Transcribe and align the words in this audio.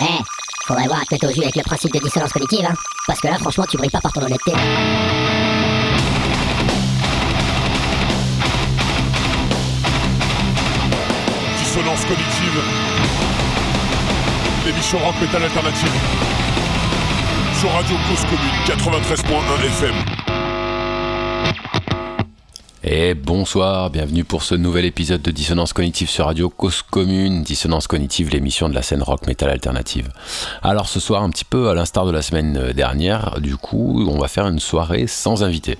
Eh, 0.00 0.22
faudrait 0.66 0.86
voir 0.86 1.00
à 1.00 1.04
te 1.16 1.26
au 1.26 1.32
jus 1.32 1.42
avec 1.42 1.56
le 1.56 1.62
principe 1.62 1.92
de 1.92 1.98
dissonance 2.00 2.32
cognitive, 2.32 2.66
hein. 2.68 2.74
Parce 3.06 3.20
que 3.20 3.28
là, 3.28 3.38
franchement, 3.38 3.64
tu 3.68 3.78
brilles 3.78 3.90
pas 3.90 4.00
par 4.00 4.12
ton 4.12 4.20
honnêteté. 4.22 4.52
Dissonance 11.58 12.04
cognitive. 12.04 12.60
L'émission 14.66 14.98
rock 14.98 15.14
metal 15.20 15.42
alternative. 15.44 15.92
Sur 17.58 17.72
Radio 17.72 17.96
Cause 18.08 18.24
Commune 18.26 18.66
93.1 18.66 19.66
FM. 19.66 20.25
Et 22.88 23.14
bonsoir, 23.14 23.90
bienvenue 23.90 24.22
pour 24.22 24.44
ce 24.44 24.54
nouvel 24.54 24.84
épisode 24.84 25.20
de 25.20 25.32
Dissonance 25.32 25.72
Cognitive 25.72 26.08
sur 26.08 26.26
Radio 26.26 26.48
Cause 26.48 26.82
Commune, 26.82 27.42
Dissonance 27.42 27.88
Cognitive, 27.88 28.30
l'émission 28.30 28.68
de 28.68 28.74
la 28.76 28.82
scène 28.82 29.02
rock 29.02 29.26
metal 29.26 29.50
alternative. 29.50 30.08
Alors 30.62 30.88
ce 30.88 31.00
soir, 31.00 31.24
un 31.24 31.30
petit 31.30 31.44
peu 31.44 31.68
à 31.68 31.74
l'instar 31.74 32.06
de 32.06 32.12
la 32.12 32.22
semaine 32.22 32.70
dernière, 32.70 33.40
du 33.40 33.56
coup, 33.56 34.06
on 34.08 34.20
va 34.20 34.28
faire 34.28 34.46
une 34.46 34.60
soirée 34.60 35.08
sans 35.08 35.42
invité. 35.42 35.78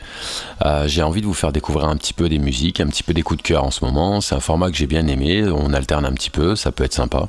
Euh, 0.65 0.89
j'ai 0.89 1.05
envie 1.05 1.21
de 1.21 1.27
vous 1.27 1.33
faire 1.33 1.53
découvrir 1.53 1.87
un 1.87 1.97
petit 1.97 2.13
peu 2.13 2.29
des 2.29 2.41
musiques, 2.41 2.81
un 2.81 2.89
petit 2.89 3.05
peu 3.05 3.15
des 3.15 3.23
coups 3.23 3.39
de 3.39 3.47
cœur 3.47 3.63
en 3.63 3.71
ce 3.71 3.85
moment. 3.85 4.21
C'est 4.21 4.35
un 4.35 4.41
format 4.41 4.69
que 4.69 4.77
j'ai 4.77 4.89
bien 4.89 5.07
aimé, 5.07 5.45
on 5.49 5.73
alterne 5.75 6.07
un 6.07 6.13
petit 6.13 6.31
peu, 6.31 6.57
ça 6.57 6.73
peut 6.73 6.83
être 6.83 6.93
sympa. 6.95 7.29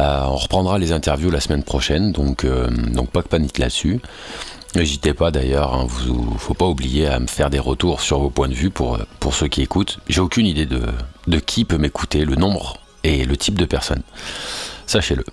Euh, 0.00 0.22
on 0.24 0.34
reprendra 0.34 0.80
les 0.80 0.90
interviews 0.90 1.30
la 1.30 1.40
semaine 1.40 1.62
prochaine, 1.62 2.10
donc, 2.10 2.44
euh, 2.44 2.68
donc 2.70 3.10
pas 3.10 3.22
de 3.22 3.28
panique 3.28 3.58
là-dessus. 3.58 4.00
N'hésitez 4.74 5.14
pas 5.14 5.30
d'ailleurs, 5.30 5.74
hein, 5.74 5.86
faut 6.38 6.54
pas 6.54 6.66
oublier 6.66 7.06
à 7.06 7.18
me 7.18 7.26
faire 7.26 7.48
des 7.48 7.58
retours 7.58 8.00
sur 8.00 8.18
vos 8.18 8.30
points 8.30 8.48
de 8.48 8.54
vue 8.54 8.70
pour, 8.70 8.98
ceux 9.32 9.48
qui 9.48 9.62
écoutent. 9.62 9.98
J'ai 10.08 10.20
aucune 10.20 10.46
idée 10.46 10.66
de, 10.66 11.38
qui 11.38 11.64
peut 11.64 11.78
m'écouter, 11.78 12.24
le 12.24 12.34
nombre 12.34 12.78
et 13.04 13.24
le 13.24 13.36
type 13.36 13.58
de 13.58 13.64
personne. 13.64 14.02
Sachez-le. 14.86 15.24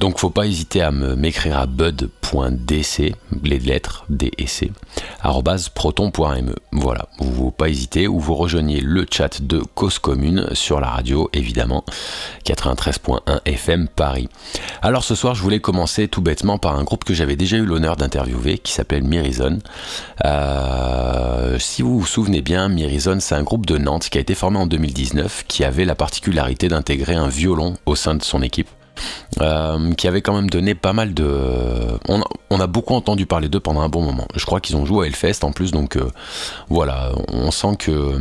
Donc 0.00 0.18
faut 0.18 0.30
pas 0.30 0.46
hésiter 0.46 0.80
à 0.80 0.90
m'écrire 0.90 1.58
à 1.58 1.66
bud.dc, 1.66 3.14
les 3.44 3.58
lettres 3.58 4.06
D 4.08 4.32
et 4.38 4.46
C, 4.46 4.72
proton.me. 5.74 6.54
Voilà, 6.72 7.06
vous, 7.18 7.46
ne 7.46 7.50
pas 7.50 7.68
hésiter 7.68 8.08
ou 8.08 8.18
vous 8.18 8.34
rejoignez 8.34 8.80
le 8.80 9.04
chat 9.10 9.42
de 9.42 9.60
Cause 9.74 9.98
Commune 9.98 10.48
sur 10.54 10.80
la 10.80 10.86
radio 10.86 11.28
évidemment 11.34 11.84
93.1 12.46 13.40
FM 13.44 13.88
Paris. 13.88 14.30
Alors 14.80 15.04
ce 15.04 15.14
soir 15.14 15.34
je 15.34 15.42
voulais 15.42 15.60
commencer 15.60 16.08
tout 16.08 16.22
bêtement 16.22 16.56
par 16.56 16.78
un 16.78 16.84
groupe 16.84 17.04
que 17.04 17.12
j'avais 17.12 17.36
déjà 17.36 17.58
eu 17.58 17.66
l'honneur 17.66 17.96
d'interviewer 17.96 18.56
qui 18.56 18.72
s'appelle 18.72 19.04
Mirizon. 19.04 19.58
Euh, 20.24 21.58
si 21.58 21.82
vous 21.82 22.00
vous 22.00 22.06
souvenez 22.06 22.40
bien, 22.40 22.70
Mirizon 22.70 23.18
c'est 23.20 23.34
un 23.34 23.42
groupe 23.42 23.66
de 23.66 23.76
Nantes 23.76 24.08
qui 24.08 24.16
a 24.16 24.22
été 24.22 24.34
formé 24.34 24.56
en 24.56 24.66
2019 24.66 25.44
qui 25.46 25.62
avait 25.62 25.84
la 25.84 25.94
particularité 25.94 26.68
d'intégrer 26.68 27.16
un 27.16 27.28
violon 27.28 27.74
au 27.84 27.96
sein 27.96 28.14
de 28.14 28.22
son 28.22 28.40
équipe. 28.40 28.70
Euh, 29.40 29.94
qui 29.94 30.06
avait 30.08 30.20
quand 30.20 30.34
même 30.34 30.50
donné 30.50 30.74
pas 30.74 30.92
mal 30.92 31.14
de. 31.14 31.28
On 32.08 32.60
a, 32.60 32.66
beaucoup 32.66 32.94
entendu 32.94 33.26
parler 33.26 33.48
d'eux 33.48 33.60
pendant 33.60 33.80
un 33.80 33.88
bon 33.88 34.02
moment. 34.02 34.26
Je 34.34 34.44
crois 34.44 34.60
qu'ils 34.60 34.76
ont 34.76 34.84
joué 34.84 35.04
à 35.04 35.08
Hellfest 35.08 35.44
en 35.44 35.52
plus, 35.52 35.70
donc 35.70 35.96
euh, 35.96 36.10
voilà, 36.68 37.12
on 37.32 37.50
sent 37.50 37.76
que 37.78 38.18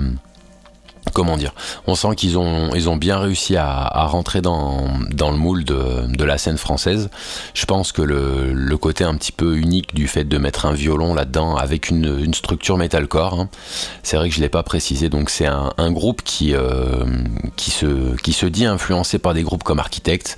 comment 1.13 1.38
dire, 1.38 1.53
on 1.88 1.95
sent 1.95 2.15
qu'ils 2.15 2.38
ont, 2.38 2.73
ils 2.73 2.89
ont 2.89 2.97
bien 2.97 3.19
réussi 3.19 3.55
à, 3.55 4.05
rentrer 4.05 4.41
dans, 4.41 4.88
le 5.09 5.38
moule 5.38 5.63
de, 5.63 6.23
la 6.23 6.38
scène 6.38 6.57
française. 6.57 7.09
Je 7.53 7.65
pense 7.65 7.91
que 7.91 8.02
le, 8.02 8.77
côté 8.77 9.03
un 9.03 9.15
petit 9.15 9.33
peu 9.33 9.57
unique 9.57 9.93
du 9.93 10.07
fait 10.07 10.23
de 10.23 10.37
mettre 10.37 10.65
un 10.65 10.73
violon 10.73 11.13
là-dedans 11.13 11.55
avec 11.55 11.89
une, 11.89 12.33
structure 12.33 12.77
metalcore, 12.77 13.33
hein, 13.33 13.49
c'est 14.03 14.15
vrai 14.15 14.30
que 14.30 14.35
je 14.35 14.39
ne 14.39 14.45
l'ai 14.45 14.49
pas 14.49 14.63
précisé, 14.63 15.09
donc 15.09 15.30
c'est 15.30 15.47
un, 15.47 15.91
groupe 15.91 16.21
qui, 16.23 16.53
euh, 16.53 17.03
qui 17.55 17.71
se 17.71 18.45
dit 18.45 18.65
influencé 18.65 19.19
par 19.19 19.33
des 19.33 19.43
groupes 19.43 19.63
comme 19.63 19.80
Architect, 19.80 20.37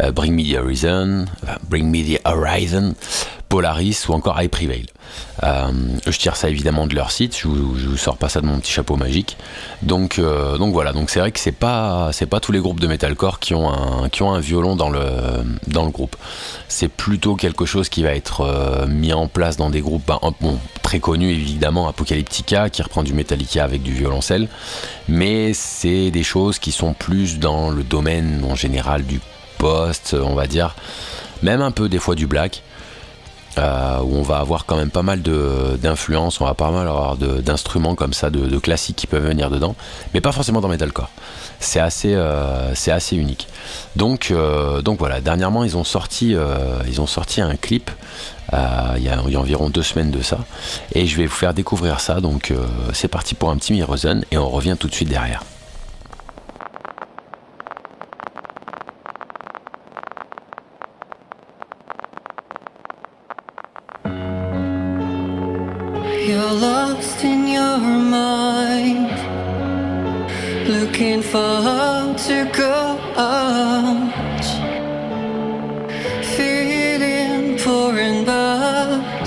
euh, 0.00 0.12
Bring 0.12 0.34
Me 0.34 0.42
the 0.42 0.58
Horizon, 0.58 1.26
Bring 1.70 1.90
Me 1.90 2.16
the 2.16 2.20
Horizon, 2.26 2.94
Polaris 3.48 4.06
ou 4.08 4.12
encore 4.12 4.40
I 4.40 4.48
Prevail. 4.48 4.86
Euh, 5.42 5.70
je 6.06 6.18
tire 6.18 6.36
ça 6.36 6.48
évidemment 6.48 6.86
de 6.86 6.94
leur 6.94 7.10
site, 7.10 7.36
je 7.36 7.48
vous, 7.48 7.72
vous, 7.72 7.96
sors 7.96 8.16
pas 8.16 8.28
ça 8.28 8.40
de 8.40 8.46
mon 8.46 8.58
petit 8.58 8.72
chapeau 8.72 8.96
magique. 8.96 9.36
Donc, 9.82 10.18
euh, 10.18 10.58
donc 10.58 10.72
voilà, 10.72 10.92
donc 10.92 11.10
c'est 11.10 11.20
vrai 11.20 11.32
que 11.32 11.40
c'est 11.40 11.52
pas, 11.52 12.10
c'est 12.12 12.26
pas 12.26 12.40
tous 12.40 12.52
les 12.52 12.58
groupes 12.58 12.80
de 12.80 12.86
metalcore 12.86 13.38
qui 13.38 13.54
ont 13.54 13.70
un, 13.70 14.08
qui 14.08 14.22
ont 14.22 14.32
un 14.32 14.40
violon 14.40 14.76
dans 14.76 14.90
le, 14.90 15.00
dans 15.66 15.84
le 15.84 15.90
groupe. 15.90 16.16
C'est 16.68 16.88
plutôt 16.88 17.36
quelque 17.36 17.64
chose 17.64 17.88
qui 17.88 18.02
va 18.02 18.14
être 18.14 18.42
euh, 18.42 18.86
mis 18.86 19.12
en 19.12 19.28
place 19.28 19.56
dans 19.56 19.70
des 19.70 19.80
groupes 19.80 20.10
bon, 20.40 20.58
très 20.82 21.00
connus 21.00 21.30
évidemment, 21.30 21.88
Apocalyptica 21.88 22.68
qui 22.68 22.82
reprend 22.82 23.02
du 23.02 23.14
Metallica 23.14 23.64
avec 23.64 23.82
du 23.82 23.92
violoncelle, 23.92 24.48
mais 25.08 25.54
c'est 25.54 26.10
des 26.10 26.22
choses 26.22 26.58
qui 26.58 26.72
sont 26.72 26.92
plus 26.92 27.38
dans 27.38 27.70
le 27.70 27.82
domaine 27.82 28.44
en 28.48 28.54
général 28.54 29.04
du 29.04 29.20
post, 29.58 30.14
on 30.14 30.34
va 30.34 30.46
dire, 30.46 30.76
même 31.42 31.62
un 31.62 31.70
peu 31.70 31.88
des 31.88 31.98
fois 31.98 32.14
du 32.14 32.26
black. 32.26 32.62
Euh, 33.58 33.98
où 34.02 34.14
on 34.14 34.22
va 34.22 34.38
avoir 34.38 34.66
quand 34.66 34.76
même 34.76 34.90
pas 34.90 35.02
mal 35.02 35.20
d'influences, 35.20 36.40
on 36.40 36.44
va 36.44 36.54
pas 36.54 36.70
mal 36.70 36.86
avoir 36.86 37.16
d'instruments 37.16 37.96
comme 37.96 38.12
ça, 38.12 38.30
de, 38.30 38.58
classiques 38.58 38.96
qui 38.96 39.06
peuvent 39.06 39.26
venir 39.26 39.50
dedans, 39.50 39.74
mais 40.14 40.20
pas 40.20 40.30
forcément 40.30 40.60
dans 40.60 40.68
metalcore. 40.68 41.10
C'est 41.58 41.80
assez, 41.80 42.14
euh, 42.14 42.72
unique. 43.12 43.48
Donc, 43.96 44.30
euh, 44.30 44.80
donc 44.80 45.00
voilà, 45.00 45.20
dernièrement 45.20 45.64
ils 45.64 45.76
ont 45.76 45.84
sorti, 45.84 46.36
ils 46.86 47.00
ont 47.00 47.06
sorti 47.06 47.40
un 47.40 47.56
clip. 47.56 47.90
Il 48.52 49.02
y, 49.02 49.08
a, 49.10 49.20
environ 49.20 49.68
deux 49.68 49.82
semaines 49.82 50.10
de 50.10 50.22
ça 50.22 50.38
et 50.94 51.06
je 51.06 51.18
vais 51.18 51.26
vous 51.26 51.34
faire 51.34 51.52
découvrir 51.52 52.00
ça 52.00 52.22
donc 52.22 52.54
c'est 52.94 53.08
parti 53.08 53.34
pour 53.34 53.50
un 53.50 53.58
petit 53.58 53.74
Mirozen 53.74 54.24
et 54.30 54.38
on 54.38 54.48
revient 54.48 54.74
tout 54.80 54.88
de 54.88 54.94
suite 54.94 55.10
derrière 55.10 55.42
how 71.32 72.14
to 72.14 72.50
go 72.56 72.98
out. 73.16 74.44
Feeling 76.36 77.58
poor 77.58 77.98
and 77.98 78.24
bad, 78.24 79.26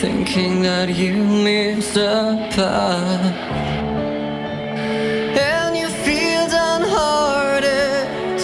thinking 0.00 0.62
that 0.62 0.88
you 0.90 1.14
missed 1.24 1.96
a. 1.96 2.48
And 5.38 5.76
you 5.76 5.88
feel 5.88 6.46
downhearted, 6.48 8.40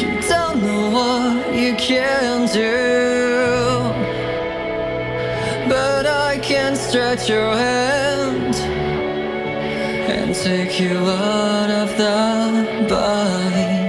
you 0.00 0.20
don't 0.28 0.62
know 0.62 0.90
what 0.96 1.54
you 1.54 1.74
can 1.76 2.46
do. 2.52 2.74
But 5.68 6.06
I 6.06 6.38
can 6.42 6.76
stretch 6.76 7.28
your 7.28 7.56
hand 7.56 8.05
and 10.16 10.34
take 10.34 10.80
you 10.80 10.96
out 10.96 11.70
of 11.70 11.88
the 11.98 12.86
bind. 12.88 13.85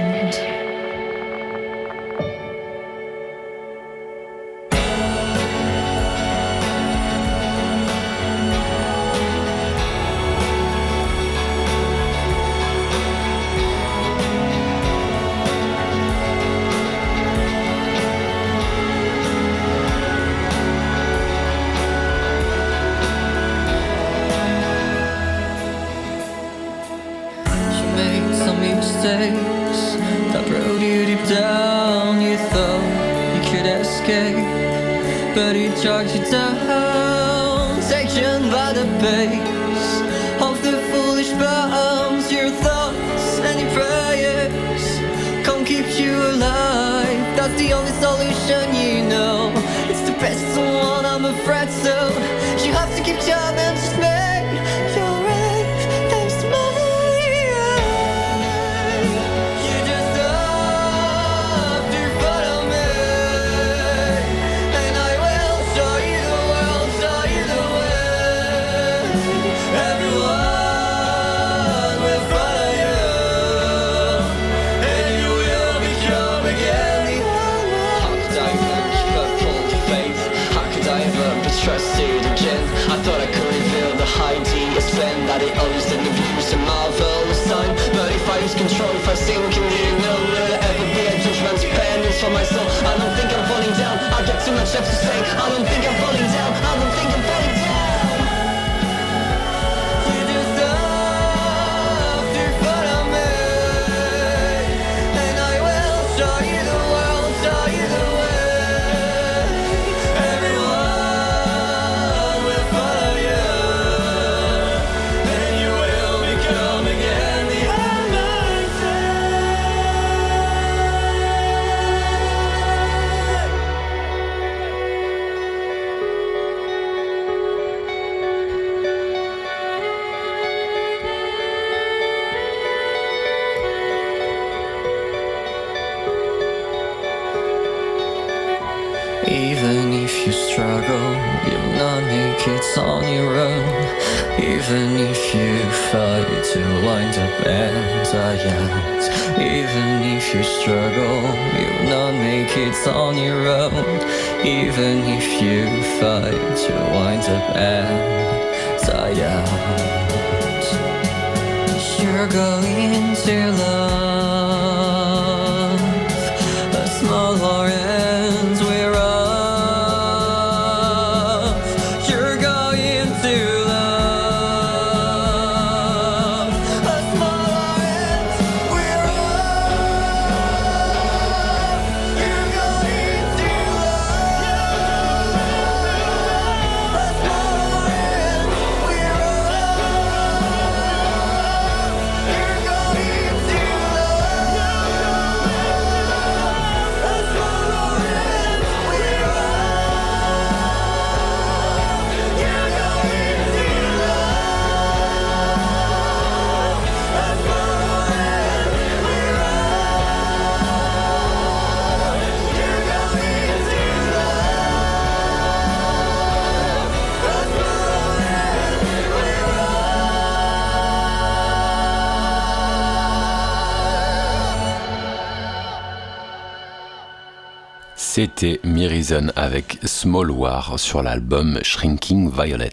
C'était 228.20 228.58
Mirison 228.64 229.28
avec 229.36 229.78
Small 229.84 230.32
War 230.32 230.74
sur 230.76 231.04
l'album 231.04 231.60
Shrinking 231.62 232.32
Violet. 232.32 232.72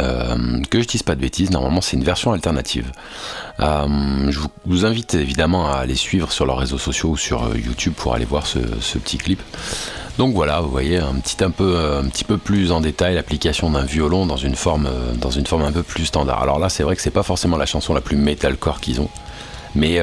Euh, 0.00 0.60
que 0.70 0.82
je 0.82 0.88
dise 0.88 1.04
pas 1.04 1.14
de 1.14 1.20
bêtises, 1.20 1.52
normalement 1.52 1.80
c'est 1.80 1.96
une 1.96 2.02
version 2.02 2.32
alternative. 2.32 2.90
Euh, 3.60 3.86
je 4.28 4.40
vous, 4.66 4.84
invite 4.84 5.14
évidemment 5.14 5.70
à 5.70 5.76
aller 5.76 5.94
suivre 5.94 6.32
sur 6.32 6.46
leurs 6.46 6.58
réseaux 6.58 6.78
sociaux 6.78 7.10
ou 7.10 7.16
sur 7.16 7.44
euh, 7.44 7.56
YouTube 7.56 7.92
pour 7.96 8.12
aller 8.12 8.24
voir 8.24 8.44
ce, 8.44 8.58
petit 8.98 9.18
clip. 9.18 9.40
Donc 10.18 10.34
voilà, 10.34 10.60
vous 10.60 10.70
voyez 10.70 10.98
un 10.98 11.14
petit, 11.14 11.44
un 11.44 11.52
peu, 11.52 11.78
un 11.78 12.08
petit 12.08 12.24
peu 12.24 12.36
plus 12.36 12.72
en 12.72 12.80
détail 12.80 13.14
l'application 13.14 13.70
d'un 13.70 13.84
violon 13.84 14.26
dans 14.26 14.36
une, 14.36 14.56
forme, 14.56 14.90
dans 15.14 15.30
une 15.30 15.46
forme 15.46 15.62
un 15.62 15.70
peu 15.70 15.84
plus 15.84 16.06
standard. 16.06 16.42
Alors 16.42 16.58
là, 16.58 16.68
c'est 16.68 16.82
vrai 16.82 16.96
que 16.96 17.02
c'est 17.02 17.12
pas 17.12 17.22
forcément 17.22 17.56
la 17.56 17.66
chanson 17.66 17.94
la 17.94 18.00
plus 18.00 18.16
metalcore 18.16 18.80
qu'ils 18.80 19.00
ont, 19.00 19.10
mais 19.76 20.00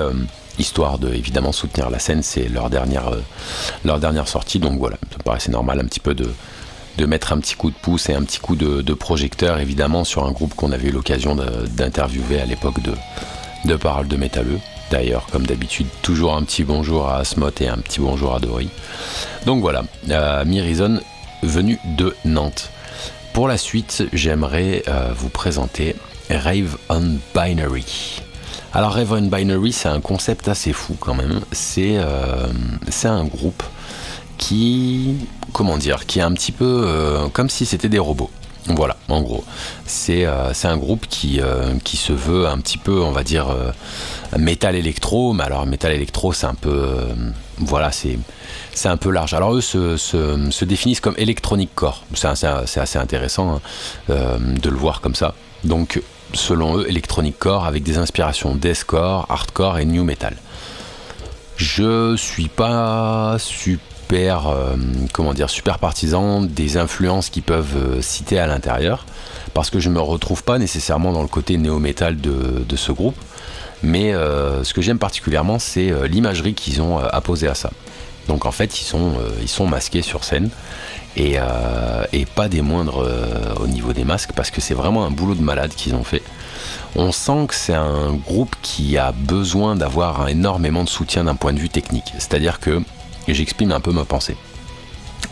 histoire 0.57 0.97
de 0.99 1.13
évidemment 1.13 1.51
soutenir 1.51 1.89
la 1.89 1.99
scène, 1.99 2.23
c'est 2.23 2.49
leur 2.49 2.69
dernière, 2.69 3.09
euh, 3.09 4.25
sortie. 4.25 4.59
Donc 4.59 4.77
voilà, 4.79 4.97
ça 5.11 5.17
me 5.17 5.23
paraissait 5.23 5.51
normal 5.51 5.79
un 5.79 5.85
petit 5.85 5.99
peu 5.99 6.13
de, 6.13 6.29
mettre 7.05 7.31
un 7.31 7.39
petit 7.39 7.55
coup 7.55 7.69
de 7.71 7.75
pouce 7.75 8.09
et 8.09 8.13
un 8.13 8.23
petit 8.23 8.39
coup 8.39 8.55
de, 8.55 8.93
projecteur 8.93 9.59
évidemment 9.59 10.03
sur 10.03 10.25
un 10.25 10.31
groupe 10.31 10.53
qu'on 10.55 10.71
avait 10.71 10.89
eu 10.89 10.91
l'occasion 10.91 11.35
d'interviewer 11.35 12.41
à 12.41 12.45
l'époque 12.45 12.81
de, 12.81 12.93
de 13.65 13.75
Parole 13.75 14.07
de 14.07 14.17
Métalleux. 14.17 14.59
D'ailleurs, 14.91 15.27
comme 15.27 15.45
d'habitude, 15.45 15.87
toujours 16.01 16.35
un 16.35 16.43
petit 16.43 16.63
bonjour 16.63 17.07
à 17.07 17.17
Asmot 17.17 17.51
et 17.61 17.67
un 17.67 17.77
petit 17.77 17.99
bonjour 17.99 18.33
à 18.33 18.39
Dory. 18.39 18.69
Donc 19.45 19.61
voilà, 19.61 19.83
euh, 20.09 20.43
Mirison 20.45 20.99
venu 21.43 21.79
de 21.97 22.15
Nantes. 22.25 22.69
Pour 23.33 23.47
la 23.47 23.57
suite, 23.57 24.03
j'aimerais 24.11 24.83
euh, 24.87 25.13
vous 25.15 25.29
présenter 25.29 25.95
Rave 26.29 26.77
on 26.89 27.17
Binary. 27.35 28.21
Alors 28.71 28.93
Rave 28.93 29.11
on 29.13 29.21
Binary, 29.23 29.71
c'est 29.71 29.89
un 29.89 29.99
concept 29.99 30.47
assez 30.47 30.73
fou 30.73 30.95
quand 30.99 31.15
même. 31.15 31.41
C'est 31.51 31.97
euh, 31.97 32.47
c'est 32.89 33.07
un 33.07 33.25
groupe 33.25 33.63
qui, 34.37 35.15
comment 35.53 35.77
dire, 35.77 36.05
qui 36.05 36.19
est 36.19 36.21
un 36.21 36.33
petit 36.33 36.51
peu 36.51 36.83
euh, 36.85 37.27
comme 37.29 37.49
si 37.49 37.65
c'était 37.65 37.89
des 37.89 37.99
robots. 37.99 38.29
Voilà, 38.67 38.97
en 39.07 39.21
gros. 39.21 39.43
C'est 39.87 40.25
euh, 40.25 40.53
un 40.63 40.77
groupe 40.77 41.07
qui, 41.07 41.41
se 41.83 42.13
veut 42.13 42.47
un 42.47 42.59
petit 42.59 42.77
peu, 42.77 43.01
on 43.01 43.11
va 43.11 43.23
dire, 43.23 43.47
métal 44.37 44.75
électro. 44.75 45.33
Mais 45.33 45.45
alors, 45.45 45.65
métal 45.65 45.91
électro, 45.91 46.31
c'est 46.33 46.45
un 46.45 46.53
peu. 46.53 46.87
voilà, 47.57 47.89
c'est 47.91 48.19
un 48.87 48.97
peu 48.97 49.09
large. 49.09 49.33
Alors, 49.33 49.55
eux 49.55 49.61
se, 49.61 49.97
se, 49.97 50.51
se 50.51 50.65
définissent 50.65 51.01
comme 51.01 51.15
electronic 51.17 51.73
core. 51.73 52.03
C'est 52.13 52.27
assez, 52.27 52.99
intéressant 52.99 53.59
hein, 54.09 54.37
de 54.39 54.69
le 54.69 54.77
voir 54.77 55.01
comme 55.01 55.15
ça. 55.15 55.33
Donc, 55.63 55.99
selon 56.33 56.77
eux, 56.77 56.85
electronic 56.87 57.37
core 57.39 57.65
avec 57.65 57.83
des 57.83 57.97
inspirations 57.97 58.55
deathcore, 58.55 59.25
hardcore 59.29 59.79
et 59.79 59.85
new 59.85 60.03
metal. 60.03 60.35
Je 61.57 62.15
suis 62.15 62.47
pas 62.47 63.35
super, 63.37 64.47
euh, 64.47 64.75
comment 65.11 65.33
dire, 65.33 65.49
super 65.49 65.77
partisan 65.77 66.41
des 66.41 66.77
influences 66.77 67.29
qu'ils 67.29 67.43
peuvent 67.43 67.75
euh, 67.75 68.01
citer 68.01 68.39
à 68.39 68.47
l'intérieur, 68.47 69.05
parce 69.53 69.69
que 69.69 69.79
je 69.79 69.89
me 69.89 69.99
retrouve 69.99 70.43
pas 70.43 70.57
nécessairement 70.57 71.11
dans 71.11 71.21
le 71.21 71.27
côté 71.27 71.57
néo-metal 71.57 72.19
de, 72.21 72.63
de 72.67 72.75
ce 72.75 72.91
groupe. 72.91 73.17
Mais 73.83 74.13
euh, 74.13 74.63
ce 74.63 74.73
que 74.73 74.81
j'aime 74.81 74.99
particulièrement, 74.99 75.59
c'est 75.59 75.91
l'imagerie 76.07 76.53
qu'ils 76.53 76.81
ont 76.81 76.97
apposée 76.97 77.47
à 77.47 77.55
ça. 77.55 77.71
Donc 78.27 78.45
en 78.45 78.51
fait, 78.51 78.79
ils 78.79 78.85
sont, 78.85 79.13
ils 79.41 79.47
sont 79.47 79.67
masqués 79.67 80.01
sur 80.01 80.23
scène 80.23 80.49
et, 81.19 81.33
euh, 81.37 82.05
et 82.13 82.25
pas 82.25 82.47
des 82.47 82.61
moindres 82.61 83.03
euh, 83.05 83.53
au 83.61 83.67
niveau 83.67 83.91
des 83.91 84.05
masques, 84.05 84.31
parce 84.33 84.51
que 84.51 84.61
c'est 84.61 84.73
vraiment 84.73 85.05
un 85.05 85.11
boulot 85.11 85.35
de 85.35 85.41
malade 85.41 85.71
qu'ils 85.75 85.93
ont 85.93 86.03
fait. 86.03 86.23
On 86.95 87.11
sent 87.11 87.47
que 87.49 87.55
c'est 87.55 87.73
un 87.75 88.13
groupe 88.13 88.55
qui 88.61 88.97
a 88.97 89.11
besoin 89.11 89.75
d'avoir 89.75 90.29
énormément 90.29 90.83
de 90.83 90.89
soutien 90.89 91.25
d'un 91.25 91.35
point 91.35 91.51
de 91.51 91.59
vue 91.59 91.69
technique. 91.69 92.13
C'est-à-dire 92.17 92.61
que, 92.61 92.81
j'exprime 93.27 93.73
un 93.73 93.81
peu 93.81 93.91
ma 93.91 94.05
pensée, 94.05 94.37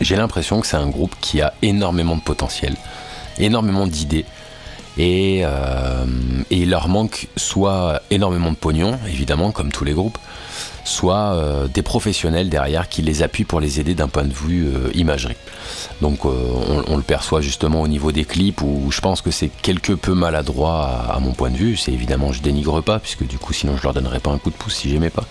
j'ai 0.01 0.17
l'impression 0.17 0.59
que 0.59 0.67
c'est 0.67 0.77
un 0.77 0.89
groupe 0.89 1.15
qui 1.21 1.41
a 1.41 1.53
énormément 1.61 2.17
de 2.17 2.21
potentiel, 2.21 2.75
énormément 3.39 3.87
d'idées, 3.87 4.25
et, 4.97 5.41
euh, 5.45 6.05
et 6.49 6.57
il 6.57 6.69
leur 6.69 6.89
manque 6.89 7.27
soit 7.37 8.01
énormément 8.11 8.51
de 8.51 8.57
pognon, 8.57 8.99
évidemment, 9.07 9.51
comme 9.51 9.71
tous 9.71 9.85
les 9.85 9.93
groupes, 9.93 10.17
soit 10.87 11.33
euh, 11.33 11.67
des 11.67 11.81
professionnels 11.81 12.49
derrière 12.49 12.89
qui 12.89 13.01
les 13.01 13.21
appuient 13.21 13.43
pour 13.43 13.59
les 13.59 13.79
aider 13.79 13.93
d'un 13.93 14.07
point 14.07 14.23
de 14.23 14.33
vue 14.33 14.67
euh, 14.67 14.89
imagerie. 14.93 15.35
Donc 16.01 16.25
euh, 16.25 16.31
on, 16.87 16.95
le 16.95 17.03
perçoit 17.03 17.41
justement 17.41 17.81
au 17.81 17.87
niveau 17.87 18.11
des 18.11 18.23
clips 18.23 18.61
où 18.61 18.89
je 18.91 19.01
pense 19.01 19.21
que 19.21 19.31
c'est 19.31 19.49
quelque 19.49 19.93
peu 19.93 20.13
maladroit 20.13 20.85
à, 20.85 21.15
à 21.15 21.19
mon 21.19 21.33
point 21.33 21.49
de 21.49 21.57
vue. 21.57 21.75
C'est 21.75 21.91
évidemment 21.91 22.31
je 22.31 22.41
dénigre 22.41 22.81
pas 22.81 22.99
puisque 22.99 23.27
du 23.27 23.37
coup 23.37 23.53
sinon 23.53 23.75
je 23.77 23.83
leur 23.83 23.93
donnerais 23.93 24.19
pas 24.19 24.31
un 24.31 24.37
coup 24.37 24.49
de 24.49 24.55
pouce 24.55 24.75
si 24.75 24.89
j'aimais 24.89 25.09
pas. 25.09 25.25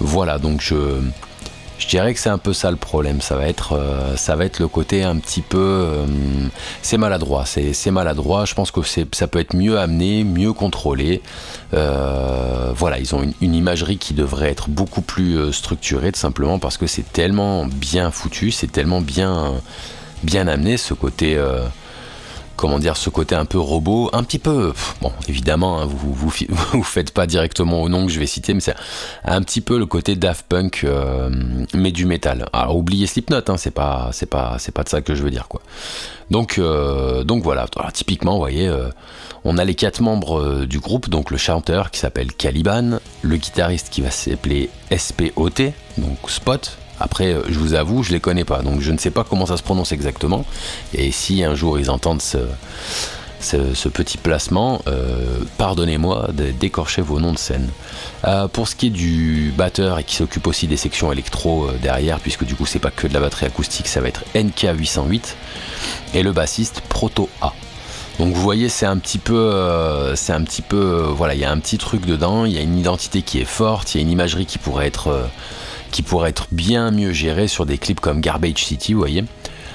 Voilà 0.00 0.38
donc 0.38 0.60
je 0.60 1.00
Je 1.78 1.88
dirais 1.88 2.14
que 2.14 2.20
c'est 2.20 2.30
un 2.30 2.38
peu 2.38 2.52
ça 2.52 2.70
le 2.70 2.76
problème. 2.76 3.20
Ça 3.20 3.36
va 3.36 3.48
être, 3.48 3.72
euh, 3.72 4.16
le 4.58 4.68
côté 4.68 5.02
un 5.02 5.16
petit 5.16 5.42
peu. 5.42 5.58
euh, 5.58 6.06
c'est 6.82 6.98
maladroit. 6.98 7.44
C'est 7.46 7.90
maladroit. 7.90 8.44
Je 8.44 8.54
pense 8.54 8.70
que 8.70 8.80
ça 8.82 9.26
peut 9.26 9.40
être 9.40 9.54
mieux 9.54 9.78
amené, 9.78 10.24
mieux 10.24 10.52
contrôlé. 10.52 11.20
Euh, 11.72 12.72
voilà, 12.74 12.98
ils 12.98 13.14
ont 13.14 13.22
une, 13.40 13.54
imagerie 13.54 13.98
qui 13.98 14.14
devrait 14.14 14.50
être 14.50 14.68
beaucoup 14.68 15.02
plus 15.02 15.52
structurée, 15.52 16.12
tout 16.12 16.20
simplement 16.20 16.58
parce 16.58 16.76
que 16.76 16.86
c'est 16.86 17.12
tellement 17.12 17.66
bien 17.66 18.10
foutu, 18.10 18.50
c'est 18.50 18.70
tellement 18.70 19.00
bien 19.00 19.60
amené 20.46 20.76
ce 20.76 20.94
côté. 20.94 21.38
Comment 22.56 22.78
dire, 22.78 22.96
ce 22.96 23.10
côté 23.10 23.34
un 23.34 23.44
peu 23.44 23.58
robot, 23.58 24.10
un 24.12 24.22
petit 24.22 24.38
peu, 24.38 24.72
bon, 25.00 25.12
évidemment, 25.28 25.80
hein, 25.80 25.86
vous, 25.86 26.14
vous, 26.72 26.82
faites 26.82 27.12
pas 27.12 27.26
directement 27.26 27.82
au 27.82 27.88
nom 27.88 28.06
que 28.06 28.12
je 28.12 28.20
vais 28.20 28.26
citer, 28.26 28.54
mais 28.54 28.60
c'est 28.60 28.74
un 29.24 29.42
petit 29.42 29.60
peu 29.60 29.78
le 29.78 29.86
côté 29.86 30.16
Daft 30.16 30.46
Punk, 30.48 30.82
euh, 30.84 31.30
mais 31.74 31.92
du 31.92 32.06
métal. 32.06 32.46
Alors, 32.52 32.76
oubliez 32.76 33.06
Slipknot, 33.06 33.42
hein, 33.48 33.56
c'est 33.56 33.70
pas, 33.70 34.10
c'est 34.12 34.26
pas, 34.26 34.56
c'est 34.58 34.72
pas 34.72 34.82
de 34.82 34.88
ça 34.88 35.02
que 35.02 35.14
je 35.14 35.22
veux 35.22 35.30
dire, 35.30 35.48
quoi. 35.48 35.62
Donc, 36.30 36.58
euh, 36.58 37.24
donc 37.24 37.42
voilà. 37.42 37.66
Typiquement, 37.92 38.32
vous 38.32 38.38
voyez, 38.38 38.68
euh, 38.68 38.88
on 39.44 39.58
a 39.58 39.64
les 39.64 39.74
quatre 39.74 40.00
membres 40.00 40.64
du 40.64 40.78
groupe, 40.78 41.08
donc 41.08 41.30
le 41.30 41.36
chanteur 41.36 41.90
qui 41.90 42.00
s'appelle 42.00 42.32
Caliban, 42.32 42.98
le 43.22 43.36
guitariste 43.36 43.90
qui 43.90 44.00
va 44.00 44.10
s'appeler 44.10 44.70
SPOT, 44.96 45.72
donc 45.98 46.18
Spot. 46.28 46.78
Après, 47.00 47.32
euh, 47.32 47.42
je 47.48 47.58
vous 47.58 47.74
avoue, 47.74 48.02
je 48.02 48.12
les 48.12 48.20
connais 48.20 48.44
pas, 48.44 48.62
donc 48.62 48.80
je 48.80 48.92
ne 48.92 48.98
sais 48.98 49.10
pas 49.10 49.24
comment 49.24 49.46
ça 49.46 49.56
se 49.56 49.62
prononce 49.62 49.92
exactement. 49.92 50.44
Et 50.94 51.10
si 51.10 51.42
un 51.42 51.54
jour 51.54 51.78
ils 51.78 51.90
entendent 51.90 52.22
ce, 52.22 52.38
petit 53.88 54.16
placement, 54.16 54.80
euh, 54.86 55.40
pardonnez-moi 55.58 56.28
d'écorcher 56.32 57.02
vos 57.02 57.20
noms 57.20 57.32
de 57.32 57.38
scène. 57.38 57.68
Euh, 58.24 58.48
pour 58.48 58.68
ce 58.68 58.76
qui 58.76 58.86
est 58.86 58.90
du 58.90 59.52
batteur 59.56 59.98
et 59.98 60.04
qui 60.04 60.14
s'occupe 60.14 60.46
aussi 60.46 60.66
des 60.66 60.76
sections 60.76 61.12
électro 61.12 61.68
derrière, 61.82 62.20
puisque 62.20 62.44
du 62.44 62.54
coup 62.54 62.64
c'est 62.64 62.78
pas 62.78 62.90
que 62.90 63.06
de 63.06 63.14
la 63.14 63.20
batterie 63.20 63.46
acoustique, 63.46 63.88
ça 63.88 64.00
va 64.00 64.08
être 64.08 64.24
NK808 64.34 65.34
et 66.14 66.22
le 66.22 66.32
bassiste 66.32 66.80
Proto 66.88 67.28
A. 67.42 67.52
Donc 68.20 68.32
vous 68.32 68.40
voyez, 68.40 68.68
c'est 68.68 68.86
un 68.86 68.96
petit 68.98 69.18
peu, 69.18 69.52
c'est 70.14 70.32
un 70.32 70.44
petit 70.44 70.62
peu, 70.62 71.04
voilà, 71.10 71.34
il 71.34 71.40
y 71.40 71.44
a 71.44 71.50
un 71.50 71.58
petit 71.58 71.78
truc 71.78 72.06
dedans, 72.06 72.44
il 72.44 72.52
y 72.52 72.58
a 72.58 72.60
une 72.60 72.78
identité 72.78 73.22
qui 73.22 73.40
est 73.40 73.44
forte, 73.44 73.92
il 73.92 73.98
y 73.98 74.00
a 74.00 74.02
une 74.02 74.12
imagerie 74.12 74.46
qui 74.46 74.58
pourrait 74.58 74.86
être, 74.86 75.28
qui 75.94 76.02
pourrait 76.02 76.30
être 76.30 76.48
bien 76.50 76.90
mieux 76.90 77.12
gérée 77.12 77.46
sur 77.46 77.66
des 77.66 77.78
clips 77.78 78.00
comme 78.00 78.20
Garbage 78.20 78.64
City, 78.64 78.94
vous 78.94 78.98
voyez. 78.98 79.22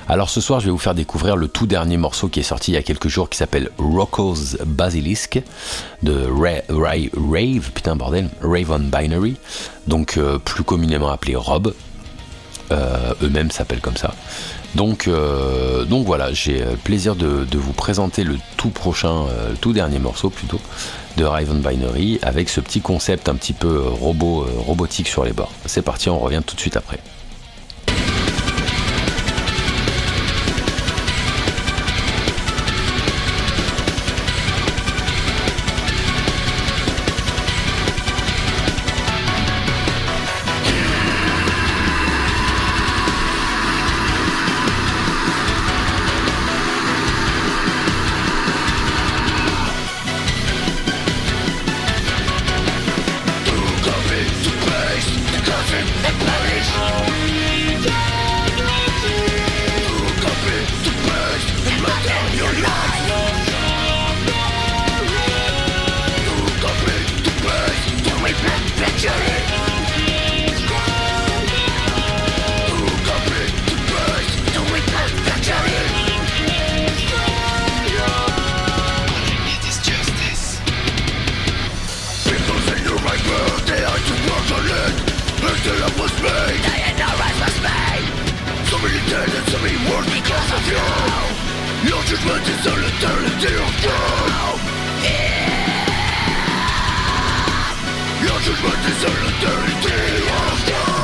Alors 0.09 0.29
ce 0.29 0.41
soir, 0.41 0.59
je 0.59 0.65
vais 0.65 0.71
vous 0.71 0.77
faire 0.77 0.93
découvrir 0.93 1.37
le 1.37 1.47
tout 1.47 1.65
dernier 1.65 1.95
morceau 1.95 2.27
qui 2.27 2.41
est 2.41 2.43
sorti 2.43 2.71
il 2.71 2.73
y 2.73 2.77
a 2.77 2.83
quelques 2.83 3.07
jours, 3.07 3.29
qui 3.29 3.37
s'appelle 3.37 3.69
Rocco's 3.77 4.57
Basilisk 4.65 5.41
de 6.03 6.27
Ra- 6.27 6.63
Ra- 6.67 7.09
Rave, 7.15 7.71
putain 7.73 7.95
bordel, 7.95 8.27
Rave 8.41 8.69
on 8.69 8.79
Binary, 8.79 9.37
donc 9.87 10.17
euh, 10.17 10.39
plus 10.39 10.65
communément 10.65 11.09
appelé 11.09 11.37
Rob. 11.37 11.73
Euh, 12.71 13.13
eux-mêmes 13.23 13.49
s'appellent 13.49 13.81
comme 13.81 13.97
ça. 13.97 14.13
Donc, 14.75 15.07
euh, 15.07 15.85
voilà, 16.05 16.33
j'ai 16.33 16.63
plaisir 16.83 17.15
de, 17.15 17.45
de 17.49 17.57
vous 17.57 17.73
présenter 17.73 18.23
le 18.23 18.35
tout 18.57 18.69
prochain, 18.69 19.25
tout 19.61 19.73
dernier 19.73 19.97
morceau 19.99 20.29
plutôt, 20.29 20.59
de 21.17 21.25
Raven 21.25 21.61
Binary, 21.61 22.19
avec 22.21 22.49
ce 22.49 22.61
petit 22.61 22.81
concept 22.81 23.29
un 23.29 23.35
petit 23.35 23.53
peu 23.53 23.67
euh, 23.67 23.89
euh, 23.89 24.59
robotique 24.59 25.07
sur 25.07 25.25
les 25.25 25.33
bords. 25.33 25.51
C'est 25.65 25.81
parti, 25.81 26.09
on 26.09 26.19
revient 26.19 26.41
tout 26.45 26.55
de 26.55 26.61
suite 26.61 26.77
après. 26.77 26.99
dedicated 89.07 89.45
to 89.47 89.57
me 89.63 89.71
worse 89.87 90.05
because 90.11 90.49
of 90.51 90.63
you 90.67 90.83
Your 91.87 92.01
judgment 92.03 92.43
is 92.47 92.65
an 92.65 92.79
eternity 92.89 93.53
of 93.55 93.71
doom 93.83 94.59
Your 98.25 98.39
judgment 98.43 98.81
is 98.91 99.01
an 99.03 99.19
eternity 99.29 99.99
of 100.39 100.57
doom 100.67 100.99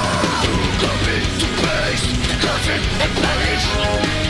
Coming 0.83 1.27
to 1.39 1.47
face, 1.63 2.05
cursing 2.41 2.83
and 3.01 3.11
punished 3.15 4.25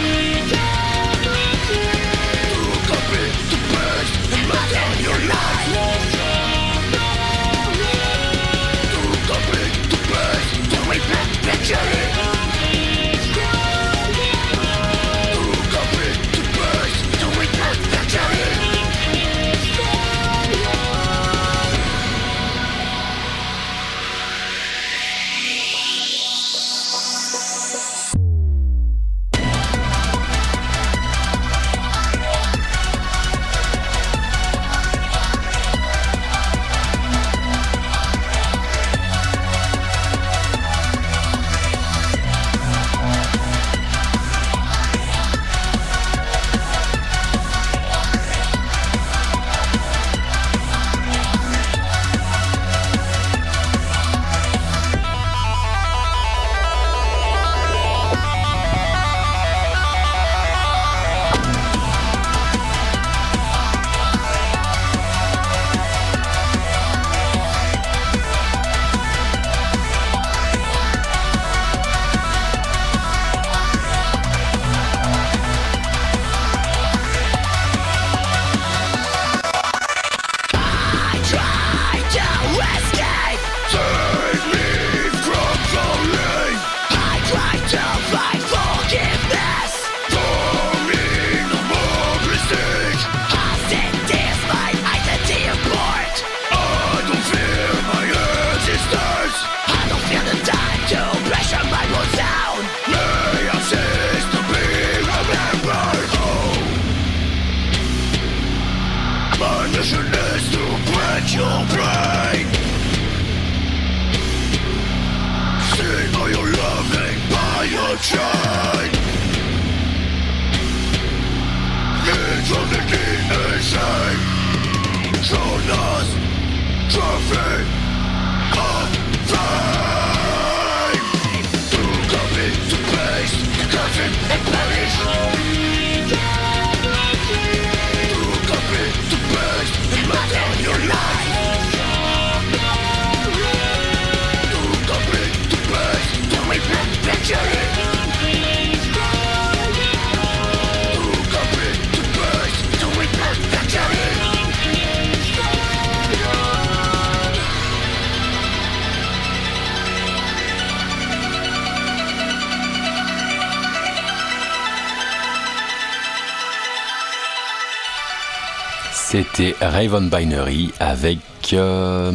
C'était 169.16 169.56
Raven 169.62 170.10
Binary 170.10 170.74
avec 170.78 171.20
euh, 171.54 172.12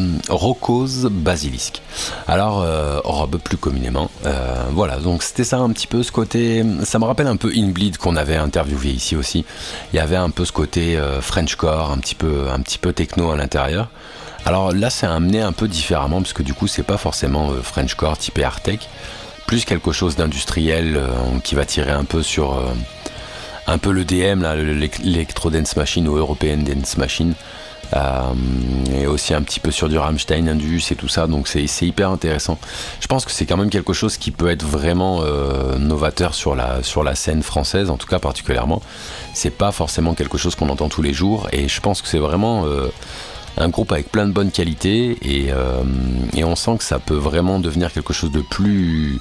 Basilisk. 1.11 1.81
Alors, 2.29 2.61
euh, 2.61 3.01
robe 3.03 3.39
plus 3.39 3.57
communément. 3.57 4.11
Euh, 4.27 4.65
voilà, 4.73 4.99
donc 4.99 5.23
c'était 5.23 5.45
ça 5.45 5.61
un 5.61 5.71
petit 5.71 5.87
peu 5.87 6.03
ce 6.03 6.13
côté. 6.13 6.63
Ça 6.85 6.99
me 6.99 7.07
rappelle 7.07 7.27
un 7.27 7.39
peu 7.39 7.51
Inbleed 7.57 7.97
qu'on 7.97 8.17
avait 8.17 8.37
interviewé 8.37 8.91
ici 8.91 9.17
aussi. 9.17 9.47
Il 9.95 9.97
y 9.97 9.99
avait 9.99 10.17
un 10.17 10.29
peu 10.29 10.45
ce 10.45 10.53
côté 10.53 10.99
euh, 10.99 11.23
Frenchcore, 11.23 11.91
un 11.91 11.97
petit 11.97 12.15
peu, 12.15 12.51
un 12.53 12.61
petit 12.61 12.77
peu 12.77 12.93
techno 12.93 13.31
à 13.31 13.37
l'intérieur. 13.39 13.89
Alors 14.45 14.71
là, 14.75 14.91
c'est 14.91 15.07
amené 15.07 15.41
un 15.41 15.53
peu 15.53 15.69
différemment 15.69 16.21
parce 16.21 16.35
que 16.35 16.43
du 16.43 16.53
coup, 16.53 16.67
c'est 16.67 16.83
pas 16.83 16.99
forcément 16.99 17.51
euh, 17.51 17.63
Frenchcore 17.63 18.19
typé 18.19 18.45
Artec, 18.45 18.91
plus 19.47 19.65
quelque 19.65 19.93
chose 19.93 20.17
d'industriel 20.17 21.01
qui 21.45 21.55
va 21.55 21.65
tirer 21.65 21.93
un 21.93 22.05
peu 22.05 22.23
sur 22.23 22.63
un 23.71 23.79
peu 23.79 23.93
le 23.93 24.05
DM, 24.05 24.45
l'Electro 25.05 25.51
Dance 25.51 25.77
Machine 25.77 26.09
ou 26.09 26.17
European 26.17 26.59
Dance 26.59 26.97
Machine. 26.97 27.35
Euh, 27.93 28.33
et 28.95 29.07
aussi 29.09 29.35
un 29.35 29.43
petit 29.43 29.59
peu 29.59 29.73
sur 29.73 29.89
du 29.89 29.99
Rammstein, 29.99 30.47
Indus 30.47 30.83
et 30.93 30.95
tout 30.95 31.09
ça, 31.09 31.27
donc 31.27 31.49
c'est 31.49 31.67
hyper 31.83 32.11
intéressant. 32.11 32.57
Je 33.01 33.09
pense 33.09 33.25
que 33.25 33.33
c'est 33.33 33.47
quand 33.47 33.57
même 33.57 33.71
quelque 33.71 33.93
chose 33.93 34.17
qui 34.17 34.31
peut 34.31 34.49
être 34.49 34.65
vraiment 34.65 35.23
euh, 35.23 35.77
novateur 35.77 36.35
sur 36.35 36.55
la, 36.55 37.15
scène 37.17 37.43
française, 37.43 37.91
en 37.91 37.97
tout 37.97 38.07
cas 38.07 38.21
particulièrement. 38.21 38.81
C'est 39.35 39.51
pas 39.51 39.73
forcément 39.73 40.15
quelque 40.15 40.39
chose 40.39 40.55
qu'on 40.55 40.69
entend 40.69 40.89
tous 40.89 41.03
les 41.03 41.13
jours, 41.13 41.49
et 41.53 41.67
je 41.67 41.81
pense 41.81 42.01
que 42.01 42.07
c'est 42.07 42.19
vraiment 42.19 42.65
euh, 42.65 42.93
un 43.57 43.69
groupe 43.69 43.91
avec 43.91 44.13
plein 44.13 44.27
de 44.27 44.33
bonnes 44.33 44.53
qualités, 44.53 45.19
et 45.25 46.45
on 46.45 46.55
sent 46.55 46.77
que 46.79 46.85
ça 46.85 47.01
peut 47.01 47.17
vraiment 47.17 47.59
devenir 47.59 47.93
quelque 47.93 48.13
chose 48.13 48.31
de 48.31 48.41
plus 48.41 49.19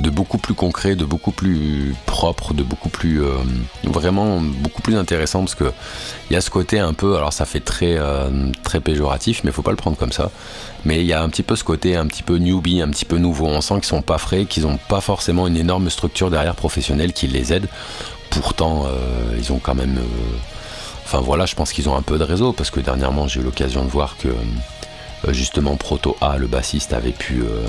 de 0.00 0.10
beaucoup 0.10 0.38
plus 0.38 0.54
concret, 0.54 0.94
de 0.94 1.04
beaucoup 1.04 1.32
plus 1.32 1.94
propre, 2.06 2.54
de 2.54 2.62
beaucoup 2.62 2.88
plus 2.88 3.22
euh, 3.22 3.34
vraiment 3.84 4.40
beaucoup 4.40 4.82
plus 4.82 4.96
intéressant 4.96 5.40
parce 5.40 5.54
que 5.54 5.72
il 6.30 6.34
y 6.34 6.36
a 6.36 6.40
ce 6.40 6.50
côté 6.50 6.78
un 6.78 6.92
peu, 6.92 7.16
alors 7.16 7.32
ça 7.32 7.44
fait 7.44 7.60
très 7.60 7.96
euh, 7.98 8.28
très 8.62 8.80
péjoratif, 8.80 9.42
mais 9.44 9.50
faut 9.50 9.62
pas 9.62 9.70
le 9.70 9.76
prendre 9.76 9.96
comme 9.96 10.12
ça. 10.12 10.30
Mais 10.84 11.00
il 11.00 11.06
y 11.06 11.12
a 11.12 11.22
un 11.22 11.28
petit 11.28 11.42
peu 11.42 11.56
ce 11.56 11.64
côté 11.64 11.96
un 11.96 12.06
petit 12.06 12.22
peu 12.22 12.36
newbie, 12.36 12.80
un 12.80 12.88
petit 12.88 13.04
peu 13.04 13.18
nouveau. 13.18 13.46
On 13.46 13.60
sent 13.60 13.74
qu'ils 13.74 13.84
sont 13.84 14.02
pas 14.02 14.18
frais, 14.18 14.44
qu'ils 14.44 14.66
ont 14.66 14.78
pas 14.88 15.00
forcément 15.00 15.46
une 15.46 15.56
énorme 15.56 15.90
structure 15.90 16.30
derrière 16.30 16.54
professionnelle 16.54 17.12
qui 17.12 17.26
les 17.26 17.52
aide. 17.52 17.68
Pourtant, 18.30 18.86
euh, 18.86 19.36
ils 19.38 19.52
ont 19.52 19.58
quand 19.58 19.74
même. 19.74 19.98
Enfin 21.04 21.20
voilà, 21.20 21.46
je 21.46 21.54
pense 21.54 21.72
qu'ils 21.72 21.88
ont 21.88 21.96
un 21.96 22.02
peu 22.02 22.18
de 22.18 22.24
réseau 22.24 22.52
parce 22.52 22.70
que 22.70 22.80
dernièrement 22.80 23.26
j'ai 23.26 23.40
eu 23.40 23.42
l'occasion 23.42 23.82
de 23.82 23.88
voir 23.88 24.16
que 24.18 24.28
justement 25.28 25.76
Proto 25.76 26.16
A, 26.20 26.38
le 26.38 26.46
bassiste, 26.46 26.92
avait 26.92 27.12
pu 27.12 27.42
euh, 27.42 27.66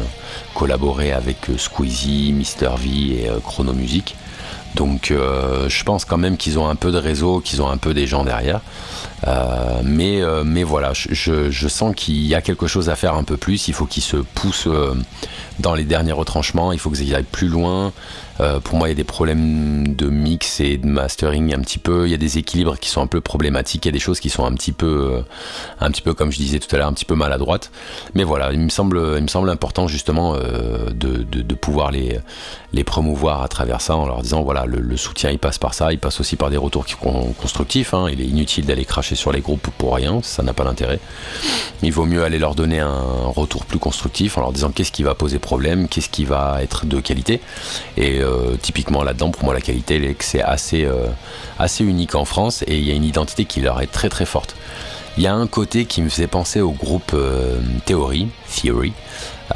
collaborer 0.54 1.12
avec 1.12 1.50
euh, 1.50 1.58
Squeezie, 1.58 2.32
Mister 2.34 2.70
V 2.78 2.90
et 2.90 3.30
euh, 3.30 3.40
Chrono 3.40 3.74
Music. 3.74 4.16
Donc 4.76 5.12
euh, 5.12 5.68
je 5.68 5.84
pense 5.84 6.06
quand 6.06 6.18
même 6.18 6.38
qu'ils 6.38 6.60
ont 6.60 6.68
un 6.68 6.76
peu 6.76 6.92
de 6.92 6.98
réseau, 6.98 7.40
qu'ils 7.40 7.62
ont 7.62 7.70
un 7.70 7.78
peu 7.78 7.94
des 7.94 8.08
gens 8.08 8.24
derrière. 8.24 8.62
Euh, 9.28 9.82
mais, 9.84 10.22
euh, 10.22 10.44
mais 10.46 10.64
voilà, 10.64 10.92
je, 10.94 11.68
sens 11.68 11.94
qu'il 11.96 12.26
y 12.26 12.36
a 12.36 12.42
quelque 12.42 12.68
chose 12.68 12.90
à 12.90 12.96
faire 12.96 13.16
un 13.16 13.24
peu 13.24 13.38
plus. 13.38 13.68
Il 13.68 13.74
faut 13.74 13.86
qu'ils 13.86 14.04
se 14.04 14.18
poussent 14.18 14.68
euh, 14.68 14.96
dans 15.60 15.76
les 15.76 15.84
derniers 15.84 16.12
retranchements. 16.12 16.72
Il 16.72 16.80
faut 16.80 16.90
qu'ils 16.90 17.14
aillent 17.16 17.24
plus 17.24 17.48
loin. 17.48 17.92
Pour 18.64 18.78
moi, 18.78 18.88
il 18.88 18.92
y 18.92 18.94
a 18.94 18.96
des 18.96 19.04
problèmes 19.04 19.98
de 19.98 20.08
mix 20.08 20.62
et 20.62 20.78
de 20.78 20.88
mastering 20.88 21.54
un 21.54 21.60
petit 21.60 21.78
peu. 21.78 22.08
Il 22.08 22.12
y 22.12 22.14
a 22.14 22.18
des 22.18 22.38
équilibres 22.38 22.80
qui 22.80 22.88
sont 22.88 23.02
un 23.02 23.08
peu 23.08 23.20
problématiques. 23.20 23.84
Il 23.84 23.90
y 23.90 23.92
a 23.92 23.92
des 23.92 24.00
choses 24.00 24.22
qui 24.22 24.30
sont 24.30 24.46
un 24.46 24.54
petit 24.54 24.72
peu, 24.72 25.22
un 25.82 25.92
petit 25.92 26.02
peu 26.02 26.14
comme 26.14 26.32
je 26.32 26.38
disais 26.38 26.60
tout 26.60 26.74
à 26.74 26.80
l'heure, 26.80 26.88
un 26.88 26.94
petit 26.94 27.04
peu 27.04 27.16
maladroites. 27.16 27.70
Mais 28.16 28.24
voilà, 28.24 28.54
il 28.54 28.62
me 28.62 28.70
semble, 28.70 29.16
il 29.18 29.24
me 29.24 29.28
semble 29.28 29.50
important 29.50 29.90
justement 29.90 30.38
de, 30.38 31.54
pouvoir 31.56 31.92
les, 31.92 32.22
promouvoir 32.86 33.42
à 33.42 33.50
travers 33.50 33.82
ça 33.82 33.98
en 33.98 34.06
leur 34.06 34.22
disant 34.22 34.42
voilà, 34.42 34.66
le, 34.66 34.80
le 34.80 34.96
soutien 34.96 35.32
il 35.32 35.38
passe 35.38 35.58
par 35.58 35.74
ça, 35.74 35.92
il 35.92 36.00
passe 36.00 36.22
aussi 36.22 36.38
par 36.38 36.50
des 36.50 36.56
retours 36.56 36.86
qui 36.86 36.94
sont 36.94 37.34
constructifs. 37.34 37.94
hein. 37.94 38.08
Il 38.10 38.22
est 38.22 38.26
inutile 38.26 38.66
d'aller 38.66 38.86
cracher 38.86 39.09
sur 39.16 39.32
les 39.32 39.42
groupes 39.42 39.70
pour 39.78 39.96
rien, 39.96 40.20
ça 40.24 40.44
n'a 40.44 40.54
pas 40.54 40.64
d'intérêt. 40.64 41.00
Il 41.82 41.92
vaut 41.92 42.06
mieux 42.06 42.24
aller 42.24 42.40
leur 42.40 42.56
donner 42.56 42.80
un 42.80 43.28
retour 43.28 43.66
plus 43.66 43.80
constructif 43.80 44.38
en 44.38 44.42
leur 44.42 44.52
disant 44.52 44.72
qu'est-ce 44.72 44.92
qui 44.92 45.04
va 45.04 45.16
poser 45.16 45.40
problème, 45.40 45.88
qu'est-ce 45.88 46.10
qui 46.10 46.26
va 46.26 46.60
être 46.62 46.86
de 46.86 47.00
qualité. 47.00 47.42
Et 47.98 48.20
euh, 48.20 48.56
typiquement 48.62 49.04
là-dedans, 49.04 49.32
pour 49.32 49.44
moi, 49.44 49.54
la 49.54 49.62
qualité, 49.62 50.16
c'est 50.20 50.42
assez, 50.42 50.86
euh, 50.86 51.08
assez 51.58 51.84
unique 51.84 52.16
en 52.16 52.26
France 52.26 52.64
et 52.68 52.78
il 52.78 52.84
y 52.84 52.92
a 52.92 52.94
une 52.94 53.04
identité 53.04 53.46
qui 53.46 53.62
leur 53.62 53.82
est 53.82 53.92
très 53.92 54.10
très 54.10 54.26
forte. 54.26 54.56
Il 55.18 55.24
y 55.24 55.28
a 55.28 55.34
un 55.34 55.48
côté 55.48 55.86
qui 55.86 56.02
me 56.02 56.10
faisait 56.10 56.28
penser 56.28 56.62
au 56.62 56.72
groupe 56.72 57.12
euh, 57.14 57.60
Theory, 57.86 58.28
Theory 58.56 58.94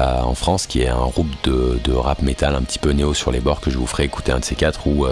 euh, 0.00 0.20
en 0.20 0.34
France, 0.34 0.66
qui 0.66 0.82
est 0.82 0.88
un 0.88 1.06
groupe 1.06 1.30
de, 1.44 1.92
rap 1.94 2.22
metal 2.22 2.54
un 2.54 2.62
petit 2.62 2.78
peu 2.78 2.90
néo 2.90 3.14
sur 3.14 3.30
les 3.30 3.40
bords 3.40 3.60
que 3.60 3.70
je 3.70 3.78
vous 3.78 3.86
ferai 3.86 4.04
écouter 4.04 4.32
un 4.32 4.40
de 4.40 4.44
ces 4.44 4.56
quatre 4.56 4.86
où 4.86 5.06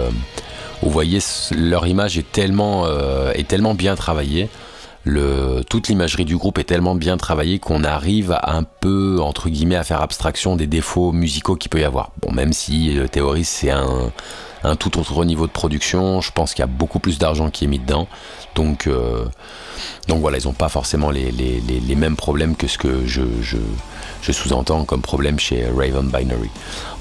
vous 0.83 0.91
voyez 0.91 1.19
leur 1.55 1.87
image 1.87 2.17
est 2.17 2.31
tellement, 2.31 2.83
euh, 2.85 3.31
est 3.33 3.47
tellement 3.47 3.73
bien 3.73 3.95
travaillée. 3.95 4.49
Toute 5.69 5.87
l'imagerie 5.89 6.23
du 6.25 6.37
groupe 6.37 6.57
est 6.59 6.63
tellement 6.63 6.95
bien 6.95 7.17
travaillée 7.17 7.59
qu'on 7.59 7.83
arrive 7.83 8.31
à 8.31 8.55
un 8.55 8.63
peu, 8.63 9.19
entre 9.21 9.49
guillemets, 9.49 9.75
à 9.75 9.83
faire 9.83 10.01
abstraction 10.01 10.55
des 10.55 10.67
défauts 10.67 11.11
musicaux 11.11 11.55
qu'il 11.55 11.69
peut 11.69 11.81
y 11.81 11.83
avoir. 11.83 12.11
Bon, 12.21 12.31
même 12.31 12.53
si 12.53 12.93
le 12.93 13.09
Theory, 13.09 13.43
c'est 13.43 13.69
un, 13.71 14.11
tout 14.79 14.97
autre 14.97 15.25
niveau 15.25 15.45
de 15.45 15.51
production, 15.51 16.21
je 16.21 16.31
pense 16.31 16.53
qu'il 16.53 16.61
y 16.61 16.63
a 16.63 16.67
beaucoup 16.67 16.99
plus 16.99 17.17
d'argent 17.19 17.49
qui 17.49 17.65
est 17.65 17.67
mis 17.67 17.79
dedans. 17.79 18.07
Donc, 18.55 18.87
euh, 18.87 19.25
donc 20.07 20.21
voilà, 20.21 20.37
ils 20.37 20.45
n'ont 20.45 20.53
pas 20.53 20.69
forcément 20.69 21.11
les, 21.11 21.31
les- 21.31 21.95
mêmes 21.95 22.15
problèmes 22.15 22.55
que 22.55 22.67
ce 22.67 22.77
que 22.77 23.05
je- 23.05 23.57
je 24.23 24.31
sous-entends 24.31 24.85
comme 24.85 25.01
problème 25.01 25.37
chez 25.37 25.65
Raven 25.65 26.07
Binary. 26.07 26.49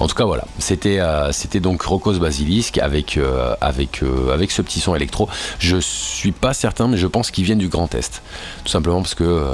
En 0.01 0.09
tout 0.09 0.17
cas, 0.17 0.25
voilà, 0.25 0.45
c'était 0.59 0.99
euh, 0.99 1.31
donc 1.61 1.83
Rocco's 1.83 2.19
Basilisk 2.19 2.79
avec, 2.79 3.17
euh, 3.17 3.55
euh, 3.63 4.35
avec 4.35 4.51
ce 4.51 4.61
petit 4.61 4.81
son 4.81 4.97
électro. 4.97 5.29
Je 5.61 5.77
suis 5.77 6.33
pas 6.33 6.53
certain, 6.53 6.89
mais 6.89 6.97
je 6.97 7.07
pense 7.07 7.31
qu'ils 7.31 7.45
viennent 7.45 7.59
du 7.59 7.69
Grand 7.69 7.95
Est. 7.95 8.23
Tout 8.65 8.71
simplement 8.71 9.01
parce 9.01 9.15
que 9.15 9.45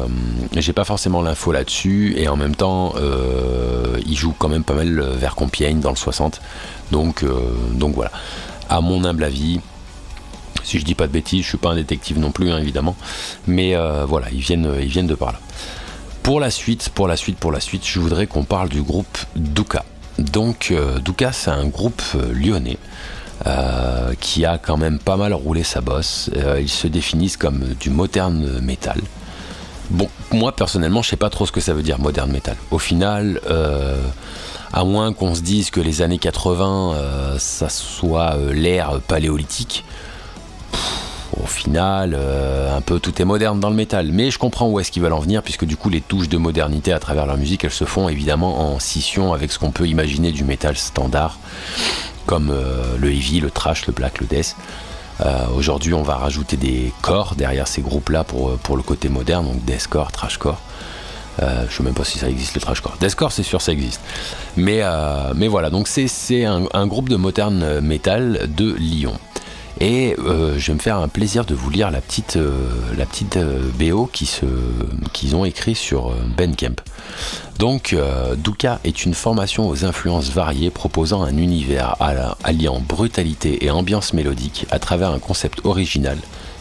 j'ai 0.57 0.73
pas 0.73 0.85
forcément 0.85 1.21
l'info 1.21 1.53
là-dessus 1.53 2.15
et 2.17 2.29
en 2.29 2.37
même 2.37 2.55
temps, 2.55 2.95
ils 4.07 4.17
jouent 4.17 4.35
quand 4.39 4.49
même 4.49 4.65
pas 4.65 4.75
mal 4.75 5.01
vers 5.01 5.35
Compiègne 5.35 5.81
dans 5.81 5.91
le 5.91 5.97
60. 5.97 6.41
Donc, 6.91 7.25
voilà, 7.95 8.11
à 8.71 8.81
mon 8.81 9.05
humble 9.05 9.25
avis, 9.25 9.61
si 10.63 10.79
je 10.79 10.85
dis 10.85 10.95
pas 10.95 11.07
de 11.07 11.13
bêtises, 11.13 11.45
je 11.45 11.49
suis 11.49 11.59
pas 11.59 11.71
un 11.71 11.77
détective 11.77 12.19
non 12.19 12.31
plus, 12.31 12.51
hein, 12.51 12.59
évidemment. 12.59 12.97
Mais 13.47 13.77
voilà, 14.07 14.29
ils 14.33 14.41
viennent 14.41 15.07
de 15.07 15.15
par 15.15 15.33
là. 15.33 15.41
Pour 16.29 16.41
la 16.41 16.51
suite, 16.51 16.91
pour 16.91 17.09
la 17.09 17.17
suite, 17.17 17.39
pour 17.39 17.53
la 17.53 17.59
suite, 17.59 17.87
je 17.87 17.99
voudrais 17.99 18.27
qu'on 18.27 18.45
parle 18.45 18.69
du 18.69 18.83
groupe 18.83 19.17
Duka. 19.35 19.83
Donc, 20.19 20.69
euh, 20.71 20.99
Duka, 20.99 21.33
c'est 21.33 21.51
un 21.51 21.65
groupe 21.65 22.03
euh, 22.17 22.35
lyonnais 22.35 22.77
euh, 23.47 24.13
qui 24.21 24.45
a 24.45 24.59
quand 24.59 24.77
même 24.77 24.99
pas 24.99 25.17
mal 25.17 25.33
roulé 25.33 25.63
sa 25.63 25.81
bosse. 25.81 26.29
Euh, 26.37 26.61
ils 26.61 26.69
se 26.69 26.87
définissent 26.87 27.39
comme 27.39 27.75
du 27.81 27.89
moderne 27.89 28.61
metal. 28.61 29.01
Bon, 29.89 30.11
moi 30.31 30.55
personnellement, 30.55 31.01
je 31.01 31.09
sais 31.09 31.17
pas 31.17 31.31
trop 31.31 31.47
ce 31.47 31.53
que 31.53 31.63
ça 31.63 31.73
veut 31.73 31.83
dire 31.83 31.99
moderne 31.99 32.31
metal. 32.31 32.59
Au 32.71 32.79
final, 32.79 33.41
à 34.71 34.85
moins 34.85 35.15
qu'on 35.15 35.35
se 35.35 35.41
dise 35.41 35.71
que 35.71 35.81
les 35.81 36.03
années 36.03 36.19
80, 36.19 36.93
euh, 36.93 37.39
ça 37.39 37.71
soit 37.71 38.37
l'ère 38.53 39.01
paléolithique, 39.01 39.83
au 41.43 41.47
final, 41.47 42.15
euh, 42.17 42.77
un 42.77 42.81
peu 42.81 43.01
tout 43.01 43.21
est 43.21 43.25
moderne 43.25 43.61
dans 43.61 43.71
le 43.71 43.77
métal. 43.77 44.11
Mais 44.13 44.31
je 44.31 44.39
comprends 44.39 44.69
où 44.69 44.81
est-ce 44.81 44.91
qu'ils 44.91 45.03
veulent 45.03 45.13
en 45.13 45.21
venir, 45.21 45.43
puisque 45.43 45.65
du 45.65 45.77
coup, 45.77 45.89
les 45.89 46.01
touches 46.01 46.29
de 46.29 46.39
modernité 46.39 46.93
à 46.93 46.99
travers 46.99 47.27
leur 47.27 47.37
musique, 47.37 47.65
elles 47.65 47.71
se 47.71 47.85
font 47.85 48.09
évidemment 48.09 48.73
en 48.75 48.79
scission 48.79 49.33
avec 49.33 49.53
ce 49.53 49.59
qu'on 49.59 49.71
peut 49.71 49.87
imaginer 49.87 50.33
du 50.33 50.45
métal 50.45 50.77
standard, 50.77 51.39
comme 52.27 52.51
euh, 52.51 52.97
le 52.99 53.11
heavy, 53.11 53.41
le 53.41 53.51
trash, 53.51 53.87
le 53.87 53.93
black, 53.93 54.21
le 54.21 54.27
death. 54.27 54.57
Euh, 55.21 55.47
Aujourd'hui, 55.55 55.95
on 55.95 56.03
va 56.03 56.17
rajouter 56.17 56.57
des 56.57 56.93
corps 57.03 57.35
derrière 57.35 57.67
ces 57.67 57.83
groupes-là 57.83 58.25
pour, 58.25 58.57
pour 58.59 58.77
le 58.77 58.83
côté 58.83 59.09
moderne, 59.09 59.47
donc 59.47 59.65
deathcore, 59.65 60.13
trashcore. 60.13 60.61
Euh, 61.41 61.67
je 61.71 61.77
sais 61.77 61.83
même 61.85 61.95
pas 61.95 62.05
si 62.05 62.19
ça 62.19 62.29
existe 62.29 62.55
le 62.55 62.61
trashcore. 62.61 62.97
Deathcore, 63.01 63.31
c'est 63.31 63.45
sûr, 63.45 63.61
ça 63.61 63.73
existe. 63.73 64.01
Mais, 64.57 64.83
mais 65.35 65.47
voilà, 65.47 65.71
donc 65.71 65.87
c'est 65.89 66.45
un, 66.45 66.65
un, 66.73 66.87
groupe 66.89 67.09
de 67.09 67.17
modern 67.17 67.81
metal 67.81 68.49
de 68.55 68.75
Lyon. 68.75 69.19
Et 69.81 70.17
euh, 70.19 70.59
je 70.59 70.67
vais 70.69 70.75
me 70.75 70.81
faire 70.81 70.99
un 70.99 71.09
plaisir 71.09 71.45
de 71.45 71.55
vous 71.55 71.71
lire 71.71 71.91
la 71.91 72.01
petite, 72.01 72.37
euh, 72.37 72.69
la 72.97 73.07
petite 73.07 73.37
euh, 73.37 73.71
BO 73.79 74.07
qu'ils 74.07 75.37
ont 75.37 75.45
écrit 75.45 75.77
sur 75.77 76.13
Bandcamp. 76.37 76.83
Donc, 77.59 77.97
Duka 78.37 78.79
est 78.85 79.05
une 79.05 79.15
formation 79.15 79.69
aux 79.69 79.85
influences 79.85 80.31
variées 80.31 80.71
proposant 80.71 81.23
un 81.23 81.37
univers 81.37 81.97
alliant 82.45 82.81
brutalité 82.81 83.65
et 83.65 83.71
ambiance 83.71 84.13
mélodique 84.13 84.67
à 84.71 84.79
travers 84.79 85.11
un 85.11 85.19
concept 85.19 85.65
original 85.65 86.19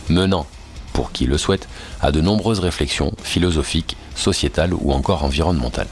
menant, 0.09 0.47
pour 0.93 1.11
qui 1.11 1.27
le 1.27 1.37
souhaite, 1.37 1.67
à 2.01 2.11
de 2.11 2.19
nombreuses 2.19 2.59
réflexions 2.59 3.13
philosophiques, 3.21 3.95
sociétales 4.15 4.73
ou 4.73 4.91
encore 4.91 5.23
environnementales. 5.23 5.87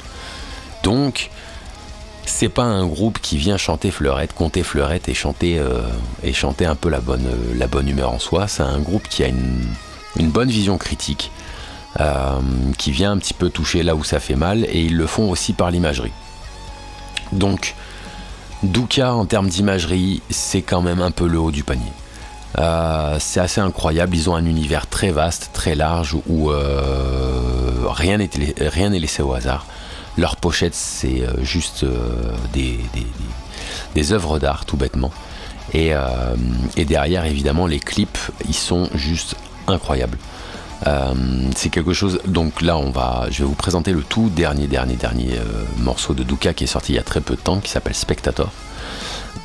Donc, 0.83 1.29
c'est 2.25 2.49
pas 2.49 2.63
un 2.63 2.85
groupe 2.85 3.19
qui 3.19 3.37
vient 3.37 3.57
chanter 3.57 3.91
fleurette, 3.91 4.33
compter 4.33 4.63
fleurette 4.63 5.07
et 5.09 5.13
chanter, 5.13 5.59
euh, 5.59 5.81
et 6.23 6.33
chanter 6.33 6.65
un 6.65 6.75
peu 6.75 6.89
la 6.89 6.99
bonne, 6.99 7.25
euh, 7.25 7.53
la 7.57 7.67
bonne 7.67 7.87
humeur 7.87 8.11
en 8.11 8.19
soi. 8.19 8.47
C'est 8.47 8.63
un 8.63 8.79
groupe 8.79 9.07
qui 9.07 9.23
a 9.23 9.27
une, 9.27 10.29
bonne 10.31 10.49
vision 10.49 10.77
critique, 10.77 11.31
euh, 11.99 12.39
qui 12.77 12.91
vient 12.91 13.11
un 13.11 13.17
petit 13.17 13.33
peu 13.33 13.49
toucher 13.49 13.83
là 13.83 13.95
où 13.95 14.03
ça 14.03 14.19
fait 14.19 14.35
mal, 14.35 14.65
et 14.65 14.81
ils 14.81 14.97
le 14.97 15.07
font 15.07 15.29
aussi 15.29 15.53
par 15.53 15.71
l'imagerie. 15.71 16.13
Donc, 17.31 17.75
Duka 18.63 19.13
en 19.13 19.25
termes 19.25 19.49
d'imagerie, 19.49 20.21
c'est 20.29 20.61
quand 20.61 20.81
même 20.81 21.01
un 21.01 21.11
peu 21.11 21.27
le 21.27 21.39
haut 21.39 21.51
du 21.51 21.63
panier. 21.63 21.91
c'est 23.19 23.39
assez 23.39 23.61
incroyable, 23.61 24.15
ils 24.15 24.29
ont 24.29 24.35
un 24.35 24.45
univers 24.45 24.87
très 24.87 25.11
vaste, 25.11 25.51
très 25.53 25.75
large, 25.75 26.15
où 26.27 26.51
rien 27.89 28.17
n'est 28.17 28.99
laissé 28.99 29.21
au 29.21 29.33
hasard. 29.33 29.65
Leur 30.17 30.37
pochette, 30.37 30.75
c'est 30.75 31.21
euh, 31.21 31.43
juste 31.43 31.83
euh, 31.83 32.33
des, 32.53 32.79
des, 33.93 34.13
œuvres 34.13 34.39
d'art, 34.39 34.65
tout 34.65 34.77
bêtement. 34.77 35.11
Euh, 35.73 36.35
et, 36.77 36.85
derrière, 36.85 37.25
évidemment, 37.25 37.67
les 37.67 37.79
clips, 37.79 38.17
ils 38.47 38.55
sont 38.55 38.89
juste 38.95 39.35
incroyables. 39.67 40.17
c'est 41.55 41.69
quelque 41.69 41.93
chose. 41.93 42.19
Donc 42.27 42.61
là, 42.61 42.77
on 42.77 42.91
va, 42.91 43.27
je 43.29 43.39
vais 43.39 43.45
vous 43.45 43.55
présenter 43.55 43.91
le 43.91 44.03
tout 44.03 44.29
dernier, 44.29 44.67
dernier, 44.67 44.95
dernier 44.95 45.31
morceau 45.79 46.13
de 46.13 46.23
Duka 46.23 46.53
qui 46.53 46.65
est 46.65 46.67
sorti 46.67 46.93
il 46.93 46.95
y 46.95 46.99
a 46.99 47.03
très 47.03 47.21
peu 47.21 47.35
de 47.35 47.41
temps, 47.41 47.59
qui 47.59 47.71
s'appelle 47.71 47.95
Spectator 47.95 48.51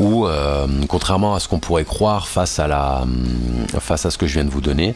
où, 0.00 0.26
euh, 0.26 0.66
contrairement 0.88 1.34
à 1.34 1.40
ce 1.40 1.46
qu'on 1.46 1.58
pourrait 1.58 1.84
croire 1.84 2.26
face 2.26 2.58
à, 2.58 2.66
la, 2.66 3.02
euh, 3.02 3.80
face 3.80 4.06
à 4.06 4.10
ce 4.10 4.16
que 4.16 4.26
je 4.26 4.32
viens 4.32 4.44
de 4.44 4.50
vous 4.50 4.62
donner, 4.62 4.94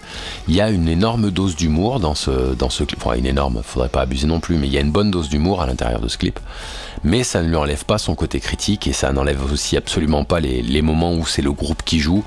il 0.48 0.54
y 0.54 0.62
a 0.62 0.70
une 0.70 0.88
énorme 0.88 1.30
dose 1.30 1.54
d'humour 1.56 2.00
dans 2.00 2.14
ce, 2.14 2.84
clip. 2.84 2.98
Enfin, 3.04 3.16
une 3.16 3.26
énorme, 3.26 3.60
faudrait 3.62 3.90
pas 3.90 4.00
abuser 4.00 4.26
non 4.26 4.40
plus, 4.40 4.56
mais 4.56 4.66
il 4.66 4.72
y 4.72 4.78
a 4.78 4.80
une 4.80 4.90
bonne 4.90 5.10
dose 5.10 5.28
d'humour 5.28 5.60
à 5.60 5.66
l'intérieur 5.66 6.00
de 6.00 6.08
ce 6.08 6.16
clip. 6.16 6.40
Mais 7.04 7.22
ça 7.22 7.42
ne 7.42 7.48
lui 7.48 7.56
enlève 7.56 7.84
pas 7.84 7.98
son 7.98 8.14
côté 8.14 8.40
critique 8.40 8.86
et 8.86 8.94
ça 8.94 9.12
n'enlève 9.12 9.52
aussi 9.52 9.76
absolument 9.76 10.24
pas 10.24 10.40
les, 10.40 10.82
moments 10.82 11.12
où 11.12 11.26
c'est 11.26 11.42
le 11.42 11.52
groupe 11.52 11.82
qui 11.84 12.00
joue. 12.00 12.24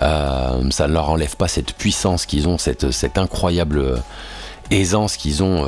Euh, 0.00 0.70
ça 0.70 0.86
ne 0.86 0.92
leur 0.92 1.10
enlève 1.10 1.36
pas 1.36 1.48
cette 1.48 1.72
puissance 1.72 2.24
qu'ils 2.24 2.46
ont, 2.46 2.56
cette 2.56 3.18
incroyable 3.18 4.00
aisance 4.70 5.16
qu'ils 5.16 5.42
ont 5.42 5.66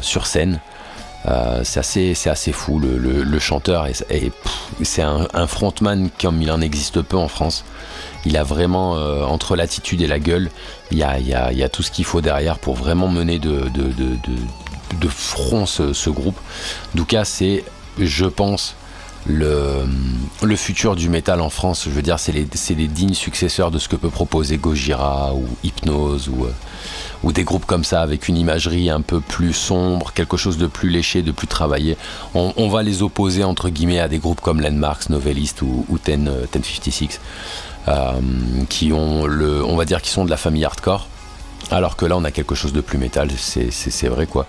sur 0.00 0.26
scène. 0.26 0.58
Euh, 1.26 1.60
c'est 1.64 1.80
assez, 1.80 2.14
assez 2.26 2.52
fou. 2.52 2.78
Le, 2.78 3.38
chanteur, 3.38 3.86
c'est 4.82 5.02
un, 5.02 5.46
frontman 5.46 6.10
comme 6.20 6.42
il 6.42 6.50
en 6.50 6.60
existe 6.60 7.00
peu 7.02 7.16
en 7.16 7.28
France. 7.28 7.64
Il 8.26 8.36
a 8.36 8.42
vraiment, 8.42 8.96
euh, 8.96 9.24
entre 9.24 9.56
l'attitude 9.56 10.02
et 10.02 10.06
la 10.06 10.18
gueule, 10.18 10.50
il 10.90 10.98
y 10.98 11.02
a, 11.02 11.68
tout 11.68 11.82
ce 11.82 11.90
qu'il 11.90 12.04
faut 12.04 12.20
derrière 12.20 12.58
pour 12.58 12.74
vraiment 12.74 13.08
mener 13.08 13.38
de, 13.38 13.68
de, 13.70 15.08
front 15.08 15.66
ce, 15.66 16.10
groupe. 16.10 16.38
Douka, 16.94 17.24
c'est, 17.24 17.64
je 17.98 18.26
pense, 18.26 18.76
le, 19.26 19.86
futur 20.56 20.96
du 20.96 21.08
métal 21.08 21.40
en 21.40 21.50
France. 21.50 21.84
Je 21.84 21.90
veux 21.90 22.02
dire, 22.02 22.18
c'est 22.18 22.32
les, 22.32 22.86
dignes 22.86 23.14
successeurs 23.14 23.70
de 23.70 23.78
ce 23.78 23.88
que 23.88 23.96
peut 23.96 24.10
proposer 24.10 24.56
Gojira 24.56 25.34
ou 25.34 25.46
Hypnose 25.62 26.28
ou, 26.28 26.44
euh, 26.44 26.52
ou 27.22 27.32
des 27.32 27.44
groupes 27.44 27.66
comme 27.66 27.84
ça 27.84 28.02
avec 28.02 28.28
une 28.28 28.36
imagerie 28.36 28.90
un 28.90 29.00
peu 29.00 29.20
plus 29.20 29.52
sombre, 29.52 30.12
quelque 30.12 30.36
chose 30.36 30.58
de 30.58 30.66
plus 30.66 30.90
léché, 30.90 31.22
de 31.22 31.32
plus 31.32 31.46
travaillé. 31.46 31.96
On, 32.34 32.68
va 32.68 32.82
les 32.82 33.02
opposer 33.02 33.44
entre 33.44 33.68
guillemets 33.68 34.00
à 34.00 34.08
des 34.08 34.18
groupes 34.18 34.40
comme 34.40 34.60
Landmarks, 34.60 35.10
Novelist 35.10 35.62
ou, 35.62 35.86
ou 35.88 35.98
1056 36.06 37.20
euh, 37.88 37.92
euh, 37.92 38.20
qui 38.68 38.92
ont 38.92 39.22
on 39.24 39.76
va 39.76 39.84
dire, 39.84 40.02
qui 40.02 40.10
sont 40.10 40.24
de 40.24 40.30
la 40.30 40.36
famille 40.36 40.64
hardcore. 40.64 41.08
Alors 41.70 41.96
que 41.96 42.04
là, 42.04 42.16
on 42.16 42.24
a 42.24 42.30
quelque 42.30 42.54
chose 42.54 42.72
de 42.72 42.82
plus 42.82 42.98
métal, 42.98 43.30
c'est 43.38 44.08
vrai 44.08 44.26
quoi. 44.26 44.46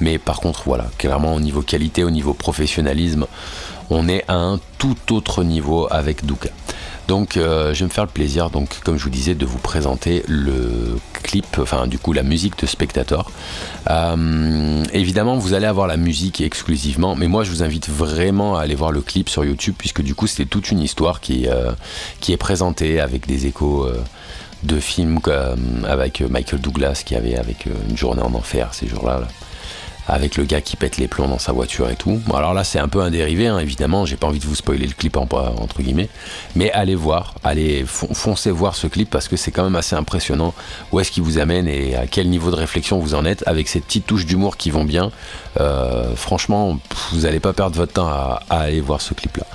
Mais 0.00 0.18
par 0.18 0.40
contre, 0.40 0.62
voilà, 0.66 0.86
clairement 0.98 1.34
au 1.34 1.40
niveau 1.40 1.62
qualité, 1.62 2.02
au 2.02 2.10
niveau 2.10 2.34
professionnalisme, 2.34 3.26
on 3.90 4.08
est 4.08 4.24
à 4.28 4.34
un 4.34 4.60
tout 4.78 4.96
autre 5.12 5.44
niveau 5.44 5.86
avec 5.90 6.24
Duka. 6.24 6.50
Donc 7.08 7.36
euh, 7.36 7.72
je 7.72 7.80
vais 7.80 7.84
me 7.84 7.90
faire 7.90 8.04
le 8.04 8.10
plaisir, 8.10 8.50
donc 8.50 8.80
comme 8.84 8.98
je 8.98 9.04
vous 9.04 9.10
disais, 9.10 9.34
de 9.34 9.46
vous 9.46 9.58
présenter 9.58 10.24
le 10.26 10.98
clip, 11.22 11.46
enfin 11.58 11.86
du 11.86 11.98
coup 11.98 12.12
la 12.12 12.24
musique 12.24 12.58
de 12.58 12.66
Spectator. 12.66 13.30
Euh, 13.88 14.84
évidemment, 14.92 15.36
vous 15.36 15.54
allez 15.54 15.66
avoir 15.66 15.86
la 15.86 15.96
musique 15.96 16.40
exclusivement, 16.40 17.14
mais 17.14 17.28
moi 17.28 17.44
je 17.44 17.50
vous 17.50 17.62
invite 17.62 17.88
vraiment 17.88 18.56
à 18.56 18.62
aller 18.62 18.74
voir 18.74 18.90
le 18.90 19.02
clip 19.02 19.28
sur 19.28 19.44
YouTube, 19.44 19.74
puisque 19.78 20.02
du 20.02 20.14
coup 20.14 20.26
c'est 20.26 20.46
toute 20.46 20.70
une 20.70 20.80
histoire 20.80 21.20
qui, 21.20 21.46
euh, 21.48 21.72
est 22.28 22.36
présentée 22.36 22.98
avec 23.00 23.28
des 23.28 23.46
échos 23.46 23.88
de 24.64 24.80
films 24.80 25.20
avec 25.86 26.22
Michael 26.22 26.60
Douglas 26.60 27.02
qui 27.06 27.14
avait 27.14 27.36
avec 27.36 27.66
une 27.88 27.96
journée 27.96 28.22
en 28.22 28.34
enfer 28.34 28.74
ces 28.74 28.88
jours-là. 28.88 29.20
là 29.20 29.28
avec 30.08 30.36
le 30.36 30.44
gars 30.44 30.60
qui 30.60 30.76
pète 30.76 30.98
les 30.98 31.08
plombs 31.08 31.28
dans 31.28 31.38
sa 31.38 31.52
voiture 31.52 31.90
et 31.90 31.96
tout. 31.96 32.20
alors 32.34 32.54
là, 32.54 32.64
c'est 32.64 32.78
un 32.78 32.88
peu 32.88 33.00
un 33.00 33.10
dérivé, 33.10 33.46
hein, 33.46 33.58
évidemment. 33.58 34.06
J'ai 34.06 34.16
pas 34.16 34.26
envie 34.26 34.38
de 34.38 34.46
vous 34.46 34.54
spoiler 34.54 34.86
le 34.86 34.92
clip 34.92 35.16
entre 35.16 35.82
guillemets, 35.82 36.08
mais 36.54 36.70
allez 36.72 36.94
voir, 36.94 37.34
allez 37.44 37.84
foncez 37.86 38.50
voir 38.50 38.76
ce 38.76 38.86
clip 38.86 39.10
parce 39.10 39.28
que 39.28 39.36
c'est 39.36 39.50
quand 39.50 39.64
même 39.64 39.76
assez 39.76 39.96
impressionnant. 39.96 40.54
Où 40.92 41.00
est-ce 41.00 41.10
qu'il 41.10 41.22
vous 41.22 41.38
amène 41.38 41.68
et 41.68 41.96
à 41.96 42.06
quel 42.06 42.28
niveau 42.28 42.50
de 42.50 42.56
réflexion 42.56 42.98
vous 42.98 43.14
en 43.14 43.24
êtes 43.24 43.42
avec 43.46 43.68
ces 43.68 43.80
petites 43.80 44.06
touches 44.06 44.26
d'humour 44.26 44.56
qui 44.56 44.70
vont 44.70 44.84
bien. 44.84 45.10
Euh, 45.60 46.14
franchement, 46.14 46.78
vous 47.12 47.20
n'allez 47.20 47.40
pas 47.40 47.52
perdre 47.52 47.76
votre 47.76 47.94
temps 47.94 48.08
à, 48.08 48.42
à 48.50 48.60
aller 48.60 48.80
voir 48.80 49.00
ce 49.00 49.14
clip-là. 49.14 49.46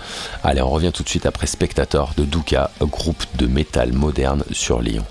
Allez, 0.44 0.62
on 0.62 0.70
revient 0.70 0.92
tout 0.94 1.04
de 1.04 1.10
suite 1.10 1.26
après 1.26 1.48
Spectator 1.48 2.14
de 2.18 2.24
Duka, 2.26 2.72
groupe 2.82 3.24
de 3.36 3.48
métal 3.48 3.94
moderne 3.94 4.44
sur 4.52 4.82
Lyon. 4.82 5.06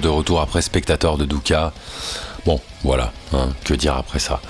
De 0.00 0.08
retour 0.08 0.40
après 0.40 0.62
spectateur 0.62 1.18
de 1.18 1.24
Duka. 1.24 1.72
Bon, 2.46 2.60
voilà, 2.82 3.12
hein, 3.32 3.50
que 3.64 3.74
dire 3.74 3.96
après 3.96 4.18
ça 4.18 4.40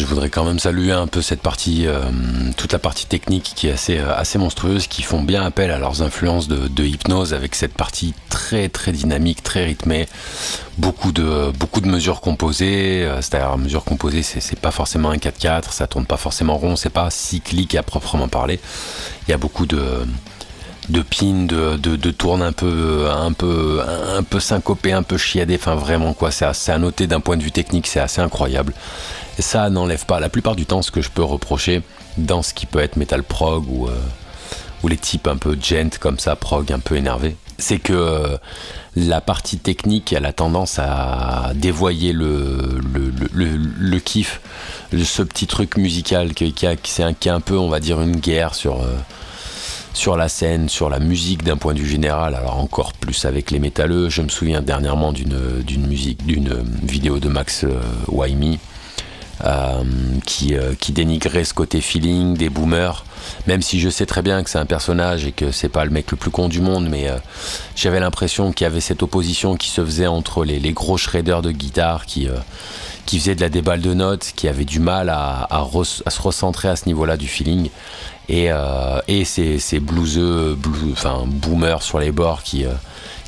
je 0.00 0.06
voudrais 0.06 0.30
quand 0.30 0.44
même 0.44 0.58
saluer 0.58 0.92
un 0.92 1.06
peu 1.06 1.20
cette 1.20 1.42
partie, 1.42 1.86
euh, 1.86 2.00
toute 2.56 2.72
la 2.72 2.78
partie 2.78 3.06
technique 3.06 3.52
qui 3.54 3.68
est 3.68 3.72
assez, 3.72 3.98
euh, 3.98 4.16
assez 4.16 4.38
monstrueuse, 4.38 4.86
qui 4.86 5.02
font 5.02 5.22
bien 5.22 5.42
appel 5.42 5.70
à 5.70 5.78
leurs 5.78 6.02
influences 6.02 6.48
de, 6.48 6.84
hypnose 6.84 7.34
avec 7.34 7.54
cette 7.54 7.74
partie 7.74 8.14
très 8.30 8.68
très 8.70 8.92
dynamique, 8.92 9.42
très 9.42 9.64
rythmée, 9.64 10.08
beaucoup 10.78 11.12
de, 11.12 11.52
beaucoup 11.58 11.80
de 11.80 11.88
mesures 11.88 12.20
composées, 12.20 13.04
euh, 13.04 13.16
c'est-à-dire 13.16 13.58
mesures 13.58 13.84
composées, 13.84 14.22
c'est 14.22 14.58
pas 14.58 14.70
forcément 14.70 15.10
un 15.10 15.16
4-4, 15.16 15.72
ça 15.72 15.86
tourne 15.86 16.06
pas 16.06 16.16
forcément 16.16 16.56
rond, 16.56 16.76
c'est 16.76 16.88
pas 16.88 17.10
cyclique 17.10 17.74
à 17.74 17.82
proprement 17.82 18.28
parler. 18.28 18.58
Il 19.28 19.30
y 19.30 19.34
a 19.34 19.38
beaucoup 19.38 19.66
de 19.66 20.06
de 20.90 21.02
pin, 21.02 21.46
de, 21.46 21.76
de, 21.76 22.10
tourne 22.10 22.42
un 22.42 22.52
peu, 22.52 23.08
un 23.10 23.32
peu, 23.32 23.80
un 24.16 24.22
peu 24.22 24.40
syncopé, 24.40 24.92
un 24.92 25.02
peu 25.02 25.16
chiadé. 25.16 25.54
Enfin, 25.54 25.74
vraiment, 25.74 26.12
quoi. 26.12 26.30
C'est 26.30 26.70
à, 26.70 26.78
noter 26.78 27.06
d'un 27.06 27.20
point 27.20 27.36
de 27.36 27.42
vue 27.42 27.52
technique, 27.52 27.86
c'est 27.86 28.00
assez 28.00 28.20
incroyable. 28.20 28.74
Ça 29.38 29.70
n'enlève 29.70 30.04
pas, 30.04 30.20
la 30.20 30.28
plupart 30.28 30.56
du 30.56 30.66
temps, 30.66 30.82
ce 30.82 30.90
que 30.90 31.00
je 31.00 31.10
peux 31.10 31.22
reprocher 31.22 31.82
dans 32.18 32.42
ce 32.42 32.52
qui 32.52 32.66
peut 32.66 32.80
être 32.80 32.96
metal 32.96 33.22
prog 33.22 33.64
ou, 33.68 33.86
euh, 33.86 33.92
ou 34.82 34.88
les 34.88 34.96
types 34.96 35.28
un 35.28 35.36
peu 35.36 35.56
gent 35.60 35.90
comme 35.98 36.18
ça, 36.18 36.36
prog 36.36 36.72
un 36.72 36.80
peu 36.80 36.96
énervé, 36.96 37.36
c'est 37.58 37.78
que 37.78 37.92
euh, 37.92 38.36
la 38.96 39.20
partie 39.20 39.58
technique, 39.58 40.12
elle 40.12 40.26
a 40.26 40.32
tendance 40.32 40.78
à 40.78 41.52
dévoyer 41.54 42.12
le, 42.12 42.80
le, 42.92 43.56
le, 43.56 43.98
kiff, 44.00 44.40
ce 44.92 45.22
petit 45.22 45.46
truc 45.46 45.76
musical 45.76 46.34
qui, 46.34 46.52
qui, 46.52 46.66
a, 46.66 46.74
qui, 46.74 47.00
est 47.00 47.28
un, 47.28 47.40
peu, 47.40 47.56
on 47.56 47.68
va 47.68 47.78
dire, 47.78 48.00
une 48.00 48.16
guerre 48.16 48.54
sur. 48.54 48.80
Euh, 48.80 48.96
sur 49.92 50.16
la 50.16 50.28
scène, 50.28 50.68
sur 50.68 50.88
la 50.88 50.98
musique 50.98 51.42
d'un 51.42 51.56
point 51.56 51.74
de 51.74 51.80
vue 51.80 51.88
général, 51.88 52.34
alors 52.34 52.58
encore 52.58 52.92
plus 52.92 53.24
avec 53.24 53.50
les 53.50 53.58
métalleux. 53.58 54.08
Je 54.08 54.22
me 54.22 54.28
souviens 54.28 54.62
dernièrement 54.62 55.12
d'une, 55.12 55.86
musique, 55.86 56.24
d'une 56.24 56.64
vidéo 56.82 57.18
de 57.18 57.28
Max 57.28 57.64
euh, 57.64 57.80
euh, 59.42 59.82
qui, 60.26 60.54
euh, 60.54 60.74
qui 60.78 60.92
dénigrait 60.92 61.44
ce 61.44 61.54
côté 61.54 61.80
feeling 61.80 62.36
des 62.36 62.50
boomers. 62.50 63.04
Même 63.46 63.62
si 63.62 63.80
je 63.80 63.88
sais 63.88 64.06
très 64.06 64.22
bien 64.22 64.42
que 64.42 64.50
c'est 64.50 64.58
un 64.58 64.66
personnage 64.66 65.24
et 65.26 65.32
que 65.32 65.50
c'est 65.50 65.68
pas 65.68 65.84
le 65.84 65.90
mec 65.90 66.10
le 66.10 66.16
plus 66.16 66.30
con 66.30 66.48
du 66.48 66.60
monde, 66.60 66.88
mais 66.88 67.08
j'avais 67.76 68.00
l'impression 68.00 68.52
qu'il 68.52 68.64
y 68.64 68.66
avait 68.66 68.80
cette 68.80 69.02
opposition 69.02 69.56
qui 69.56 69.68
se 69.68 69.84
faisait 69.84 70.06
entre 70.06 70.44
les, 70.44 70.58
les 70.58 70.72
gros 70.72 70.96
shredders 70.96 71.42
de 71.42 71.50
guitare 71.50 72.06
qui, 72.06 72.28
faisaient 73.06 73.34
de 73.34 73.40
la 73.40 73.50
déballe 73.50 73.82
de 73.82 73.92
notes, 73.92 74.32
qui 74.36 74.48
avaient 74.48 74.64
du 74.64 74.80
mal 74.80 75.10
à, 75.10 75.48
à 75.50 76.10
se 76.10 76.22
recentrer 76.22 76.68
à 76.68 76.76
ce 76.76 76.86
niveau-là 76.86 77.16
du 77.18 77.28
feeling, 77.28 77.68
et, 78.30 78.46
euh, 78.52 79.00
et 79.08 79.24
ces, 79.24 79.58
ces 79.58 79.80
blueseux, 79.80 80.56
enfin 80.92 81.24
boomers 81.26 81.82
sur 81.82 81.98
les 81.98 82.12
bords 82.12 82.44
qui, 82.44 82.64
euh, 82.64 82.70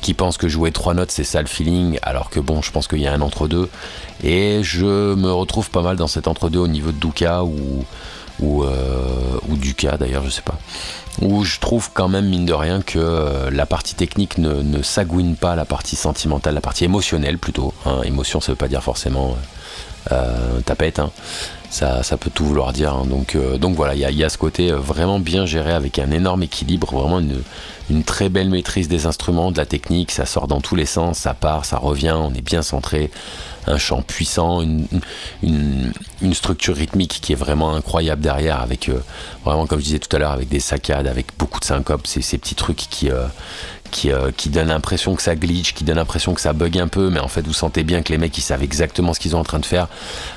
qui 0.01 0.13
pensent 0.13 0.37
que 0.37 0.47
jouer 0.47 0.71
trois 0.71 0.93
notes 0.93 1.11
c'est 1.11 1.25
ça 1.25 1.41
le 1.41 1.47
feeling, 1.47 1.99
alors 2.03 2.29
que 2.29 2.39
bon, 2.39 2.61
je 2.61 2.71
pense 2.71 2.87
qu'il 2.87 3.01
y 3.01 3.07
a 3.07 3.11
un 3.11 3.19
entre-deux. 3.19 3.69
Et 4.23 4.61
je 4.63 5.13
me 5.13 5.29
retrouve 5.29 5.69
pas 5.69 5.81
mal 5.81 5.97
dans 5.97 6.07
cet 6.07 6.29
entre-deux 6.29 6.59
au 6.59 6.69
niveau 6.69 6.93
de 6.93 6.97
Duka 6.97 7.43
ou, 7.43 7.83
ou, 8.39 8.63
euh, 8.63 9.37
ou 9.49 9.57
Duka 9.57 9.97
d'ailleurs, 9.97 10.23
je 10.23 10.29
sais 10.29 10.41
pas. 10.41 10.57
Où 11.21 11.43
je 11.43 11.59
trouve 11.59 11.89
quand 11.93 12.07
même, 12.07 12.29
mine 12.29 12.45
de 12.45 12.53
rien, 12.53 12.81
que 12.81 13.49
la 13.51 13.65
partie 13.65 13.95
technique 13.95 14.37
ne, 14.37 14.61
ne 14.61 14.81
s'agouine 14.81 15.35
pas 15.35 15.57
la 15.57 15.65
partie 15.65 15.97
sentimentale, 15.97 16.55
la 16.55 16.61
partie 16.61 16.85
émotionnelle 16.85 17.37
plutôt. 17.37 17.73
Hein. 17.85 17.99
Émotion, 18.05 18.39
ça 18.39 18.53
veut 18.53 18.57
pas 18.57 18.69
dire 18.69 18.81
forcément 18.81 19.35
euh, 20.13 20.61
tapette. 20.61 20.99
Hein 20.99 21.11
ça, 21.73 22.03
ça 22.03 22.17
peut 22.17 22.29
tout 22.29 22.45
vouloir 22.45 22.71
dire. 22.71 22.93
Hein. 22.93 23.05
Donc, 23.07 23.35
euh, 23.35 23.57
donc 23.57 23.75
voilà, 23.75 23.95
il 23.95 24.17
y, 24.17 24.23
a, 24.23 24.29
ce 24.29 24.37
côté 24.37 24.71
euh, 24.71 24.77
vraiment 24.77 25.19
bien 25.19 25.45
géré 25.45 25.73
avec 25.73 25.97
un 25.97 26.11
énorme 26.11 26.43
équilibre, 26.43 26.93
vraiment 26.93 27.19
une, 27.19 28.03
très 28.03 28.29
belle 28.29 28.49
maîtrise 28.49 28.87
des 28.87 29.07
instruments, 29.07 29.51
de 29.51 29.57
la 29.57 29.65
technique, 29.65 30.11
ça 30.11 30.25
sort 30.25 30.47
dans 30.47 30.61
tous 30.61 30.75
les 30.75 30.85
sens, 30.85 31.17
ça 31.17 31.33
part, 31.33 31.65
ça 31.65 31.77
revient, 31.77 32.15
on 32.15 32.33
est 32.33 32.41
bien 32.41 32.61
centré, 32.61 33.11
un 33.67 33.77
chant 33.77 34.01
puissant, 34.01 34.61
une 34.61 36.33
structure 36.33 36.75
rythmique 36.75 37.19
qui 37.21 37.33
est 37.33 37.35
vraiment 37.35 37.75
incroyable 37.75 38.21
derrière, 38.21 38.61
avec 38.61 38.89
euh, 38.89 39.03
vraiment 39.43 39.65
comme 39.65 39.79
je 39.79 39.85
disais 39.85 39.99
tout 39.99 40.15
à 40.15 40.19
l'heure, 40.19 40.31
avec 40.31 40.49
des 40.49 40.59
saccades, 40.59 41.07
avec 41.07 41.27
beaucoup 41.39 41.59
de 41.59 41.65
syncopes, 41.65 42.07
ces, 42.07 42.21
ces 42.21 42.37
petits 42.37 42.55
trucs 42.55 42.77
qui, 42.77 43.09
qui, 43.93 44.11
qui 44.35 44.49
donnent 44.49 44.67
l'impression 44.67 45.15
que 45.15 45.21
ça 45.21 45.35
glitch, 45.35 45.73
qui 45.73 45.85
donnent 45.85 45.97
l'impression 45.97 46.33
que 46.33 46.41
ça 46.41 46.51
bug 46.51 46.77
un 46.77 46.89
peu, 46.89 47.09
mais 47.09 47.19
en 47.19 47.29
fait 47.29 47.45
vous 47.45 47.53
sentez 47.53 47.83
bien 47.83 48.01
que 48.01 48.11
les 48.11 48.17
mecs 48.17 48.37
ils 48.37 48.41
savent 48.41 48.63
exactement 48.63 49.13
ce 49.13 49.19
qu'ils 49.19 49.31
sont 49.31 49.37
en 49.37 49.43
train 49.43 49.59
de 49.59 49.65
faire, 49.65 49.87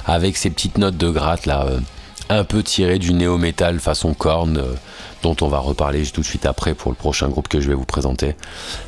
avec 0.05 0.37
ces 0.37 0.51
petites 0.51 0.79
notes 0.79 0.97
de 0.97 1.11
gras 1.11 1.39
là, 1.47 1.67
euh, 1.67 1.81
un 2.29 2.45
peu 2.45 2.63
tiré 2.63 2.99
du 2.99 3.13
néo-metal 3.13 3.81
façon 3.81 4.15
corne, 4.15 4.59
euh, 4.59 4.75
dont 5.23 5.37
on 5.41 5.49
va 5.49 5.59
reparler 5.59 6.05
tout 6.07 6.21
de 6.21 6.27
suite 6.27 6.47
après 6.47 6.75
pour 6.75 6.91
le 6.91 6.97
prochain 6.97 7.29
groupe 7.29 7.49
que 7.49 7.61
je 7.61 7.69
vais 7.69 7.75
vous 7.75 7.85
présenter, 7.85 8.37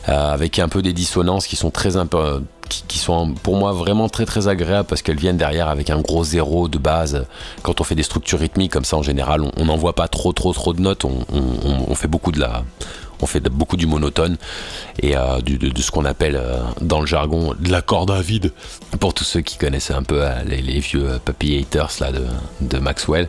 euh, 0.09 0.33
avec 0.33 0.59
un 0.59 0.69
peu 0.69 0.83
des 0.83 0.93
dissonances 0.93 1.47
qui 1.47 1.57
sont 1.57 1.71
très 1.71 1.91
qui, 2.69 2.99
sont 2.99 3.33
pour 3.43 3.57
moi 3.57 3.73
vraiment 3.73 4.11
très 4.11 4.27
très 4.27 4.47
agréables 4.47 4.87
parce 4.87 5.01
qu'elles 5.01 5.19
viennent 5.19 5.39
derrière 5.39 5.69
avec 5.69 5.89
un 5.89 6.01
gros 6.01 6.23
zéro 6.23 6.69
de 6.69 6.77
base. 6.77 7.27
Quand 7.63 7.81
on 7.81 7.85
fait 7.85 7.95
des 7.95 8.03
structures 8.03 8.39
rythmiques 8.39 8.73
comme 8.73 8.85
ça 8.85 8.99
en 8.99 9.03
général, 9.03 9.41
on 9.57 9.65
n'envoie 9.65 9.95
pas 9.95 10.07
trop 10.07 10.35
trop 10.35 10.53
trop 10.53 10.75
de 10.75 10.81
notes, 10.83 11.05
on 11.05 11.95
fait 11.95 12.09
beaucoup 12.09 12.31
de 12.31 12.41
la 12.41 12.63
on 13.21 13.27
fait 13.27 13.41
beaucoup 13.41 13.77
du 13.77 13.87
monotone 13.87 14.37
et 15.01 15.17
euh, 15.17 15.41
de, 15.41 15.81
ce 15.81 15.91
qu'on 15.91 16.05
appelle 16.05 16.37
euh, 16.37 16.59
dans 16.81 17.01
le 17.01 17.07
jargon 17.07 17.55
de 17.59 17.71
la 17.71 17.83
corde 17.83 18.11
à 18.11 18.21
vide. 18.21 18.53
Pour 19.01 19.15
tous 19.15 19.25
ceux 19.25 19.41
qui 19.41 19.59
connaissent 19.59 19.91
un 19.91 20.03
peu 20.03 20.25
euh, 20.25 20.43
les, 20.45 20.81
vieux 20.81 21.19
puppy 21.25 21.59
haters 21.59 21.91
de 22.61 22.79
Maxwell 22.79 23.29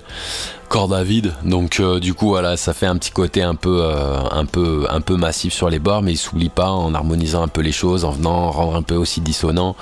corde 0.69 0.93
à. 0.93 1.34
Donc 1.43 1.79
euh, 1.79 1.99
du 1.99 2.13
coup 2.13 2.29
voilà, 2.29 2.55
ça 2.55 2.73
fait 2.73 2.86
un 2.86 2.95
petit 2.95 3.10
côté 3.12 3.41
un 3.41 3.55
peu 3.55 3.82
euh, 3.82 4.19
un 4.32 4.45
peu 4.45 4.86
un 4.89 5.01
peu 5.01 5.15
massif 5.15 5.53
sur 5.53 5.69
les 5.69 5.79
bords, 5.79 6.03
mais 6.03 6.12
il 6.12 6.17
s'oublie 6.17 6.49
pas 6.49 6.69
en 6.69 6.93
harmonisant 6.93 7.41
un 7.41 7.47
peu 7.47 7.62
les 7.62 7.71
choses, 7.71 8.05
en 8.05 8.12
venant 8.12 8.51
rendre 8.51 8.75
un 8.75 8.84
peu 8.84 8.95
aussi 8.95 9.19
dissonant 9.19 9.75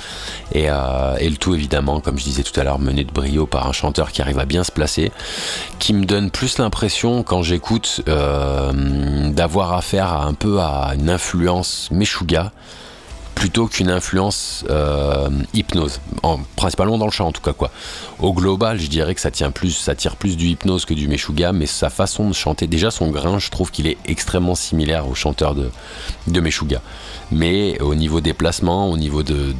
et, 0.54 0.70
euh, 0.70 1.18
et, 1.20 1.30
le 1.30 1.36
tout 1.36 1.54
évidemment, 1.54 2.00
comme 2.00 2.18
je 2.18 2.24
disais 2.24 2.44
tout 2.44 2.58
à 2.60 2.64
l'heure, 2.64 2.80
mené 2.80 3.04
de 3.04 3.12
brio 3.12 3.46
par 3.46 3.68
un 3.68 3.74
chanteur 3.74 4.12
qui 4.12 4.22
arrive 4.22 4.40
à 4.40 4.46
bien 4.46 4.64
se 4.64 4.72
placer, 4.72 5.12
qui 5.80 5.94
me 5.94 6.06
donne 6.06 6.32
plus 6.32 6.58
l'impression 6.60 7.24
quand 7.24 7.44
j'écoute 7.44 8.02
d'avoir 8.06 9.74
affaire 9.74 10.08
à 10.08 10.26
un 10.26 10.34
peu 10.34 10.60
à 10.62 10.94
une 10.96 11.10
influence 11.10 11.90
Meshuga 11.92 12.54
plutôt 13.38 13.68
qu'une 13.68 13.92
influence 13.92 14.66
euh, 14.68 15.30
hypnose, 15.54 16.02
en, 16.24 16.40
principalement 16.56 16.98
dans 16.98 17.06
le 17.06 17.12
chant 17.12 17.28
en 17.28 17.32
tout 17.32 17.42
cas 17.42 17.54
quoi. 17.54 17.70
Au 18.18 18.34
global, 18.34 18.80
je 18.80 18.88
dirais 18.88 19.14
que 19.14 19.22
ça 19.22 19.30
tire 19.30 19.52
plus 19.52 20.38
du 20.38 20.48
hypnose 20.48 20.86
que 20.86 20.96
du 20.96 21.08
Meshuga, 21.08 21.52
mais 21.52 21.68
sa 21.68 21.92
façon 21.92 22.28
de 22.28 22.34
chanter, 22.34 22.66
déjà 22.66 22.90
son 22.90 23.12
grain, 23.12 23.38
je 23.38 23.52
trouve 23.52 23.70
qu'il 23.70 23.86
est 23.86 23.98
extrêmement 24.06 24.56
similaire 24.56 25.08
au 25.08 25.14
chanteur 25.14 25.54
de, 25.54 25.70
de 26.26 26.40
Meshuga. 26.42 26.82
Mais 27.32 27.80
au 27.80 27.94
niveau 27.94 28.22
des 28.22 28.34
placements, 28.34 28.90
au 28.90 28.98
niveau 28.98 29.22
de, 29.22 29.54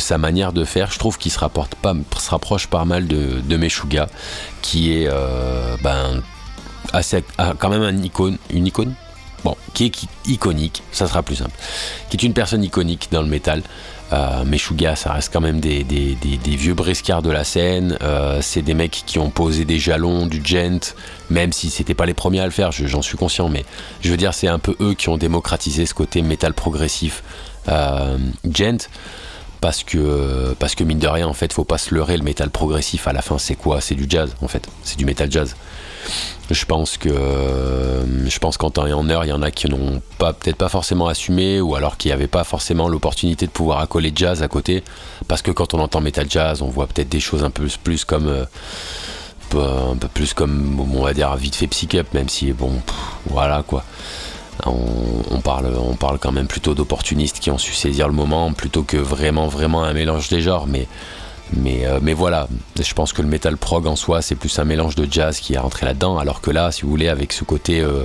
sa 0.00 0.18
manière 0.18 0.52
de 0.52 0.64
faire, 0.64 0.90
je 0.90 0.98
trouve 0.98 1.18
qu'il 1.18 1.30
se, 1.30 1.38
rapproche 1.38 2.66
pas 2.66 2.84
mal 2.84 3.06
de, 3.06 3.40
de 3.40 3.56
Meshuga, 3.56 4.08
qui 4.62 4.92
est 4.92 5.06
euh, 5.08 5.76
ben, 5.80 6.22
quand 7.60 7.68
même 7.68 7.84
une 8.50 8.66
icône 8.66 8.94
bon, 9.44 9.56
qui 9.74 9.86
est 9.86 10.28
iconique, 10.28 10.82
ça 10.92 11.06
sera 11.06 11.22
plus 11.22 11.36
simple, 11.36 11.56
qui 12.10 12.16
est 12.16 12.22
une 12.22 12.34
personne 12.34 12.62
iconique 12.62 13.08
dans 13.10 13.22
le 13.22 13.28
métal. 13.28 13.62
Euh, 14.12 14.44
Meshuga, 14.44 14.94
ça 14.94 15.12
reste 15.12 15.32
quand 15.32 15.40
même 15.40 15.58
des, 15.58 15.84
vieux 16.44 16.74
briscards 16.74 17.22
de 17.22 17.30
la 17.30 17.42
scène. 17.42 17.98
Euh, 18.02 18.38
c'est 18.40 18.62
des 18.62 18.74
mecs 18.74 19.02
qui 19.04 19.18
ont 19.18 19.30
posé 19.30 19.64
des 19.64 19.78
jalons, 19.78 20.26
du 20.26 20.40
gent, 20.44 20.94
même 21.28 21.52
si 21.52 21.70
c'était 21.70 21.94
pas 21.94 22.06
les 22.06 22.14
premiers 22.14 22.40
à 22.40 22.44
le 22.44 22.52
faire, 22.52 22.70
j'en 22.72 23.02
suis 23.02 23.16
conscient, 23.16 23.48
mais 23.48 23.64
je 24.02 24.10
veux 24.10 24.16
dire, 24.16 24.32
c'est 24.32 24.48
un 24.48 24.60
peu 24.60 24.76
eux 24.80 24.94
qui 24.94 25.08
ont 25.08 25.16
démocratisé 25.16 25.86
ce 25.86 25.94
côté 25.94 26.22
métal 26.22 26.54
progressif 26.54 27.22
euh, 27.68 28.18
gent. 28.52 28.88
Parce 29.60 29.82
que, 29.82 30.54
parce 30.58 30.74
que 30.74 30.84
mine 30.84 30.98
de 30.98 31.08
rien, 31.08 31.26
en 31.26 31.32
fait, 31.32 31.52
faut 31.52 31.64
pas 31.64 31.78
se 31.78 31.94
leurrer, 31.94 32.18
le 32.18 32.22
métal 32.22 32.50
progressif 32.50 33.08
à 33.08 33.12
la 33.12 33.22
fin, 33.22 33.38
c'est 33.38 33.54
quoi? 33.56 33.80
C'est 33.80 33.94
du 33.94 34.06
jazz, 34.08 34.36
en 34.42 34.48
fait. 34.48 34.68
C'est 34.84 34.98
du 34.98 35.06
métal 35.06 35.32
jazz. 35.32 35.56
Je 36.50 36.64
pense 36.64 36.96
que 36.96 37.08
je 37.08 38.38
pense 38.38 38.56
qu'en 38.56 38.70
temps 38.70 38.86
et 38.86 38.92
en 38.92 39.08
heure, 39.10 39.24
il 39.24 39.28
y 39.28 39.32
en 39.32 39.42
a 39.42 39.50
qui 39.50 39.68
n'ont 39.68 40.00
pas 40.18 40.32
peut-être 40.32 40.56
pas 40.56 40.68
forcément 40.68 41.08
assumé 41.08 41.60
ou 41.60 41.74
alors 41.74 41.96
qui 41.96 42.08
n'avaient 42.08 42.28
pas 42.28 42.44
forcément 42.44 42.88
l'opportunité 42.88 43.46
de 43.46 43.50
pouvoir 43.50 43.80
accoler 43.80 44.12
jazz 44.14 44.42
à 44.42 44.48
côté 44.48 44.84
parce 45.26 45.42
que 45.42 45.50
quand 45.50 45.74
on 45.74 45.80
entend 45.80 46.00
metal 46.00 46.26
jazz, 46.30 46.62
on 46.62 46.68
voit 46.68 46.86
peut-être 46.86 47.08
des 47.08 47.20
choses 47.20 47.42
un 47.42 47.50
peu 47.50 47.66
plus 47.82 48.04
comme 48.04 48.28
euh, 48.28 48.44
un 49.54 49.96
peu 49.96 50.08
plus 50.08 50.34
comme 50.34 50.78
on 50.94 51.02
va 51.02 51.14
dire 51.14 51.34
vite 51.36 51.56
fait 51.56 51.66
psych-up 51.66 52.06
même 52.14 52.28
si 52.28 52.52
bon 52.52 52.72
voilà 53.26 53.64
quoi. 53.66 53.84
On, 54.64 55.40
parle, 55.42 55.70
on 55.78 55.96
parle 55.96 56.18
quand 56.18 56.32
même 56.32 56.46
plutôt 56.46 56.74
d'opportunistes 56.74 57.40
qui 57.40 57.50
ont 57.50 57.58
su 57.58 57.74
saisir 57.74 58.08
le 58.08 58.14
moment 58.14 58.52
plutôt 58.54 58.84
que 58.84 58.96
vraiment 58.96 59.48
vraiment 59.48 59.84
un 59.84 59.92
mélange 59.92 60.30
des 60.30 60.40
genres 60.40 60.66
mais 60.66 60.88
mais, 61.52 61.86
euh, 61.86 61.98
mais 62.02 62.12
voilà, 62.12 62.48
je 62.80 62.94
pense 62.94 63.12
que 63.12 63.22
le 63.22 63.28
metal 63.28 63.56
prog 63.56 63.86
en 63.86 63.96
soi, 63.96 64.22
c'est 64.22 64.34
plus 64.34 64.58
un 64.58 64.64
mélange 64.64 64.94
de 64.94 65.06
jazz 65.10 65.38
qui 65.38 65.54
est 65.54 65.58
rentré 65.58 65.86
là-dedans, 65.86 66.18
alors 66.18 66.40
que 66.40 66.50
là, 66.50 66.72
si 66.72 66.82
vous 66.82 66.90
voulez, 66.90 67.08
avec 67.08 67.32
ce 67.32 67.44
côté, 67.44 67.80
euh, 67.80 68.04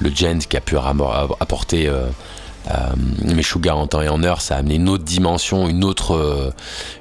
le 0.00 0.10
gent 0.10 0.38
qui 0.48 0.56
a 0.56 0.60
pu 0.60 0.76
apporter 0.76 1.88
euh, 1.88 2.06
euh, 2.70 2.74
Meshuggah 3.24 3.76
en 3.76 3.86
temps 3.86 4.02
et 4.02 4.08
en 4.08 4.22
heure, 4.24 4.40
ça 4.40 4.56
a 4.56 4.58
amené 4.58 4.74
une 4.74 4.88
autre 4.88 5.04
dimension, 5.04 5.68
une 5.68 5.84
autre, 5.84 6.52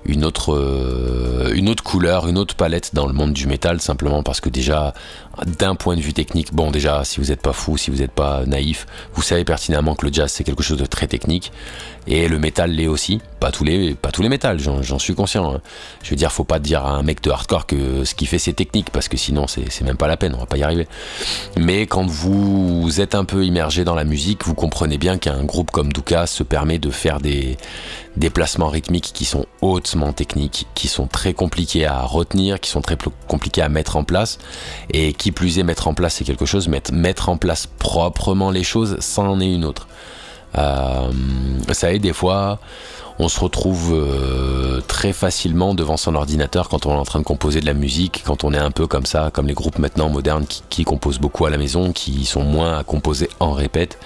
une 0.05 0.23
autre, 0.25 1.51
une 1.53 1.69
autre 1.69 1.83
couleur, 1.83 2.27
une 2.27 2.37
autre 2.37 2.55
palette 2.55 2.91
dans 2.93 3.07
le 3.07 3.13
monde 3.13 3.33
du 3.33 3.47
métal, 3.47 3.81
simplement 3.81 4.21
parce 4.21 4.41
que 4.41 4.49
déjà, 4.49 4.93
d'un 5.45 5.75
point 5.75 5.95
de 5.95 6.01
vue 6.01 6.13
technique, 6.13 6.53
bon 6.53 6.71
déjà, 6.71 7.03
si 7.03 7.19
vous 7.19 7.27
n'êtes 7.27 7.41
pas 7.41 7.53
fou, 7.53 7.77
si 7.77 7.91
vous 7.91 7.97
n'êtes 7.97 8.11
pas 8.11 8.45
naïf, 8.45 8.85
vous 9.13 9.21
savez 9.21 9.43
pertinemment 9.43 9.95
que 9.95 10.05
le 10.05 10.13
jazz 10.13 10.31
c'est 10.31 10.43
quelque 10.43 10.63
chose 10.63 10.77
de 10.77 10.85
très 10.85 11.07
technique 11.07 11.51
et 12.07 12.27
le 12.27 12.39
métal 12.39 12.71
l'est 12.71 12.87
aussi. 12.87 13.21
Pas 13.39 13.51
tous 13.51 13.63
les, 13.63 13.93
pas 13.93 14.11
tous 14.11 14.21
les 14.21 14.29
métals, 14.29 14.59
j'en 14.59 14.99
suis 14.99 15.15
conscient. 15.15 15.55
hein. 15.55 15.61
Je 16.03 16.09
veux 16.09 16.15
dire, 16.15 16.31
faut 16.31 16.43
pas 16.43 16.59
dire 16.59 16.85
à 16.85 16.91
un 16.91 17.03
mec 17.03 17.21
de 17.21 17.29
hardcore 17.29 17.65
que 17.65 18.03
ce 18.03 18.15
qu'il 18.15 18.27
fait 18.27 18.39
c'est 18.39 18.53
technique 18.53 18.89
parce 18.89 19.07
que 19.07 19.17
sinon 19.17 19.45
c'est 19.47 19.81
même 19.81 19.97
pas 19.97 20.07
la 20.07 20.17
peine, 20.17 20.33
on 20.35 20.39
va 20.39 20.45
pas 20.45 20.57
y 20.57 20.63
arriver. 20.63 20.87
Mais 21.57 21.85
quand 21.85 22.05
vous 22.05 22.99
êtes 22.99 23.15
un 23.15 23.25
peu 23.25 23.45
immergé 23.45 23.83
dans 23.83 23.95
la 23.95 24.03
musique, 24.03 24.45
vous 24.45 24.55
comprenez 24.55 24.97
bien 24.97 25.17
qu'un 25.17 25.43
groupe 25.43 25.71
comme 25.71 25.93
Duka 25.93 26.27
se 26.27 26.43
permet 26.43 26.79
de 26.79 26.89
faire 26.89 27.19
des 27.19 27.57
des 28.19 28.29
placements 28.29 28.67
rythmiques 28.67 29.11
qui 29.13 29.25
sont 29.25 29.45
hautement 29.61 30.13
techniques, 30.13 30.67
qui 30.75 30.87
sont 30.87 31.07
très 31.07 31.33
compliqués 31.33 31.85
à 31.85 32.01
retenir, 32.01 32.59
qui 32.59 32.69
sont 32.69 32.81
très 32.81 32.97
pl- 32.97 33.11
compliqués 33.27 33.61
à 33.61 33.69
mettre 33.69 33.95
en 33.95 34.03
place, 34.03 34.37
et 34.91 35.13
qui 35.13 35.31
plus 35.31 35.57
est 35.57 35.63
mettre 35.63 35.87
en 35.87 35.93
place 35.93 36.15
c'est 36.15 36.25
quelque 36.25 36.45
chose, 36.45 36.67
mettre, 36.67 36.91
mettre 36.91 37.29
en 37.29 37.37
place 37.37 37.67
proprement 37.79 38.51
les 38.51 38.63
choses, 38.63 38.97
ça 38.99 39.21
en 39.21 39.39
est 39.39 39.51
une 39.51 39.65
autre. 39.65 39.87
Euh, 40.57 41.11
ça 41.71 41.93
est 41.93 41.99
des 41.99 42.11
fois, 42.11 42.59
on 43.19 43.29
se 43.29 43.39
retrouve 43.39 43.93
euh, 43.93 44.81
très 44.87 45.13
facilement 45.13 45.73
devant 45.73 45.95
son 45.95 46.15
ordinateur 46.15 46.67
quand 46.67 46.85
on 46.85 46.91
est 46.91 46.97
en 46.97 47.05
train 47.05 47.19
de 47.19 47.25
composer 47.25 47.61
de 47.61 47.65
la 47.65 47.73
musique, 47.73 48.23
quand 48.25 48.43
on 48.43 48.53
est 48.53 48.57
un 48.57 48.71
peu 48.71 48.85
comme 48.85 49.05
ça, 49.05 49.29
comme 49.31 49.47
les 49.47 49.53
groupes 49.53 49.79
maintenant 49.79 50.09
modernes 50.09 50.45
qui, 50.45 50.63
qui 50.69 50.83
composent 50.83 51.19
beaucoup 51.19 51.45
à 51.45 51.49
la 51.49 51.57
maison, 51.57 51.93
qui 51.93 52.25
sont 52.25 52.43
moins 52.43 52.79
à 52.79 52.83
composer 52.83 53.29
en 53.39 53.53
répète 53.53 53.97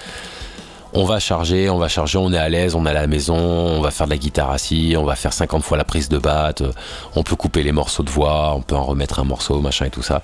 on 0.94 1.06
va 1.06 1.20
charger, 1.20 1.70
on 1.70 1.78
va 1.78 1.88
charger, 1.88 2.18
on 2.18 2.32
est 2.32 2.38
à 2.38 2.50
l'aise, 2.50 2.76
on 2.76 2.86
est 2.86 2.90
à 2.90 2.94
la 2.94 3.08
maison, 3.08 3.36
on 3.36 3.82
va 3.82 3.92
faire 3.92 4.06
de 4.08 4.12
la 4.12 4.18
guitare 4.18 4.52
assis, 4.52 4.96
on 4.98 5.04
va 5.04 5.16
faire 5.16 5.34
50 5.34 5.64
fois 5.64 5.78
la 5.78 5.84
prise 5.84 6.10
de 6.10 6.18
batte, 6.18 6.62
euh, 6.62 6.72
on 7.16 7.24
peut 7.24 7.36
couper 7.36 7.64
les 7.64 7.72
morceaux 7.72 8.04
de 8.04 8.10
voix, 8.10 8.54
on 8.56 8.62
peut 8.62 8.76
en 8.76 8.84
remettre 8.84 9.20
un 9.20 9.24
morceau, 9.24 9.60
machin 9.60 9.86
et 9.86 9.90
tout 9.90 10.04
ça. 10.04 10.22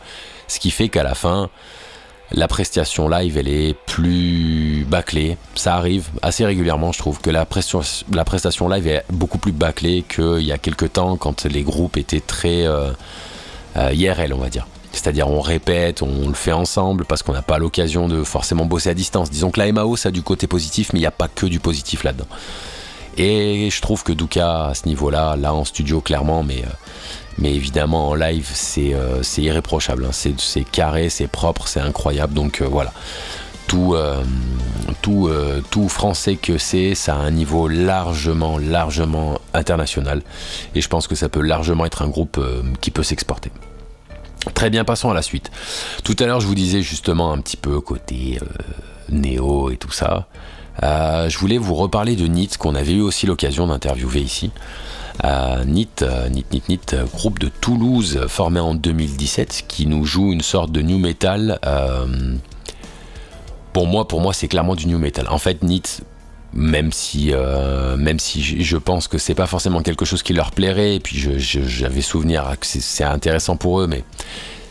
Ce 0.47 0.59
qui 0.59 0.71
fait 0.71 0.89
qu'à 0.89 1.03
la 1.03 1.15
fin, 1.15 1.49
la 2.31 2.47
prestation 2.47 3.09
live, 3.09 3.37
elle 3.37 3.47
est 3.47 3.73
plus 3.73 4.85
bâclée. 4.87 5.37
Ça 5.55 5.75
arrive 5.75 6.09
assez 6.21 6.45
régulièrement, 6.45 6.91
je 6.91 6.99
trouve, 6.99 7.19
que 7.19 7.29
la, 7.29 7.45
prestation 7.45 8.69
live 8.69 8.87
est 8.87 9.03
beaucoup 9.09 9.39
plus 9.39 9.51
bâclée 9.51 10.03
qu'il 10.07 10.41
y 10.41 10.51
a 10.51 10.57
quelques 10.57 10.93
temps 10.93 11.17
quand 11.17 11.45
les 11.45 11.63
groupes 11.63 11.97
étaient 11.97 12.19
très 12.19 12.67
euh, 12.67 12.91
euh, 13.77 13.93
IRL, 13.93 14.33
on 14.33 14.37
va 14.37 14.49
dire. 14.49 14.67
C'est-à-dire 14.91 15.27
on 15.29 15.39
répète, 15.41 16.01
on 16.01 16.27
le 16.27 16.33
fait 16.33 16.51
ensemble 16.51 17.05
parce 17.05 17.23
qu'on 17.23 17.33
n'a 17.33 17.41
pas 17.41 17.57
l'occasion 17.57 18.07
de 18.07 18.23
forcément 18.23 18.65
bosser 18.65 18.89
à 18.89 18.93
distance. 18.93 19.29
Disons 19.29 19.51
que 19.51 19.59
la 19.59 19.71
MAO 19.71 19.95
ça 19.95 20.09
a 20.09 20.11
du 20.11 20.23
côté 20.23 20.47
positif, 20.47 20.91
mais 20.93 20.99
il 20.99 21.03
n'y 21.03 21.07
a 21.07 21.11
pas 21.11 21.27
que 21.27 21.45
du 21.45 21.59
positif 21.59 22.03
là-dedans. 22.03 22.27
Et 23.17 23.69
je 23.69 23.81
trouve 23.81 24.03
que 24.03 24.13
Duka 24.13 24.67
à 24.67 24.73
ce 24.73 24.87
niveau-là, 24.87 25.35
là 25.35 25.53
en 25.53 25.65
studio 25.65 25.99
clairement, 26.01 26.43
mais, 26.43 26.63
euh, 26.63 27.47
évidemment 27.47 28.09
en 28.09 28.15
live 28.15 28.49
c'est 28.51 28.93
euh, 28.93 29.21
irréprochable. 29.37 30.05
hein. 30.05 30.11
C'est 30.11 30.63
carré, 30.63 31.09
c'est 31.09 31.27
propre, 31.27 31.67
c'est 31.67 31.81
incroyable. 31.81 32.33
Donc 32.33 32.61
euh, 32.61 32.65
voilà. 32.65 32.93
Tout, 33.67 33.95
tout, 35.03 35.29
tout 35.69 35.89
français 35.89 36.37
que 36.37 36.57
c'est, 36.57 36.95
ça 36.95 37.13
a 37.13 37.17
un 37.19 37.29
niveau 37.29 37.67
largement, 37.67 38.57
largement 38.57 39.39
international. 39.53 40.23
Et 40.73 40.81
je 40.81 40.87
pense 40.89 41.05
que 41.05 41.13
ça 41.13 41.29
peut 41.29 41.41
largement 41.41 41.85
être 41.85 42.01
un 42.01 42.07
groupe 42.07 42.43
qui 42.81 42.89
peut 42.89 43.03
s'exporter. 43.03 43.51
Très 44.53 44.69
bien, 44.69 44.85
passons 44.85 45.09
à 45.09 45.13
la 45.13 45.21
suite. 45.21 45.51
Tout 46.03 46.15
à 46.19 46.25
l'heure, 46.25 46.39
je 46.39 46.47
vous 46.47 46.55
disais 46.55 46.81
justement 46.81 47.33
un 47.33 47.39
petit 47.39 47.57
peu 47.57 47.81
côté 47.81 48.39
euh, 48.41 48.45
néo 49.09 49.69
et 49.69 49.77
tout 49.77 49.91
ça. 49.91 50.27
Euh, 50.81 51.27
je 51.27 51.37
voulais 51.37 51.57
vous 51.57 51.75
reparler 51.75 52.15
de 52.15 52.25
NIT, 52.25 52.57
qu'on 52.57 52.75
avait 52.75 52.93
eu 52.93 53.01
aussi 53.01 53.25
l'occasion 53.25 53.67
d'interviewer 53.67 54.21
ici. 54.21 54.51
Euh, 55.25 55.65
NIT, 55.65 56.05
NIT, 56.31 56.45
NIT, 56.53 56.69
NIT, 56.69 56.95
groupe 57.11 57.39
de 57.39 57.49
Toulouse 57.49 58.21
formé 58.27 58.61
en 58.61 58.75
2017, 58.75 59.65
qui 59.67 59.85
nous 59.85 60.05
joue 60.05 60.31
une 60.31 60.41
sorte 60.41 60.71
de 60.71 60.81
new 60.81 60.97
metal. 60.97 61.59
pour 63.73 63.87
moi, 63.87 64.07
pour 64.07 64.21
moi, 64.21 64.33
c'est 64.33 64.47
clairement 64.47 64.75
du 64.75 64.87
new 64.87 64.99
metal. 64.99 65.27
En 65.29 65.37
fait, 65.37 65.63
NIT, 65.63 66.01
même 66.53 66.91
si, 66.91 67.29
euh, 67.33 67.95
même 67.97 68.19
si 68.19 68.63
je 68.63 68.77
pense 68.77 69.07
que 69.07 69.17
c'est 69.17 69.35
pas 69.35 69.47
forcément 69.47 69.81
quelque 69.81 70.05
chose 70.05 70.23
qui 70.23 70.33
leur 70.33 70.51
plairait, 70.51 70.95
et 70.95 70.99
puis 70.99 71.17
j'avais 71.17 72.01
souvenir 72.01 72.43
que 72.59 72.65
c'est- 72.65 73.03
intéressant 73.03 73.55
pour 73.55 73.81
eux, 73.81 73.87
mais 73.87 74.03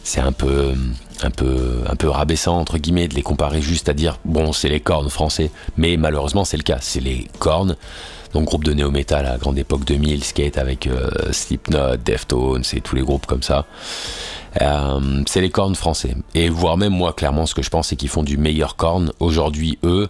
c'est 0.02 0.20
un 0.20 0.32
peu, 0.32 0.74
un 1.22 1.30
peu, 1.30 1.82
un 1.88 1.96
peu 1.96 2.08
rabaissant 2.08 2.58
entre 2.58 2.78
guillemets 2.78 3.08
de 3.08 3.14
les 3.14 3.22
comparer 3.22 3.60
juste 3.60 3.88
à 3.88 3.92
dire 3.92 4.18
bon 4.24 4.52
c'est 4.52 4.68
les 4.68 4.80
cornes 4.80 5.10
français, 5.10 5.50
mais 5.76 5.96
malheureusement 5.96 6.44
c'est 6.44 6.56
le 6.56 6.62
cas, 6.62 6.78
c'est 6.80 7.00
les 7.00 7.28
cornes. 7.38 7.76
Donc 8.34 8.44
groupe 8.44 8.64
de 8.64 8.74
néo 8.74 8.90
metal 8.90 9.24
à 9.26 9.38
grande 9.38 9.58
époque 9.58 9.84
2000, 9.86 10.22
skate 10.22 10.58
avec 10.58 10.86
euh, 10.86 11.08
Slipknot, 11.32 11.96
Deftones 12.04 12.62
et 12.74 12.80
tous 12.82 12.94
les 12.94 13.00
groupes 13.02 13.24
comme 13.26 13.42
ça. 13.42 13.64
Euh, 14.60 15.22
c'est 15.26 15.40
les 15.40 15.48
cornes 15.50 15.74
français. 15.74 16.14
Et 16.34 16.48
voire 16.50 16.76
même 16.76 16.92
moi, 16.92 17.12
clairement, 17.14 17.46
ce 17.46 17.54
que 17.54 17.62
je 17.62 17.70
pense, 17.70 17.88
c'est 17.88 17.96
qu'ils 17.96 18.08
font 18.10 18.22
du 18.22 18.36
meilleur 18.36 18.76
corne 18.76 19.12
aujourd'hui, 19.20 19.78
eux, 19.82 20.08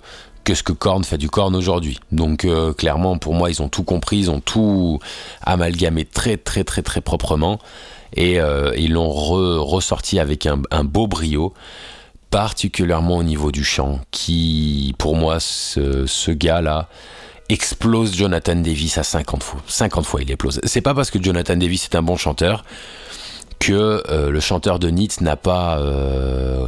que 0.49 0.55
ce 0.55 0.63
que 0.63 0.73
Korn 0.73 1.05
fait 1.05 1.19
du 1.19 1.29
corne 1.29 1.55
aujourd'hui. 1.55 2.01
Donc 2.11 2.47
euh, 2.47 2.73
clairement, 2.73 3.19
pour 3.19 3.35
moi, 3.35 3.51
ils 3.51 3.61
ont 3.61 3.69
tout 3.69 3.83
compris, 3.83 4.17
ils 4.17 4.31
ont 4.31 4.41
tout 4.41 4.99
amalgamé 5.43 6.07
très 6.07 6.39
très 6.39 6.65
très 6.65 6.81
très 6.81 7.03
proprement. 7.03 7.59
Et 8.17 8.41
euh, 8.41 8.73
ils 8.79 8.93
l'ont 8.95 9.11
re- 9.11 9.59
ressorti 9.59 10.19
avec 10.19 10.47
un, 10.47 10.85
beau 10.85 11.07
brio, 11.07 11.53
particulièrement 12.31 13.19
au 13.19 13.23
niveau 13.23 13.53
du 13.53 13.63
chant, 13.63 14.01
qui, 14.11 14.95
pour 14.97 15.17
moi, 15.17 15.39
ce, 15.39 16.31
gars-là, 16.31 16.89
explose 17.51 18.17
Jonathan 18.17 18.57
Davis 18.57 18.97
à 18.97 19.03
50 19.03 19.43
fois. 19.43 19.61
50 19.67 20.07
fois, 20.07 20.23
il 20.23 20.31
explose. 20.31 20.61
C'est 20.65 20.81
pas 20.81 20.95
parce 20.95 21.11
que 21.11 21.23
Jonathan 21.23 21.57
Davis 21.57 21.85
est 21.85 21.95
un 21.95 22.03
bon 22.03 22.17
chanteur 22.17 22.65
que 23.59 24.03
euh, 24.09 24.31
le 24.31 24.41
chanteur 24.41 24.79
de 24.79 24.89
Nitz 24.89 25.21
n'a 25.21 25.37
pas 25.37 25.79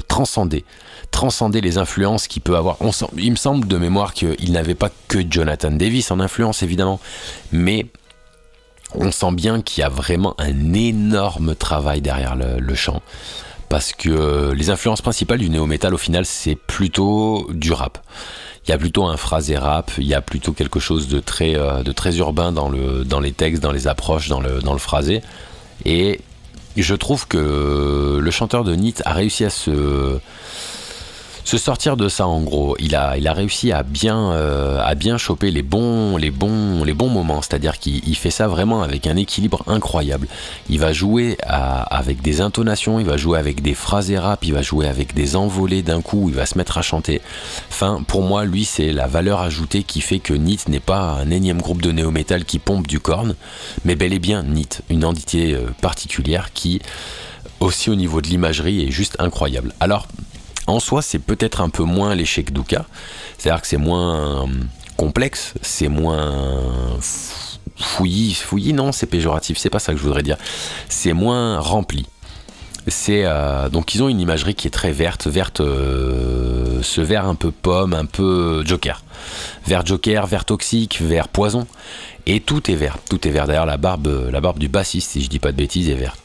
transcendé 0.06 0.66
transcender 1.10 1.60
les 1.60 1.78
influences 1.78 2.28
qu'il 2.28 2.42
peut 2.42 2.56
avoir. 2.56 2.76
Il 3.16 3.30
me 3.30 3.36
semble 3.36 3.66
de 3.68 3.76
mémoire 3.76 4.14
qu'il 4.14 4.52
n'avait 4.52 4.74
pas 4.74 4.90
que 5.08 5.18
Jonathan 5.28 5.70
Davis 5.70 6.10
en 6.10 6.20
influence 6.20 6.62
évidemment, 6.62 7.00
mais 7.52 7.86
on 8.94 9.10
sent 9.12 9.32
bien 9.32 9.62
qu'il 9.62 9.82
y 9.82 9.84
a 9.84 9.88
vraiment 9.88 10.34
un 10.38 10.72
énorme 10.72 11.54
travail 11.54 12.00
derrière 12.00 12.36
le, 12.36 12.58
le 12.58 12.74
chant. 12.74 13.02
Parce 13.68 13.92
que 13.92 14.10
euh, 14.10 14.54
les 14.54 14.70
influences 14.70 15.00
principales 15.00 15.38
du 15.38 15.48
néo-metal 15.48 15.94
au 15.94 15.98
final 15.98 16.26
c'est 16.26 16.56
plutôt 16.56 17.48
du 17.52 17.72
rap. 17.72 17.98
Il 18.66 18.70
y 18.70 18.74
a 18.74 18.78
plutôt 18.78 19.04
un 19.04 19.16
phrasé 19.16 19.56
rap, 19.56 19.92
il 19.98 20.06
y 20.06 20.14
a 20.14 20.20
plutôt 20.20 20.52
quelque 20.52 20.80
chose 20.80 21.08
de 21.08 21.20
très, 21.20 21.56
euh, 21.56 21.82
de 21.82 21.92
très 21.92 22.18
urbain 22.18 22.52
dans, 22.52 22.68
le, 22.68 23.04
dans 23.04 23.20
les 23.20 23.32
textes, 23.32 23.62
dans 23.62 23.72
les 23.72 23.88
approches, 23.88 24.28
dans 24.28 24.40
le, 24.40 24.60
dans 24.60 24.72
le 24.72 24.78
phrasé. 24.78 25.22
Et 25.84 26.20
je 26.76 26.94
trouve 26.94 27.26
que 27.26 28.18
le 28.20 28.30
chanteur 28.30 28.64
de 28.64 28.74
NIT 28.74 29.02
a 29.04 29.12
réussi 29.12 29.44
à 29.44 29.50
se, 29.50 30.18
se 31.50 31.58
sortir 31.58 31.96
de 31.96 32.08
ça 32.08 32.28
en 32.28 32.42
gros. 32.42 32.76
Il 32.78 32.94
a, 32.94 33.16
réussi 33.32 33.72
à 33.72 33.82
bien, 33.82 34.30
euh, 34.34 34.80
à 34.84 34.94
bien 34.94 35.18
choper 35.18 35.50
les 35.50 35.62
bons, 35.62 36.16
les 36.16 36.30
bons, 36.30 36.84
les 36.84 36.94
bons 36.94 37.08
moments. 37.08 37.42
C'est-à-dire 37.42 37.80
qu'il 37.80 38.08
il 38.08 38.14
fait 38.14 38.30
ça 38.30 38.46
vraiment 38.46 38.82
avec 38.82 39.08
un 39.08 39.16
équilibre 39.16 39.64
incroyable. 39.66 40.28
Il 40.68 40.78
va 40.78 40.92
jouer 40.92 41.36
avec 41.42 42.22
des 42.22 42.40
intonations, 42.40 43.00
il 43.00 43.06
va 43.06 43.16
jouer 43.16 43.36
avec 43.36 43.62
des 43.62 43.74
phrases 43.74 44.12
et 44.12 44.18
rap, 44.18 44.44
il 44.44 44.52
va 44.52 44.62
jouer 44.62 44.86
avec 44.86 45.12
des 45.12 45.34
envolées 45.34 45.82
d'un 45.82 46.02
coup, 46.02 46.28
il 46.28 46.36
va 46.36 46.46
se 46.46 46.56
mettre 46.56 46.78
à 46.78 46.82
chanter. 46.82 47.20
Enfin, 47.68 48.04
pour 48.06 48.22
moi, 48.22 48.44
lui, 48.44 48.64
c'est 48.64 48.92
la 48.92 49.08
valeur 49.08 49.40
ajoutée 49.40 49.82
qui 49.82 50.02
fait 50.02 50.20
que 50.20 50.34
NIT 50.34 50.68
n'est 50.68 50.78
pas 50.78 51.18
un 51.20 51.32
énième 51.32 51.60
groupe 51.60 51.82
de 51.82 51.90
néo-metal 51.90 52.44
qui 52.44 52.60
pompe 52.60 52.86
du 52.86 53.00
corne, 53.00 53.34
mais 53.84 53.96
bel 53.96 54.12
et 54.12 54.20
bien 54.20 54.44
NIT, 54.44 54.82
une 54.88 55.04
entité 55.04 55.54
euh, 55.54 55.66
particulière 55.80 56.52
qui, 56.54 56.80
aussi 57.58 57.90
au 57.90 57.96
niveau 57.96 58.20
de 58.20 58.28
l'imagerie, 58.28 58.86
est 58.86 58.92
juste 58.92 59.16
incroyable. 59.18 59.74
Alors, 59.80 60.06
en 60.70 60.80
soi, 60.80 61.02
c'est 61.02 61.18
peut-être 61.18 61.60
un 61.60 61.68
peu 61.68 61.84
moins 61.84 62.14
l'échec 62.14 62.52
Duka. 62.52 62.86
C'est-à-dire 63.38 63.60
que 63.60 63.66
c'est 63.66 63.76
moins 63.76 64.44
euh, 64.44 64.46
complexe, 64.96 65.54
c'est 65.62 65.88
moins 65.88 66.32
fouillis. 67.76 68.34
Fouillis, 68.34 68.72
non, 68.72 68.92
c'est 68.92 69.06
péjoratif, 69.06 69.58
c'est 69.58 69.70
pas 69.70 69.78
ça 69.78 69.92
que 69.92 69.98
je 69.98 70.02
voudrais 70.02 70.22
dire. 70.22 70.36
C'est 70.88 71.12
moins 71.12 71.58
rempli. 71.58 72.06
Euh, 73.08 73.68
donc 73.68 73.94
ils 73.94 74.02
ont 74.02 74.08
une 74.08 74.20
imagerie 74.20 74.54
qui 74.54 74.66
est 74.66 74.70
très 74.70 74.92
verte, 74.92 75.26
verte, 75.26 75.60
euh, 75.60 76.80
ce 76.82 77.00
vert 77.00 77.26
un 77.26 77.34
peu 77.34 77.50
pomme, 77.50 77.94
un 77.94 78.04
peu 78.04 78.62
Joker, 78.64 79.02
vert 79.66 79.84
Joker, 79.84 80.26
vert 80.26 80.44
toxique, 80.44 81.00
vert 81.00 81.28
poison, 81.28 81.66
et 82.26 82.40
tout 82.40 82.70
est 82.70 82.74
vert, 82.74 82.98
tout 83.08 83.26
est 83.26 83.30
vert. 83.30 83.46
D'ailleurs 83.46 83.66
la 83.66 83.76
barbe, 83.76 84.28
la 84.30 84.40
barbe 84.40 84.58
du 84.58 84.68
bassiste, 84.68 85.10
si 85.10 85.22
je 85.22 85.28
dis 85.28 85.38
pas 85.38 85.52
de 85.52 85.56
bêtises, 85.56 85.88
est 85.88 85.94
verte. 85.94 86.18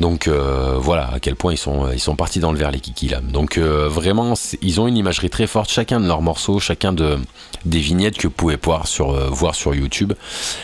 Donc 0.00 0.28
euh, 0.28 0.76
voilà 0.78 1.10
à 1.12 1.20
quel 1.20 1.34
point 1.34 1.52
ils 1.52 1.58
sont, 1.58 2.16
partis 2.16 2.40
dans 2.40 2.52
le 2.52 2.58
vert 2.58 2.70
les 2.70 2.80
kikis 2.80 3.08
là. 3.08 3.20
Donc 3.20 3.58
vraiment 3.58 4.34
ils 4.62 4.80
ont 4.80 4.86
une 4.86 4.96
imagerie 4.96 5.30
très 5.30 5.46
forte, 5.46 5.70
chacun 5.70 6.00
de 6.00 6.06
leurs 6.06 6.22
morceaux, 6.22 6.58
chacun 6.60 6.92
de, 6.92 7.18
des 7.64 7.80
vignettes 7.80 8.16
que 8.16 8.28
vous 8.28 8.34
pouvez 8.34 8.58
voir 8.62 8.84
voir 9.30 9.54
sur 9.54 9.74
YouTube. 9.74 10.12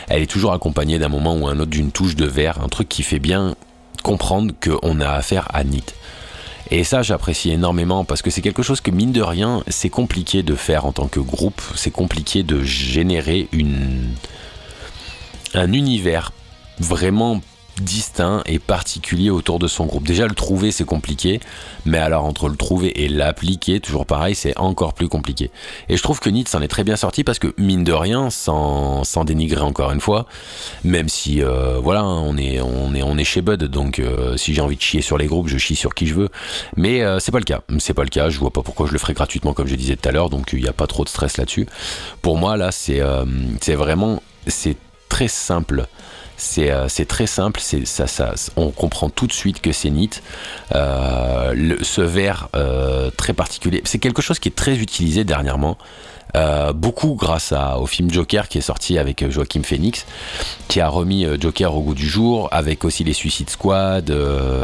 Elle 0.07 0.21
est 0.21 0.31
toujours 0.31 0.53
accompagnée 0.53 0.99
d'un 0.99 1.09
moment 1.09 1.35
ou 1.35 1.47
un 1.47 1.59
autre 1.59 1.71
d'une 1.71 1.91
touche 1.91 2.15
de 2.15 2.25
vert, 2.25 2.61
un 2.63 2.69
truc 2.69 2.87
qui 2.87 3.03
fait 3.03 3.19
bien 3.19 3.55
comprendre 4.05 4.53
qu'on 4.63 5.01
a 5.01 5.09
affaire 5.09 5.47
à 5.51 5.63
NIT. 5.63 5.95
Et 6.69 6.83
ça, 6.83 7.01
j'apprécie 7.01 7.49
énormément 7.49 8.05
parce 8.05 8.21
que 8.21 8.29
c'est 8.29 8.43
quelque 8.43 8.61
chose 8.61 8.79
que, 8.79 8.91
mine 8.91 9.11
de 9.11 9.21
rien, 9.23 9.63
c'est 9.67 9.89
compliqué 9.89 10.43
de 10.43 10.53
faire 10.53 10.85
en 10.85 10.91
tant 10.91 11.07
que 11.07 11.19
groupe. 11.19 11.59
C'est 11.75 11.89
compliqué 11.89 12.43
de 12.43 12.61
générer 12.61 13.47
une, 13.51 14.13
un 15.55 15.73
univers 15.73 16.33
vraiment 16.77 17.41
distinct 17.81 18.41
et 18.45 18.59
particulier 18.59 19.29
autour 19.29 19.59
de 19.59 19.67
son 19.67 19.85
groupe. 19.85 20.05
Déjà 20.05 20.27
le 20.27 20.33
trouver 20.33 20.71
c'est 20.71 20.85
compliqué, 20.85 21.39
mais 21.85 21.97
alors 21.97 22.25
entre 22.25 22.49
le 22.49 22.55
trouver 22.55 23.03
et 23.03 23.09
l'appliquer, 23.09 23.79
toujours 23.79 24.05
pareil, 24.05 24.35
c'est 24.35 24.57
encore 24.57 24.93
plus 24.93 25.09
compliqué. 25.09 25.51
Et 25.89 25.97
je 25.97 26.03
trouve 26.03 26.19
que 26.19 26.29
Nietzsche 26.29 26.51
s'en 26.51 26.61
est 26.61 26.67
très 26.67 26.83
bien 26.83 26.95
sorti 26.95 27.23
parce 27.23 27.39
que 27.39 27.53
mine 27.57 27.83
de 27.83 27.93
rien, 27.93 28.29
sans, 28.29 29.03
dénigrer 29.25 29.61
encore 29.61 29.91
une 29.91 30.01
fois, 30.01 30.27
même 30.83 31.09
si 31.09 31.41
euh, 31.41 31.79
voilà, 31.81 32.05
on 32.05 32.37
est 32.37 32.61
on 32.61 32.93
est 32.93 33.01
on 33.01 33.17
est 33.17 33.23
chez 33.23 33.41
Bud, 33.41 33.63
donc 33.63 33.99
euh, 33.99 34.37
si 34.37 34.53
j'ai 34.53 34.61
envie 34.61 34.75
de 34.75 34.81
chier 34.81 35.01
sur 35.01 35.17
les 35.17 35.25
groupes, 35.25 35.47
je 35.47 35.57
chie 35.57 35.75
sur 35.75 35.93
qui 35.93 36.05
je 36.05 36.13
veux. 36.13 36.29
Mais 36.75 37.01
euh, 37.01 37.19
c'est 37.19 37.31
pas 37.31 37.39
le 37.39 37.45
cas, 37.45 37.61
c'est 37.79 37.93
pas 37.93 38.03
le 38.03 38.09
cas. 38.09 38.29
Je 38.29 38.39
vois 38.39 38.51
pas 38.51 38.61
pourquoi 38.61 38.87
je 38.87 38.91
le 38.91 38.99
ferais 38.99 39.13
gratuitement 39.13 39.53
comme 39.53 39.67
je 39.67 39.75
disais 39.75 39.95
tout 39.95 40.07
à 40.07 40.11
l'heure, 40.11 40.29
donc 40.29 40.53
il 40.53 40.61
n'y 40.61 40.67
a 40.69 40.73
pas 40.73 40.87
trop 40.87 41.03
de 41.03 41.09
stress 41.09 41.37
là-dessus. 41.37 41.67
Pour 42.21 42.37
moi 42.37 42.57
là, 42.57 42.71
c'est 42.71 43.01
c'est 43.61 43.75
vraiment 43.75 44.21
c'est 44.47 44.77
très 45.09 45.27
simple 45.27 45.87
euh, 46.57 46.87
c'est 46.87 47.05
très 47.05 47.27
simple, 47.27 47.59
ça, 47.59 48.07
ça, 48.07 48.33
on 48.55 48.69
comprend 48.71 49.09
tout 49.09 49.27
de 49.27 49.33
suite 49.33 49.61
que 49.61 49.71
c'est 49.71 49.89
NIT. 49.89 50.21
Euh, 50.73 51.75
ce 51.81 52.01
verre 52.01 52.49
euh, 52.55 53.09
très 53.17 53.33
particulier, 53.33 53.81
c'est 53.85 53.99
quelque 53.99 54.21
chose 54.21 54.39
qui 54.39 54.49
est 54.49 54.55
très 54.55 54.77
utilisé 54.77 55.23
dernièrement. 55.23 55.77
Euh, 56.35 56.73
beaucoup 56.73 57.15
grâce 57.15 57.53
au 57.79 57.85
film 57.85 58.11
Joker 58.11 58.49
qui 58.49 58.57
est 58.57 58.61
sorti 58.61 58.97
avec 58.97 59.23
euh, 59.23 59.29
Joaquin 59.29 59.63
Phoenix, 59.63 60.05
qui 60.67 60.81
a 60.81 60.89
remis 60.89 61.25
euh, 61.25 61.37
Joker 61.39 61.73
au 61.73 61.81
goût 61.81 61.93
du 61.93 62.07
jour, 62.07 62.49
avec 62.51 62.83
aussi 62.83 63.03
les 63.03 63.13
Suicide 63.13 63.49
Squad, 63.49 64.13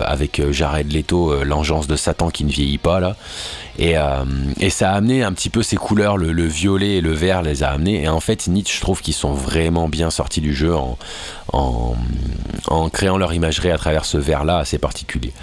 avec 0.06 0.42
Jared 0.52 0.92
Leto, 0.92 1.44
l'engeance 1.44 1.88
de 1.88 1.96
Satan 1.96 2.30
qui 2.30 2.44
ne 2.44 2.52
vieillit 2.52 2.78
pas 2.78 3.00
là. 3.00 3.16
Et, 3.80 3.96
ça 4.70 4.92
a 4.92 4.96
amené 4.96 5.24
un 5.24 5.32
petit 5.32 5.50
peu 5.50 5.64
ces 5.64 5.78
couleurs, 5.78 6.18
le, 6.18 6.46
violet 6.46 6.98
et 6.98 7.02
le 7.02 7.14
vert 7.14 7.42
les 7.42 7.64
a 7.64 7.70
amenés. 7.70 8.04
Et 8.04 8.10
en 8.10 8.20
fait, 8.20 8.48
Nietzsche, 8.48 8.76
je 8.76 8.82
trouve 8.82 9.02
qu'ils 9.02 9.14
sont 9.14 9.34
vraiment 9.34 9.88
bien 9.88 10.10
sortis 10.10 10.42
du 10.42 10.54
jeu 10.54 10.76
en, 11.54 11.96
créant 12.92 13.18
leur 13.18 13.34
imagerie 13.34 13.72
à 13.72 13.78
travers 13.78 14.06
ce 14.06 14.18
vert 14.18 14.44
là 14.44 14.58
assez 14.58 14.78
particulier. 14.78 15.34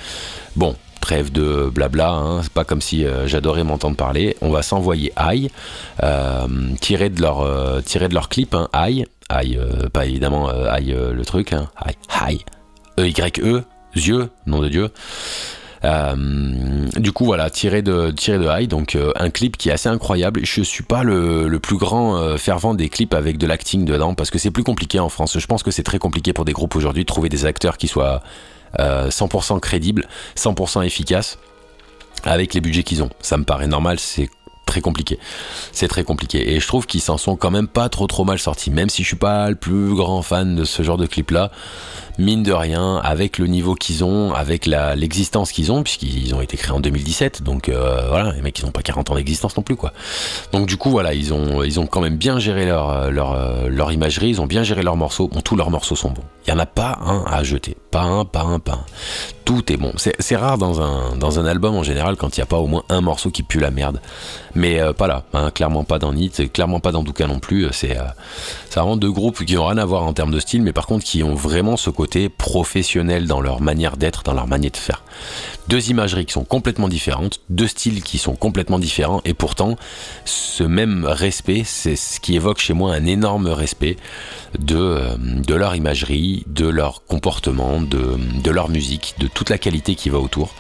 Bon, 0.57 0.77
trêve 1.01 1.33
de 1.33 1.71
blabla, 1.73 2.11
hein. 2.11 2.43
c'est 2.43 2.53
pas 2.53 2.65
comme 2.65 2.81
si 2.81 3.05
euh, 3.05 3.27
j'adorais 3.27 3.65
m'entendre 3.65 3.97
parler. 3.97 4.37
On 4.41 4.51
va 4.51 4.63
s'envoyer 4.63 5.13
Aïe, 5.17 5.51
euh, 6.03 6.47
tirer 6.81 7.11
de 7.11 7.21
leur 7.23 7.41
euh, 7.41 7.81
tirer 7.81 8.09
de 8.09 8.15
leur 8.15 8.29
clip, 8.29 8.55
hein, 8.55 8.69
Aïe, 8.73 9.07
Aïe, 9.29 9.59
pas 9.93 10.07
évidemment 10.07 10.49
Aïe 10.49 10.97
le 11.13 11.25
truc, 11.25 11.53
hein, 11.53 11.69
Aïe, 11.77 11.97
Aïe, 12.21 12.41
E 12.99 13.07
Y 13.07 13.41
E, 13.41 13.63
yeux, 13.95 14.31
nom 14.47 14.61
de 14.61 14.69
Dieu. 14.69 14.91
du 16.97 17.13
coup 17.13 17.25
voilà 17.25 17.51
tiré 17.51 17.83
de 17.83 18.11
tiré 18.11 18.39
de 18.39 18.47
High 18.49 18.69
donc 18.69 18.97
un 19.17 19.31
clip 19.31 19.57
qui 19.57 19.69
est 19.69 19.73
assez 19.73 19.89
incroyable 19.89 20.41
je 20.45 20.63
suis 20.63 20.83
pas 20.83 21.05
le, 21.05 21.47
le 21.47 21.59
plus 21.61 21.77
grand 21.77 22.37
fervent 22.37 22.75
des 22.75 22.89
clips 22.89 23.15
avec 23.15 23.39
de 23.39 23.47
l'acting 23.47 23.85
dedans 23.85 24.15
parce 24.15 24.31
que 24.31 24.39
c'est 24.39 24.51
plus 24.51 24.65
compliqué 24.65 24.99
en 24.99 25.09
France 25.09 25.39
je 25.39 25.47
pense 25.47 25.63
que 25.63 25.71
c'est 25.71 25.85
très 25.85 25.99
compliqué 26.01 26.33
pour 26.33 26.45
des 26.45 26.53
groupes 26.53 26.75
aujourd'hui 26.75 27.05
de 27.05 27.07
trouver 27.07 27.29
des 27.29 27.47
acteurs 27.47 27.77
qui 27.77 27.87
soient 27.87 28.23
100% 28.77 29.57
euh, 29.57 29.61
crédible, 29.61 30.07
100% 30.37 30.85
efficace 30.85 31.39
avec 32.25 32.55
les 32.55 32.61
budgets 32.61 32.83
qu'ils 32.83 33.03
ont. 33.03 33.11
Ça 33.21 33.37
me 33.37 33.45
paraît 33.45 33.67
normal, 33.69 33.99
c'est 33.99 34.29
très 34.67 34.81
compliqué. 34.81 35.19
C'est 35.73 35.89
très 35.89 36.05
compliqué. 36.05 36.55
Et 36.55 36.61
je 36.61 36.67
trouve 36.67 36.87
qu'ils 36.87 37.01
s'en 37.01 37.17
sont 37.17 37.37
quand 37.37 37.51
même 37.51 37.69
pas 37.69 37.89
trop 37.89 38.07
trop 38.07 38.25
mal 38.25 38.39
sortis. 38.39 38.71
Même 38.71 38.91
si 38.91 39.03
je 39.03 39.09
suis 39.09 39.17
pas 39.17 39.49
le 39.49 39.57
plus 39.57 39.95
grand 39.95 40.23
fan 40.23 40.55
de 40.55 40.65
ce 40.65 40.83
genre 40.83 40.99
de 40.99 41.07
clip 41.07 41.31
là, 41.31 41.51
mine 42.19 42.43
de 42.43 42.53
rien, 42.53 42.97
avec 42.97 43.39
le 43.39 43.47
niveau 43.47 43.75
qu'ils 43.75 44.05
ont, 44.05 44.33
avec 44.35 44.67
l'existence 44.67 45.53
qu'ils 45.53 45.73
ont, 45.73 45.83
puisqu'ils 45.83 46.35
ont 46.35 46.41
été 46.41 46.57
créés 46.57 46.73
en 46.73 46.81
2017, 46.81 47.43
donc 47.43 47.69
euh, 47.69 48.09
voilà, 48.09 48.33
les 48.33 48.43
mecs 48.43 48.59
ils 48.59 48.67
ont 48.67 48.71
pas 48.71 48.83
40 48.83 49.11
ans 49.11 49.15
d'existence 49.15 49.57
non 49.57 49.63
plus 49.63 49.77
quoi. 49.77 49.93
Donc 50.53 50.67
du 50.67 50.77
coup 50.77 50.91
voilà, 50.91 51.15
ils 51.15 51.33
ont, 51.33 51.63
ils 51.63 51.79
ont 51.81 51.87
quand 51.87 52.01
même 52.01 52.17
bien 52.17 52.39
géré 52.39 52.67
leur, 52.67 53.11
leur, 53.11 53.69
leur 53.69 53.93
imagerie, 53.93 54.31
ils 54.31 54.41
ont 54.41 54.47
bien 54.47 54.63
géré 54.63 54.83
leurs 54.83 54.97
morceaux. 54.97 55.29
Bon, 55.29 55.41
tous 55.41 55.57
leurs 55.57 55.71
morceaux 55.71 55.97
sont 55.97 56.11
bons. 56.11 56.25
Il 56.47 56.51
y 56.51 56.53
en 56.53 56.59
a 56.59 56.67
pas 56.67 56.99
un 57.05 57.25
à 57.27 57.43
jeter, 57.45 57.77
pas 57.91 58.03
un, 58.03 58.25
pas 58.25 58.43
un, 58.43 58.59
pas 58.59 58.73
un. 58.73 58.85
Tout 59.45 59.73
est 59.73 59.77
bon. 59.77 59.93
C'est 59.97 60.37
rare 60.37 60.59
dans 60.59 60.81
un, 60.81 61.17
dans 61.17 61.39
un 61.39 61.47
album 61.47 61.75
en 61.75 61.83
général 61.83 62.17
quand 62.17 62.37
il 62.37 62.41
n'y 62.41 62.43
a 62.43 62.47
pas 62.47 62.59
au 62.59 62.67
moins 62.67 62.85
un 62.89 63.01
morceau 63.01 63.31
qui 63.31 63.43
pue 63.43 63.61
la 63.61 63.71
merde. 63.71 64.01
Mais 64.55 64.81
euh, 64.81 64.93
pas 64.93 65.07
là, 65.07 65.25
hein, 65.35 65.51
clairement 65.51 65.85
pas 65.85 65.99
dans 65.99 66.13
Nit, 66.13 66.33
clairement 66.53 66.81
pas 66.81 66.91
dans 66.91 67.03
Douka 67.03 67.27
non 67.27 67.39
plus. 67.39 67.67
C'est 67.73 67.99
euh, 67.99 68.03
vraiment 68.75 68.97
deux 68.97 69.13
groupes 69.13 69.45
qui 69.45 69.55
n'ont 69.55 69.67
rien 69.67 69.79
à 69.79 69.85
voir 69.85 70.05
en 70.05 70.13
termes 70.13 70.31
de 70.31 70.41
style, 70.41 70.63
mais 70.63 70.73
par 70.73 70.87
contre 70.87 71.05
qui 71.05 71.23
ont 71.23 71.35
vraiment 71.35 71.77
ce 71.77 71.91
côté 71.91 72.08
professionnels 72.37 73.27
dans 73.27 73.41
leur 73.41 73.61
manière 73.61 73.97
d'être, 73.97 74.23
dans 74.23 74.35
leur 74.35 74.47
manière 74.47 74.71
de 74.71 74.77
faire. 74.77 75.03
Deux 75.69 75.91
imageries 75.91 76.25
qui 76.27 76.33
sont 76.33 76.45
complètement 76.45 76.89
différentes, 76.89 77.41
deux 77.51 77.67
styles 77.67 78.03
qui 78.03 78.19
sont 78.19 78.35
complètement 78.35 78.79
différents, 78.79 79.21
et 79.25 79.35
pourtant, 79.35 79.77
ce 80.25 80.65
même 80.65 81.05
respect, 81.05 81.63
c'est 81.65 81.97
ce 81.97 82.21
qui 82.21 82.37
évoque 82.37 82.59
chez 82.59 82.73
moi 82.73 82.95
un 82.95 83.05
énorme 83.05 83.49
respect 83.49 83.97
de, 84.59 84.77
euh, 84.77 85.17
de 85.19 85.55
leur 85.55 85.77
imagerie, 85.77 86.45
de 86.47 86.67
leur 86.67 87.05
comportement, 87.05 87.81
de, 87.81 88.51
leur 88.51 88.71
musique, 88.71 89.15
de 89.19 89.29
toute 89.29 89.51
la 89.51 89.59
qualité 89.59 89.95
qui 89.95 90.09
va 90.09 90.19
autour. 90.19 90.55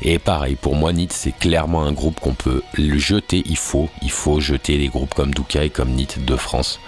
Et 0.00 0.18
pareil, 0.18 0.54
pour 0.54 0.76
moi, 0.76 0.92
NIT, 0.92 1.12
c'est 1.12 1.36
clairement 1.36 1.82
un 1.82 1.92
groupe 1.92 2.20
qu'on 2.20 2.34
peut 2.34 2.62
le 2.74 2.98
jeter, 2.98 3.42
il 3.46 3.56
faut, 3.56 3.88
il 4.02 4.10
faut 4.10 4.40
jeter 4.40 4.78
les 4.78 4.88
groupes 4.88 5.14
comme 5.14 5.34
Douka 5.34 5.64
et 5.64 5.70
comme 5.70 5.90
NIT 5.90 6.24
de 6.24 6.36
France. 6.36 6.78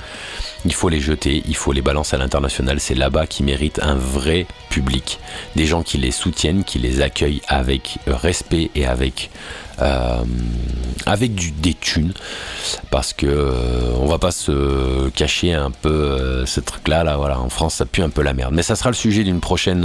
Il 0.64 0.72
faut 0.72 0.88
les 0.88 1.00
jeter, 1.00 1.42
il 1.46 1.56
faut 1.56 1.72
les 1.72 1.82
balancer 1.82 2.16
à 2.16 2.18
l'international. 2.18 2.80
C'est 2.80 2.94
là-bas 2.94 3.26
qu'ils 3.26 3.46
méritent 3.46 3.80
un 3.82 3.94
vrai 3.94 4.46
public. 4.70 5.18
Des 5.56 5.66
gens 5.66 5.82
qui 5.82 5.98
les 5.98 6.10
soutiennent, 6.10 6.64
qui 6.64 6.78
les 6.78 7.02
accueillent 7.02 7.42
avec 7.48 7.98
respect 8.06 8.70
et 8.74 8.86
avec, 8.86 9.30
euh, 9.80 10.24
du, 11.20 11.50
des. 11.50 11.76
Parce 12.90 13.12
que 13.12 13.26
euh, 13.26 13.92
on 14.00 14.06
va 14.06 14.18
pas 14.18 14.30
se 14.30 15.08
cacher 15.10 15.52
un 15.52 15.70
peu 15.70 15.90
euh, 15.90 16.46
ce 16.46 16.60
truc-là. 16.60 17.04
Là, 17.04 17.16
voilà, 17.16 17.38
en 17.38 17.50
France, 17.50 17.74
ça 17.74 17.84
pue 17.84 18.02
un 18.02 18.10
peu 18.10 18.22
la 18.22 18.32
merde. 18.32 18.54
Mais 18.54 18.62
ça 18.62 18.76
sera 18.76 18.90
le 18.90 18.96
sujet 18.96 19.22
d'une 19.24 19.40
prochaine, 19.40 19.84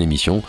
émission 0.00 0.42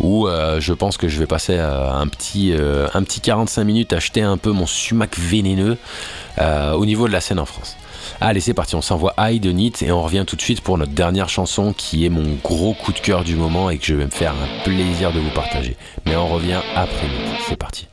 où 0.00 0.28
je 0.28 0.72
pense 0.72 0.96
que 0.96 1.08
je 1.08 1.18
vais 1.18 1.26
passer 1.26 1.58
un, 1.58 2.06
petit, 2.06 2.54
un 2.94 3.02
petit 3.02 3.20
45 3.20 3.64
minutes 3.64 3.92
acheter 3.92 4.22
un 4.22 4.36
peu 4.36 4.52
mon 4.52 4.66
sumac 4.66 5.18
vénéneux 5.18 5.76
au 6.40 6.86
niveau 6.86 7.08
de 7.08 7.12
la 7.12 7.20
scène 7.20 7.40
en 7.40 7.46
France. 7.46 7.76
Allez, 8.20 8.40
c'est 8.40 8.54
parti, 8.54 8.74
on 8.74 8.82
s'envoie 8.82 9.14
High 9.18 9.40
de 9.40 9.50
Nit 9.50 9.74
et 9.82 9.92
on 9.92 10.02
revient 10.02 10.24
tout 10.26 10.36
de 10.36 10.42
suite 10.42 10.60
pour 10.60 10.78
notre 10.78 10.92
dernière 10.92 11.28
chanson 11.28 11.72
qui 11.72 12.04
est 12.04 12.10
mon 12.10 12.36
gros 12.42 12.74
coup 12.74 12.92
de 12.92 12.98
cœur 12.98 13.24
du 13.24 13.36
moment 13.36 13.70
et 13.70 13.78
que 13.78 13.84
je 13.84 13.94
vais 13.94 14.04
me 14.04 14.10
faire 14.10 14.32
un 14.32 14.64
plaisir 14.64 15.12
de 15.12 15.20
vous 15.20 15.30
partager. 15.30 15.76
Mais 16.06 16.16
on 16.16 16.28
revient 16.28 16.60
après 16.74 17.06
Nit. 17.06 17.38
C'est 17.48 17.56
parti. 17.56 17.86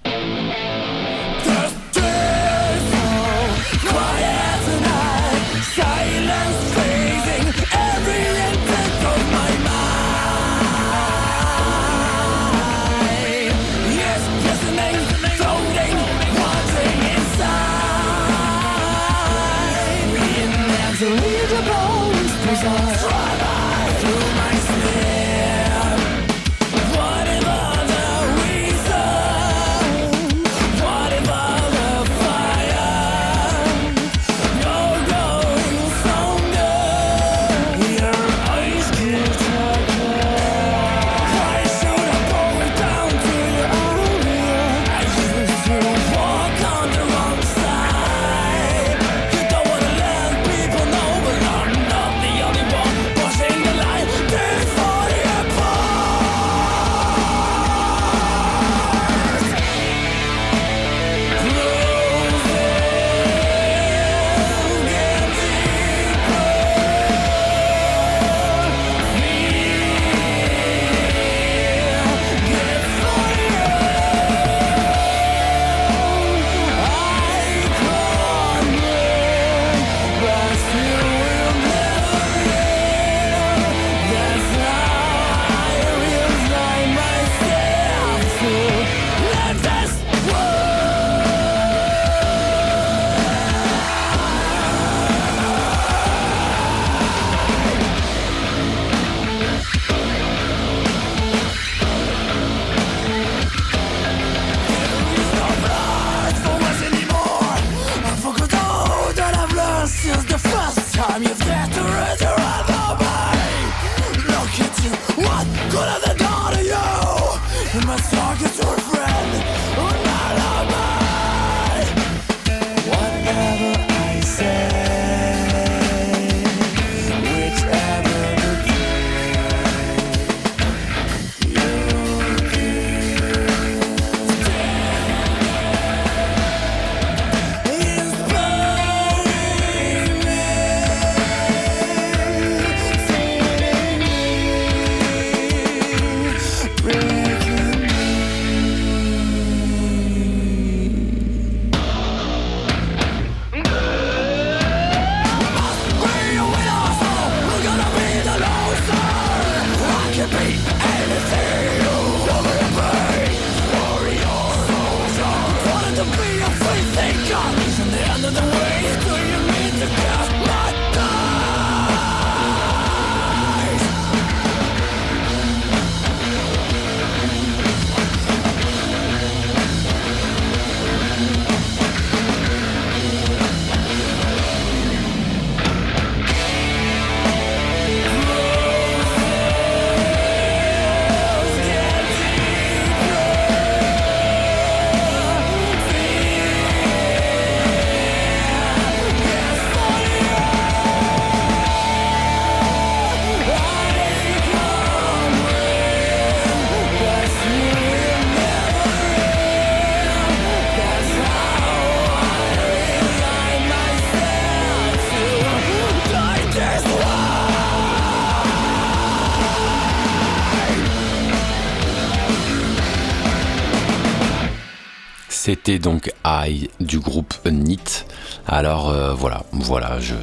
Donc 225.79 226.11
I 226.25 226.69
du 226.79 226.99
groupe 226.99 227.33
NIT. 227.45 228.05
Alors 228.47 228.89
euh, 228.89 229.13
voilà, 229.13 229.43
voilà, 229.51 229.99
je, 229.99 230.13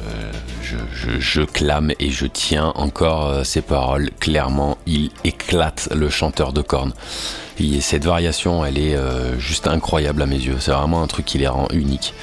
je, 1.19 1.41
clame 1.41 1.91
et 1.99 2.09
je 2.09 2.25
tiens 2.25 2.71
encore 2.75 3.27
euh, 3.27 3.43
ces 3.43 3.61
paroles. 3.61 4.09
Clairement, 4.19 4.77
il 4.85 5.11
éclate 5.23 5.89
le 5.93 6.09
chanteur 6.09 6.53
de 6.53 6.61
cornes. 6.61 6.93
Et 7.59 7.81
cette 7.81 8.05
variation, 8.05 8.65
elle 8.65 8.77
est 8.77 8.95
euh, 8.95 9.37
juste 9.39 9.67
incroyable 9.67 10.21
à 10.21 10.25
mes 10.25 10.37
yeux. 10.37 10.57
C'est 10.59 10.71
vraiment 10.71 11.03
un 11.03 11.07
truc 11.07 11.25
qui 11.25 11.37
les 11.37 11.47
rend 11.47 11.67
uniques. 11.71 12.13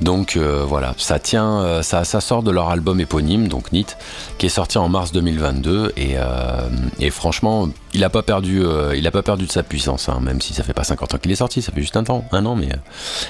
Donc 0.00 0.36
euh, 0.36 0.64
voilà, 0.66 0.94
ça 0.98 1.18
tient, 1.18 1.60
euh, 1.60 1.82
ça, 1.82 2.04
sort 2.04 2.42
de 2.42 2.50
leur 2.50 2.68
album 2.68 3.00
éponyme, 3.00 3.48
donc 3.48 3.72
NIT, 3.72 3.96
qui 4.38 4.46
est 4.46 4.50
sorti 4.50 4.78
en 4.78 4.88
mars 4.88 5.12
2022. 5.12 5.92
Et, 5.96 7.10
franchement, 7.10 7.68
il 7.94 8.00
n'a 8.00 8.10
pas 8.10 8.22
perdu, 8.22 8.64
a 8.66 9.36
de 9.36 9.46
sa 9.46 9.62
puissance, 9.62 10.08
hein, 10.08 10.18
même 10.20 10.40
si 10.40 10.54
ça 10.54 10.62
fait 10.62 10.72
pas 10.72 10.84
50 10.84 11.14
ans 11.14 11.18
qu'il 11.18 11.32
est 11.32 11.36
sorti, 11.36 11.62
ça 11.62 11.72
fait 11.72 11.80
juste 11.80 11.96
un 11.96 12.04
temps, 12.04 12.24
un 12.32 12.44
an, 12.46 12.54
mais 12.54 12.68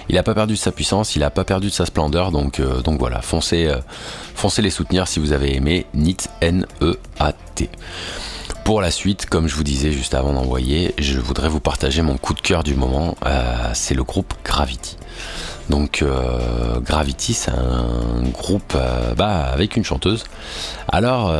il 0.08 0.14
n'a 0.16 0.22
pas 0.22 0.34
perdu 0.34 0.54
de 0.54 0.58
sa 0.58 0.72
puissance, 0.72 1.16
il 1.16 1.20
n'a 1.20 1.30
pas 1.30 1.44
perdu 1.44 1.68
de 1.68 1.72
sa 1.72 1.86
splendeur. 1.86 2.32
Donc, 2.32 2.60
voilà, 2.98 3.22
foncez, 3.22 3.70
foncez 4.34 4.62
les 4.62 4.70
soutenir 4.70 5.08
si 5.08 5.20
vous 5.20 5.32
avez 5.32 5.54
aimé 5.54 5.86
NIT 5.94 6.28
N-E-A-T. 6.40 7.70
Pour 8.66 8.80
la 8.80 8.90
suite, 8.90 9.26
comme 9.26 9.46
je 9.46 9.54
vous 9.54 9.62
disais 9.62 9.92
juste 9.92 10.12
avant 10.12 10.32
d'envoyer, 10.32 10.92
je 10.98 11.20
voudrais 11.20 11.48
vous 11.48 11.60
partager 11.60 12.02
mon 12.02 12.16
coup 12.16 12.34
de 12.34 12.40
cœur 12.40 12.64
du 12.64 12.74
moment. 12.74 13.14
Euh, 13.24 13.70
c'est 13.74 13.94
le 13.94 14.02
groupe 14.02 14.34
Gravity. 14.44 14.96
Donc 15.70 16.02
euh, 16.02 16.80
Gravity, 16.80 17.32
c'est 17.32 17.52
un 17.52 18.24
groupe 18.32 18.72
euh, 18.74 19.14
bah, 19.14 19.44
avec 19.52 19.76
une 19.76 19.84
chanteuse. 19.84 20.24
Alors, 20.88 21.32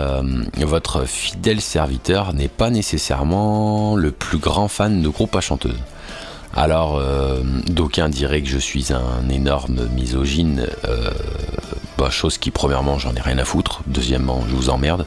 votre 0.57 1.05
fidèle 1.05 1.61
serviteur 1.61 2.33
n'est 2.33 2.47
pas 2.47 2.71
nécessairement 2.71 3.97
le 3.97 4.13
plus 4.13 4.39
grand 4.39 4.69
fan 4.69 5.03
de 5.03 5.09
groupe 5.09 5.35
à 5.35 5.41
chanteuse. 5.41 5.81
Alors, 6.55 7.03
d'aucuns 7.67 8.09
diraient 8.09 8.43
que 8.43 8.49
je 8.49 8.59
suis 8.59 8.93
un 8.93 9.29
énorme 9.31 9.89
misogyne 9.97 10.69
bah, 11.99 12.11
chose 12.11 12.39
qui, 12.39 12.51
premièrement, 12.51 12.99
j'en 12.99 13.15
ai 13.15 13.21
rien 13.21 13.39
à 13.39 13.45
foutre. 13.45 13.83
Deuxièmement, 13.87 14.45
je 14.49 14.55
vous 14.55 14.71
emmerde. 14.71 15.07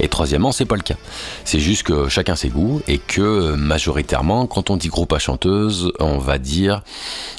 Et 0.00 0.08
troisièmement, 0.08 0.52
c'est 0.52 0.64
pas 0.64 0.76
le 0.76 0.82
cas. 0.82 0.96
C'est 1.44 1.60
juste 1.60 1.84
que 1.84 2.08
chacun 2.08 2.36
ses 2.36 2.48
goûts 2.48 2.82
et 2.88 2.98
que 2.98 3.54
majoritairement, 3.54 4.46
quand 4.46 4.70
on 4.70 4.76
dit 4.76 4.88
groupe 4.88 5.12
à 5.12 5.18
chanteuse, 5.18 5.92
on 6.00 6.18
va 6.18 6.38
dire 6.38 6.82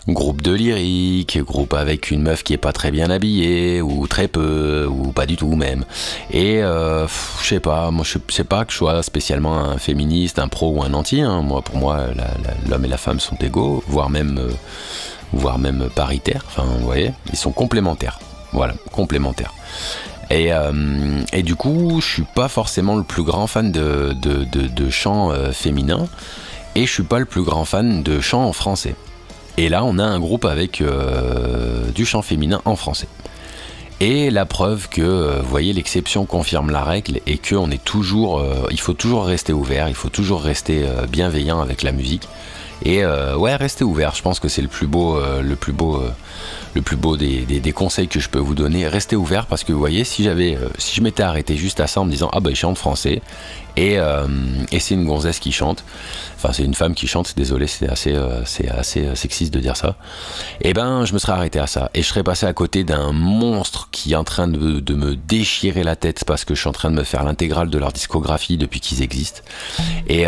groupe 0.07 0.41
de 0.41 0.53
lyrique, 0.53 1.39
groupe 1.43 1.73
avec 1.73 2.11
une 2.11 2.21
meuf 2.21 2.43
qui 2.43 2.53
est 2.53 2.57
pas 2.57 2.71
très 2.71 2.91
bien 2.91 3.09
habillée, 3.09 3.81
ou 3.81 4.07
très 4.07 4.27
peu, 4.27 4.87
ou 4.89 5.11
pas 5.11 5.25
du 5.25 5.35
tout 5.35 5.55
même. 5.55 5.85
Et 6.31 6.63
euh, 6.63 7.07
je 7.41 7.47
sais 7.47 7.59
pas, 7.59 7.91
moi 7.91 8.05
je 8.05 8.17
sais 8.33 8.43
pas 8.43 8.65
que 8.65 8.71
je 8.71 8.77
sois 8.77 9.03
spécialement 9.03 9.57
un 9.57 9.77
féministe, 9.77 10.39
un 10.39 10.47
pro 10.47 10.71
ou 10.71 10.83
un 10.83 10.93
anti. 10.93 11.21
Hein. 11.21 11.41
Moi, 11.41 11.61
pour 11.61 11.77
moi, 11.77 12.07
l'homme 12.69 12.85
et 12.85 12.87
la 12.87 12.97
femme 12.97 13.19
sont 13.19 13.35
égaux, 13.35 13.83
voire 13.87 14.09
même, 14.09 14.37
euh, 14.37 14.51
voire 15.33 15.59
même 15.59 15.89
paritaires. 15.93 16.43
Enfin, 16.47 16.63
vous 16.63 16.85
voyez, 16.85 17.11
ils 17.31 17.37
sont 17.37 17.51
complémentaires. 17.51 18.19
Voilà, 18.53 18.73
complémentaire. 18.91 19.53
Et, 20.29 20.51
euh, 20.51 21.21
et, 21.31 21.43
du 21.43 21.55
coup, 21.55 21.99
je 22.01 22.07
suis 22.07 22.25
pas 22.35 22.49
forcément 22.49 22.95
le 22.95 23.03
plus 23.03 23.23
grand 23.23 23.47
fan 23.47 23.71
de, 23.71 24.13
de, 24.13 24.43
de, 24.43 24.89
chant 24.89 25.31
euh, 25.31 25.51
féminin 25.51 26.07
et 26.75 26.85
je 26.85 26.91
suis 26.91 27.03
pas 27.03 27.19
le 27.19 27.25
plus 27.25 27.43
grand 27.43 27.63
fan 27.63 28.03
de 28.03 28.19
chant 28.19 28.43
en 28.43 28.53
français. 28.53 28.95
Et 29.57 29.69
là, 29.69 29.83
on 29.85 29.97
a 29.97 30.03
un 30.03 30.19
groupe 30.19 30.45
avec 30.45 30.81
euh, 30.81 31.89
du 31.91 32.05
chant 32.05 32.21
féminin 32.21 32.61
en 32.65 32.75
français. 32.75 33.07
Et 33.99 34.29
la 34.29 34.45
preuve 34.45 34.89
que, 34.89 35.39
vous 35.41 35.49
voyez, 35.49 35.73
l'exception 35.73 36.25
confirme 36.25 36.69
la 36.69 36.83
règle 36.83 37.19
et 37.25 37.39
que 37.39 37.55
on 37.55 37.71
est 37.71 37.83
toujours, 37.83 38.45
il 38.69 38.79
faut 38.79 38.93
toujours 38.93 39.25
rester 39.25 39.53
ouvert, 39.53 39.89
il 39.89 39.95
faut 39.95 40.09
toujours 40.09 40.43
rester 40.43 40.85
bienveillant 41.09 41.61
avec 41.61 41.81
la 41.81 41.91
musique. 41.91 42.27
Et 42.83 43.05
ouais, 43.05 43.55
rester 43.55 43.83
ouvert. 43.83 44.15
Je 44.15 44.21
pense 44.21 44.39
que 44.39 44.47
c'est 44.47 44.61
le 44.61 44.67
plus 44.67 44.87
beau, 44.87 45.19
le 45.41 45.55
plus 45.55 45.73
beau 45.73 46.01
le 46.77 46.83
plus 46.83 46.95
beau 46.95 47.17
des, 47.17 47.73
conseils 47.73 48.07
que 48.07 48.19
je 48.19 48.29
peux 48.29 48.39
vous 48.39 48.55
donner. 48.55 48.87
Restez 48.87 49.15
ouvert 49.15 49.47
parce 49.47 49.63
que 49.63 49.73
vous 49.73 49.79
voyez, 49.79 50.03
si 50.03 50.23
j'avais, 50.23 50.55
euh, 50.55 50.69
si 50.77 50.95
je 50.95 51.01
m'étais 51.01 51.23
arrêté 51.23 51.55
juste 51.57 51.79
à 51.79 51.87
ça 51.87 52.01
en 52.01 52.05
me 52.05 52.11
disant 52.11 52.29
ah 52.33 52.39
bah 52.39 52.51
il 52.51 52.55
chante 52.55 52.77
français 52.77 53.21
et, 53.75 53.99
euh, 53.99 54.27
c'est 54.71 54.93
une 54.93 55.05
gonzesse 55.05 55.39
qui 55.39 55.51
chante, 55.51 55.83
enfin 56.35 56.53
c'est 56.53 56.63
une 56.63 56.73
femme 56.73 56.93
qui 56.93 57.07
chante, 57.07 57.33
désolé 57.35 57.67
c'est 57.67 57.89
assez, 57.89 58.13
euh, 58.13 58.43
c'est 58.45 58.69
assez 58.69 59.15
sexiste 59.15 59.53
de 59.53 59.59
dire 59.59 59.75
ça, 59.75 59.95
et 60.61 60.69
eh 60.69 60.73
ben 60.73 61.05
je 61.05 61.13
me 61.13 61.19
serais 61.19 61.33
arrêté 61.33 61.59
à 61.59 61.67
ça 61.67 61.89
et 61.93 62.01
je 62.01 62.07
serais 62.07 62.23
passé 62.23 62.45
à 62.45 62.53
côté 62.53 62.83
d'un 62.83 63.11
monstre 63.11 63.89
qui 63.91 64.13
est 64.13 64.15
en 64.15 64.23
train 64.23 64.47
de, 64.47 64.79
de, 64.79 64.93
me 64.93 65.15
déchirer 65.15 65.83
la 65.83 65.95
tête 65.95 66.23
parce 66.25 66.45
que 66.45 66.55
je 66.55 66.59
suis 66.59 66.69
en 66.69 66.73
train 66.73 66.89
de 66.91 66.95
me 66.95 67.03
faire 67.03 67.23
l'intégrale 67.23 67.69
de 67.69 67.77
leur 67.77 67.91
discographie 67.91 68.57
depuis 68.57 68.79
qu'ils 68.79 69.01
existent. 69.01 69.41
Et 70.07 70.25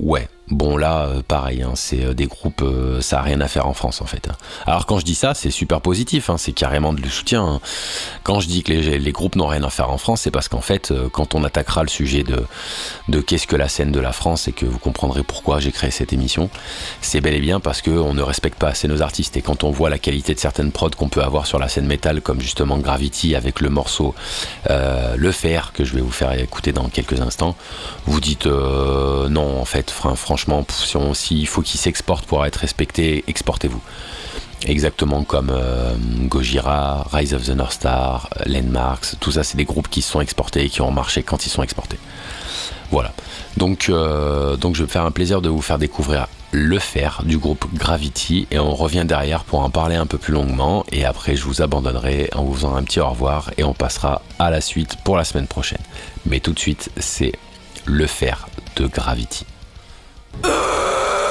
ouais, 0.00 0.28
Bon 0.50 0.76
là, 0.76 1.06
euh, 1.06 1.22
pareil, 1.26 1.62
hein, 1.62 1.72
c'est 1.74 2.04
euh, 2.04 2.14
des 2.14 2.26
groupes, 2.26 2.62
euh, 2.62 3.00
ça 3.00 3.18
a 3.18 3.22
rien 3.22 3.40
à 3.40 3.48
faire 3.48 3.66
en 3.66 3.74
France 3.74 4.00
en 4.00 4.06
fait. 4.06 4.28
Hein. 4.28 4.36
Alors 4.64 4.86
quand 4.86 5.00
je 5.00 5.04
dis 5.04 5.16
ça, 5.16 5.34
c'est 5.34 5.50
super 5.50 5.80
positif, 5.80 6.30
hein, 6.30 6.38
c'est 6.38 6.52
carrément 6.52 6.92
de 6.92 7.02
le 7.02 7.08
soutien. 7.08 7.60
Quand 8.22 8.38
je 8.38 8.46
dis 8.46 8.62
que 8.62 8.72
les, 8.72 9.12
groupes 9.12 9.34
n'ont 9.34 9.48
rien 9.48 9.64
à 9.64 9.70
faire 9.70 9.90
en 9.90 9.98
France, 9.98 10.20
c'est 10.22 10.30
parce 10.30 10.48
qu'en 10.48 10.60
fait, 10.60 10.92
quand 11.10 11.34
on 11.34 11.42
attaquera 11.42 11.82
le 11.82 11.88
sujet 11.88 12.22
de, 12.22 12.44
de 13.08 13.20
qu'est-ce 13.20 13.48
que 13.48 13.56
la 13.56 13.68
scène 13.68 13.90
de 13.90 13.98
la 13.98 14.12
France 14.12 14.46
et 14.46 14.52
que 14.52 14.66
vous 14.66 14.78
comprendrez 14.78 15.24
pourquoi 15.24 15.58
j'ai 15.58 15.72
créé 15.72 15.90
cette 15.90 16.12
émission, 16.12 16.48
c'est 17.00 17.20
bel 17.20 17.34
et 17.34 17.40
bien 17.40 17.58
parce 17.58 17.82
qu'on 17.82 18.14
ne 18.14 18.22
respecte 18.22 18.58
pas 18.58 18.68
assez 18.68 18.86
nos 18.86 19.02
artistes. 19.02 19.36
Et 19.36 19.42
quand 19.42 19.64
on 19.64 19.70
voit 19.70 19.90
la 19.90 19.98
qualité 19.98 20.34
de 20.34 20.40
certaines 20.40 20.70
prods 20.70 20.90
qu'on 20.90 21.08
peut 21.08 21.22
avoir 21.22 21.46
sur 21.46 21.58
la 21.58 21.68
scène 21.68 21.86
métal, 21.86 22.20
comme 22.20 22.40
justement 22.40 22.78
Gravity 22.78 23.34
avec 23.34 23.60
le 23.60 23.70
morceau 23.70 24.14
Le 24.68 25.32
Fer 25.32 25.72
que 25.72 25.84
je 25.84 25.94
vais 25.94 26.02
vous 26.02 26.12
faire 26.12 26.32
écouter 26.38 26.72
dans 26.72 26.88
quelques 26.88 27.20
instants, 27.20 27.56
vous 28.06 28.20
dites 28.20 28.46
non 28.46 29.60
en 29.60 29.64
fait, 29.64 29.90
franchement 29.90 30.35
franchement, 30.36 30.66
s'il 31.14 31.46
faut 31.46 31.62
qu'il 31.62 31.80
s'exporte 31.80 32.26
pour 32.26 32.44
être 32.44 32.56
respecté, 32.56 33.24
exportez-vous. 33.26 33.80
Exactement 34.66 35.24
comme 35.24 35.50
euh, 35.50 35.94
Gojira, 36.28 37.06
Rise 37.10 37.32
of 37.32 37.44
the 37.44 37.50
North 37.50 37.72
Star, 37.72 38.28
Landmarks, 38.44 39.18
tout 39.18 39.32
ça, 39.32 39.42
c'est 39.44 39.56
des 39.56 39.64
groupes 39.64 39.88
qui 39.88 40.02
sont 40.02 40.20
exportés 40.20 40.64
et 40.64 40.68
qui 40.68 40.82
ont 40.82 40.90
marché 40.90 41.22
quand 41.22 41.46
ils 41.46 41.48
sont 41.48 41.62
exportés. 41.62 41.98
Voilà. 42.90 43.12
Donc, 43.56 43.88
euh, 43.88 44.56
donc 44.56 44.74
je 44.74 44.80
vais 44.82 44.86
me 44.86 44.90
faire 44.90 45.06
un 45.06 45.10
plaisir 45.10 45.40
de 45.40 45.48
vous 45.48 45.62
faire 45.62 45.78
découvrir 45.78 46.28
Le 46.52 46.78
Fer 46.78 47.22
du 47.24 47.38
groupe 47.38 47.64
Gravity 47.72 48.46
et 48.50 48.58
on 48.58 48.74
revient 48.74 49.04
derrière 49.06 49.44
pour 49.44 49.60
en 49.60 49.70
parler 49.70 49.96
un 49.96 50.06
peu 50.06 50.18
plus 50.18 50.34
longuement 50.34 50.84
et 50.92 51.06
après 51.06 51.34
je 51.34 51.44
vous 51.44 51.62
abandonnerai 51.62 52.28
en 52.34 52.44
vous 52.44 52.54
faisant 52.54 52.76
un 52.76 52.82
petit 52.82 53.00
au 53.00 53.08
revoir 53.08 53.52
et 53.56 53.64
on 53.64 53.72
passera 53.72 54.20
à 54.38 54.50
la 54.50 54.60
suite 54.60 54.96
pour 55.02 55.16
la 55.16 55.24
semaine 55.24 55.46
prochaine. 55.46 55.82
Mais 56.26 56.40
tout 56.40 56.52
de 56.52 56.58
suite, 56.58 56.90
c'est 56.98 57.32
Le 57.86 58.06
Fer 58.06 58.48
de 58.76 58.86
Gravity. 58.86 59.46
Ah! 60.44 61.25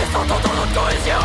Ils 0.00 0.12
sont 0.12 0.20
en 0.20 0.38
de 0.38 0.74
collision 0.74 1.17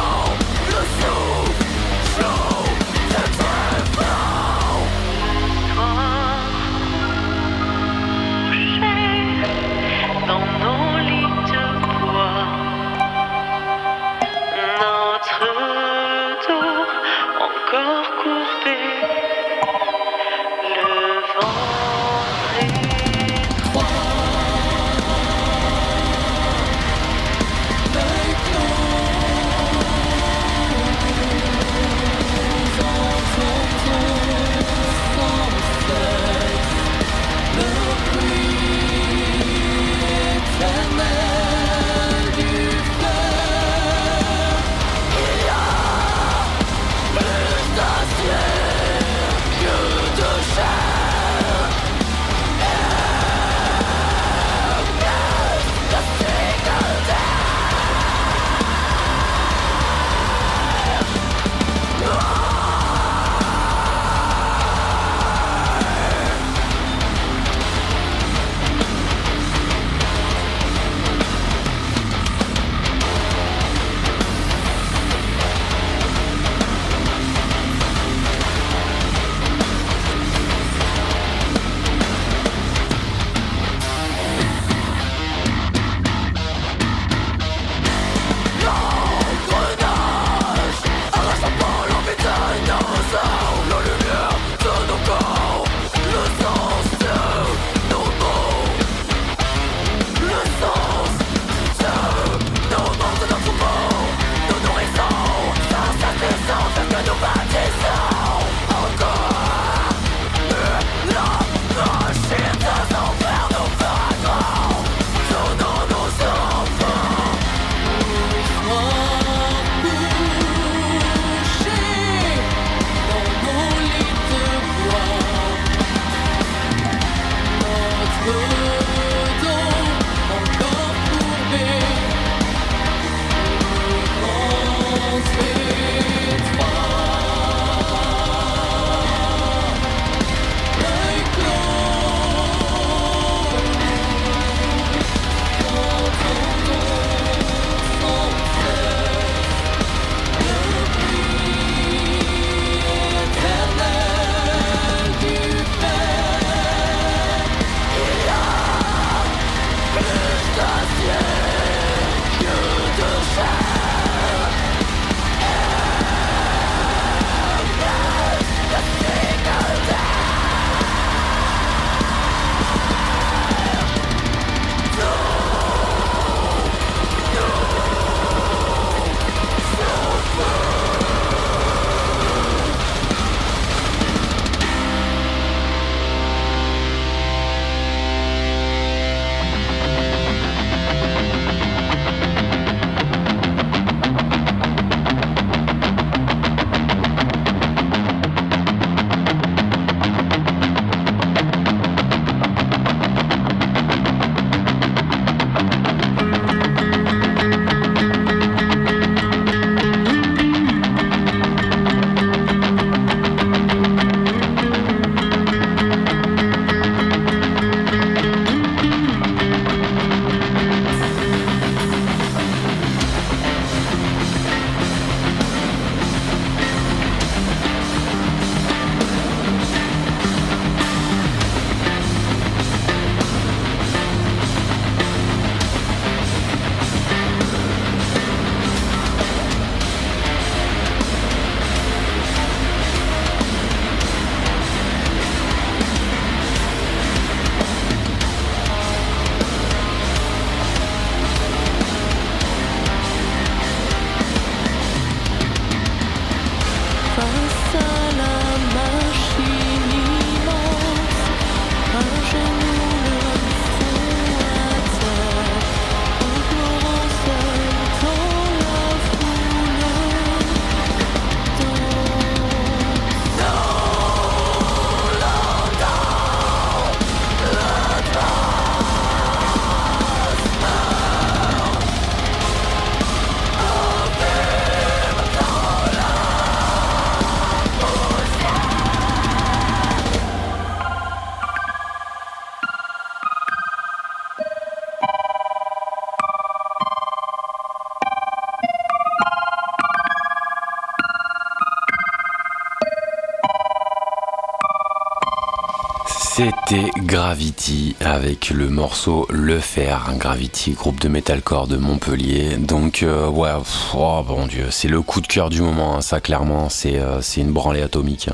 Avec 308.02 308.50
le 308.50 308.68
morceau 308.68 309.26
Le 309.30 309.58
Fer, 309.58 310.12
Gravity, 310.18 310.72
groupe 310.72 311.00
de 311.00 311.08
metalcore 311.08 311.68
de 311.68 311.78
Montpellier. 311.78 312.58
Donc 312.58 313.04
euh, 313.04 313.30
ouais, 313.30 313.52
oh 313.94 314.22
bon 314.28 314.48
dieu, 314.48 314.68
c'est 314.70 314.90
le 314.90 315.02
coup 315.02 315.22
de 315.22 315.28
cœur 315.28 315.50
du 315.50 315.62
moment, 315.62 315.96
hein, 315.96 316.02
ça 316.02 316.20
clairement, 316.20 316.68
c'est 316.68 317.00
euh, 317.00 317.22
c'est 317.22 317.40
une 317.40 317.54
branlée 317.54 317.82
atomique. 317.82 318.30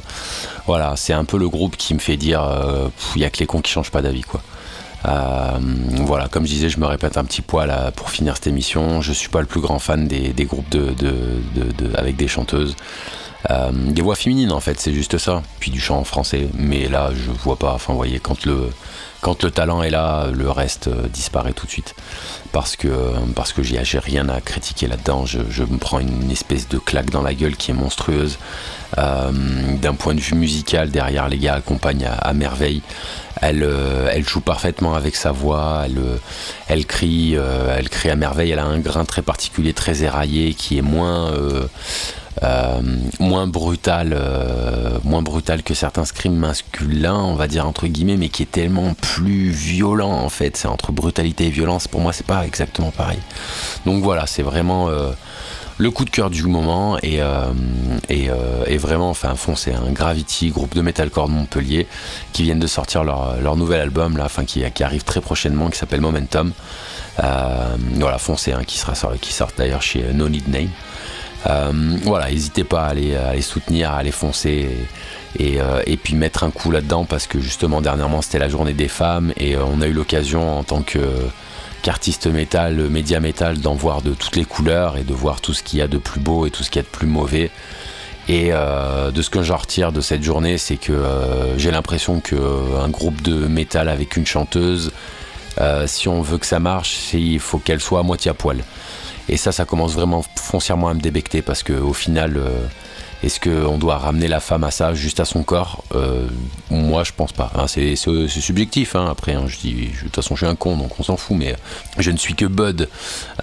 Voilà, 0.65 0.95
c'est 0.95 1.13
un 1.13 1.25
peu 1.25 1.37
le 1.37 1.47
groupe 1.47 1.77
qui 1.77 1.93
me 1.93 1.99
fait 1.99 2.17
dire, 2.17 2.43
euh, 2.43 2.87
il 3.15 3.21
y 3.21 3.25
a 3.25 3.29
que 3.29 3.37
les 3.37 3.45
cons 3.45 3.61
qui 3.61 3.71
changent 3.71 3.91
pas 3.91 4.01
d'avis 4.01 4.23
quoi. 4.23 4.41
voilà, 5.03 6.27
comme 6.27 6.45
je 6.47 6.51
disais, 6.51 6.69
je 6.69 6.79
me 6.79 6.87
répète 6.87 7.15
un 7.17 7.23
petit 7.23 7.43
poil 7.43 7.71
pour 7.95 8.09
finir 8.09 8.35
cette 8.35 8.47
émission. 8.47 9.01
Je 9.01 9.13
suis 9.13 9.29
pas 9.29 9.41
le 9.41 9.47
plus 9.47 9.61
grand 9.61 9.77
fan 9.77 10.07
des, 10.07 10.45
groupes 10.45 10.69
de, 10.69 10.95
avec 11.95 12.15
des 12.15 12.27
chanteuses. 12.27 12.75
Euh, 13.49 13.71
des 13.71 14.01
voix 14.01 14.15
féminines 14.15 14.51
en 14.51 14.59
fait, 14.59 14.79
c'est 14.79 14.93
juste 14.93 15.17
ça. 15.17 15.43
Puis 15.59 15.71
du 15.71 15.79
chant 15.79 15.99
en 15.99 16.03
français. 16.03 16.49
Mais 16.55 16.87
là, 16.87 17.11
je 17.13 17.31
vois 17.31 17.57
pas. 17.57 17.73
Enfin, 17.73 17.93
vous 17.93 17.97
voyez, 17.97 18.19
quand 18.19 18.45
le, 18.45 18.69
quand 19.21 19.43
le 19.43 19.51
talent 19.51 19.83
est 19.83 19.89
là, 19.89 20.27
le 20.33 20.49
reste 20.49 20.87
euh, 20.87 21.07
disparaît 21.07 21.53
tout 21.53 21.65
de 21.65 21.71
suite. 21.71 21.95
Parce 22.51 22.75
que, 22.75 22.87
parce 23.35 23.53
que 23.53 23.61
j'ai 23.61 23.99
rien 23.99 24.27
à 24.29 24.41
critiquer 24.41 24.87
là-dedans. 24.87 25.25
Je, 25.25 25.63
me 25.63 25.77
prends 25.77 25.99
une 25.99 26.31
espèce 26.31 26.67
de 26.67 26.79
claque 26.79 27.11
dans 27.11 27.21
la 27.21 27.33
gueule 27.33 27.55
qui 27.55 27.71
est 27.71 27.75
monstrueuse. 27.75 28.39
Euh, 28.97 29.31
d'un 29.79 29.93
point 29.93 30.15
de 30.15 30.19
vue 30.19 30.35
musical, 30.35 30.89
derrière, 30.89 31.29
les 31.29 31.37
gars 31.37 31.55
accompagnent 31.55 32.09
à, 32.19 32.33
merveille. 32.33 32.81
Elle, 33.41 33.67
elle 34.11 34.27
joue 34.27 34.41
parfaitement 34.41 34.95
avec 34.95 35.15
sa 35.15 35.31
voix. 35.31 35.83
Elle, 35.85 36.01
elle 36.67 36.85
crie, 36.87 37.35
elle 37.35 37.87
crie 37.89 38.09
à 38.09 38.15
merveille. 38.15 38.49
Elle 38.49 38.59
a 38.59 38.65
un 38.65 38.79
grain 38.79 39.05
très 39.05 39.21
particulier, 39.21 39.73
très 39.73 40.03
éraillé, 40.03 40.55
qui 40.55 40.79
est 40.79 40.81
moins 40.81 41.31
euh, 42.41 42.81
moins 43.19 43.47
brutal, 43.47 44.13
euh, 44.13 44.97
moins 45.03 45.21
brutal 45.21 45.61
que 45.61 45.73
certains 45.73 46.05
scrims 46.05 46.35
masculins, 46.35 47.19
on 47.19 47.35
va 47.35 47.47
dire 47.47 47.67
entre 47.67 47.87
guillemets, 47.87 48.15
mais 48.15 48.29
qui 48.29 48.43
est 48.43 48.51
tellement 48.51 48.93
plus 48.93 49.49
violent 49.49 50.11
en 50.11 50.29
fait. 50.29 50.55
C'est 50.55 50.67
entre 50.67 50.93
brutalité 50.93 51.47
et 51.47 51.49
violence. 51.49 51.87
Pour 51.87 51.99
moi, 51.99 52.13
c'est 52.13 52.25
pas 52.25 52.45
exactement 52.45 52.91
pareil. 52.91 53.19
Donc 53.85 54.03
voilà, 54.03 54.25
c'est 54.25 54.43
vraiment 54.43 54.87
euh, 54.87 55.11
le 55.77 55.91
coup 55.91 56.05
de 56.05 56.09
cœur 56.09 56.29
du 56.29 56.43
moment 56.43 56.97
et, 57.03 57.19
et, 58.09 58.77
vraiment, 58.77 59.09
enfin, 59.09 59.35
fond, 59.35 59.55
c'est 59.55 59.73
un 59.73 59.91
Gravity, 59.91 60.49
groupe 60.49 60.75
de 60.75 60.81
metalcore 60.81 61.27
de 61.27 61.33
Montpellier, 61.33 61.87
qui 62.33 62.43
viennent 62.43 62.59
de 62.59 62.67
sortir 62.67 63.03
leur, 63.03 63.55
nouvel 63.55 63.81
album 63.81 64.17
là, 64.17 64.25
enfin, 64.25 64.43
qui, 64.43 64.63
qui 64.71 64.83
arrive 64.83 65.03
très 65.03 65.21
prochainement, 65.21 65.69
qui 65.69 65.77
s'appelle 65.77 66.01
Momentum. 66.01 66.51
voilà, 67.17 68.17
foncez, 68.17 68.51
hein, 68.51 68.63
qui 68.65 68.77
sera 68.77 68.93
qui 69.21 69.33
sort 69.33 69.51
d'ailleurs 69.57 69.81
chez 69.81 70.03
No 70.13 70.27
Need 70.27 70.49
Name. 70.49 70.69
Euh, 71.47 71.71
voilà, 72.03 72.29
n'hésitez 72.29 72.63
pas 72.63 72.87
à 72.87 72.93
les, 72.93 73.41
soutenir, 73.41 73.91
à 73.91 74.03
les 74.03 74.11
foncer. 74.11 74.69
Euh, 75.39 75.81
et, 75.85 75.97
puis 75.97 76.15
mettre 76.15 76.43
un 76.43 76.51
coup 76.51 76.71
là-dedans 76.71 77.05
parce 77.05 77.27
que 77.27 77.39
justement 77.39 77.81
dernièrement 77.81 78.23
c'était 78.23 78.39
la 78.39 78.49
journée 78.49 78.73
des 78.73 78.87
femmes 78.87 79.31
et 79.37 79.55
euh, 79.55 79.63
on 79.63 79.79
a 79.79 79.85
eu 79.85 79.93
l'occasion 79.93 80.57
en 80.57 80.63
tant 80.63 80.81
qu'artiste 80.81 82.25
métal, 82.25 82.89
média 82.89 83.19
métal, 83.19 83.59
d'en 83.59 83.75
voir 83.75 84.01
de 84.01 84.11
toutes 84.11 84.35
les 84.35 84.45
couleurs 84.45 84.97
et 84.97 85.03
de 85.03 85.13
voir 85.13 85.39
tout 85.39 85.53
ce 85.53 85.61
qu'il 85.61 85.79
y 85.79 85.81
a 85.83 85.87
de 85.87 85.99
plus 85.99 86.19
beau 86.19 86.47
et 86.47 86.51
tout 86.51 86.63
ce 86.63 86.71
qu'il 86.71 86.79
y 86.79 86.85
a 86.85 86.87
de 86.87 86.91
plus 86.91 87.07
mauvais. 87.07 87.51
Et 88.27 88.51
de 88.51 89.21
ce 89.23 89.31
que 89.31 89.41
j'en 89.41 89.57
retire 89.57 89.91
de 89.91 90.01
cette 90.01 90.21
journée, 90.21 90.59
c'est 90.59 90.77
que 90.77 91.03
j'ai 91.57 91.71
l'impression 91.71 92.19
qu'un 92.19 92.87
groupe 92.87 93.23
de 93.23 93.47
métal 93.47 93.89
avec 93.89 94.17
une 94.17 94.27
chanteuse, 94.27 94.91
si 95.87 96.07
on 96.07 96.21
veut 96.21 96.37
que 96.37 96.45
ça 96.45 96.59
marche, 96.59 97.11
il 97.13 97.39
faut 97.39 97.57
qu'elle 97.57 97.81
soit 97.81 98.01
à 98.01 98.03
moitié 98.03 98.29
à 98.29 98.35
poil. 98.35 98.63
Et 99.29 99.37
ça, 99.37 99.51
ça 99.51 99.65
commence 99.65 99.93
vraiment 99.93 100.23
foncièrement 100.35 100.89
à 100.89 100.93
me 100.93 101.01
débecter 101.01 101.41
parce 101.41 101.63
qu'au 101.63 101.93
final, 101.93 102.35
euh, 102.37 102.65
est-ce 103.21 103.39
qu'on 103.41 103.77
doit 103.77 103.97
ramener 103.97 104.29
la 104.29 104.39
femme 104.39 104.63
à 104.63 104.71
ça, 104.71 104.93
juste 104.93 105.19
à 105.19 105.25
son 105.25 105.43
corps? 105.43 105.83
Euh, 105.93 106.27
Moi, 106.71 107.03
je 107.03 107.11
pense 107.11 107.33
pas. 107.33 107.51
c'est 107.67 107.95
subjectif, 107.95 108.95
hein, 108.95 109.07
après. 109.09 109.33
Hein, 109.33 109.43
je 109.47 109.57
dis, 109.57 109.73
de 109.73 109.99
toute 110.05 110.15
façon, 110.15 110.35
je 110.35 110.45
suis 110.45 110.51
un 110.51 110.55
con, 110.55 110.77
donc 110.77 110.99
on 110.99 111.03
s'en 111.03 111.17
fout. 111.17 111.35
Mais 111.37 111.55
je 111.97 112.11
ne 112.11 112.17
suis 112.17 112.33
que 112.33 112.45
Bud. 112.45 112.87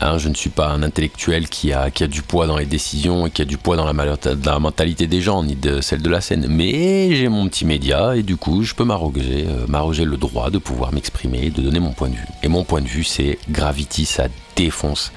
Hein, 0.00 0.16
je 0.16 0.28
ne 0.28 0.34
suis 0.34 0.48
pas 0.48 0.68
un 0.68 0.82
intellectuel 0.82 1.48
qui 1.48 1.72
a, 1.74 1.90
qui 1.90 2.04
a 2.04 2.06
du 2.06 2.22
poids 2.22 2.46
dans 2.46 2.56
les 2.56 2.64
décisions 2.64 3.26
et 3.26 3.30
qui 3.30 3.42
a 3.42 3.44
du 3.44 3.58
poids 3.58 3.76
dans 3.76 3.84
la, 3.84 4.58
mentalité 4.58 5.06
des 5.06 5.20
gens, 5.20 5.42
ni 5.42 5.56
de 5.56 5.82
celle 5.82 6.00
de 6.00 6.10
la 6.10 6.22
scène. 6.22 6.46
Mais 6.48 7.14
j'ai 7.14 7.28
mon 7.28 7.46
petit 7.48 7.66
média 7.66 8.16
et 8.16 8.22
du 8.22 8.36
coup, 8.36 8.62
je 8.62 8.74
peux 8.74 8.84
m'arroger, 8.84 9.46
euh, 9.46 10.04
le 10.04 10.16
droit 10.16 10.50
de 10.50 10.58
pouvoir 10.58 10.92
m'exprimer, 10.92 11.50
de 11.50 11.60
donner 11.60 11.80
mon 11.80 11.92
point 11.92 12.08
de 12.08 12.14
vue. 12.14 12.26
Et 12.42 12.48
mon 12.48 12.64
point 12.64 12.80
de 12.80 12.88
vue, 12.88 13.04
c'est 13.04 13.38
Gravity, 13.50 14.06
ça 14.06 14.28
défonce. 14.56 15.12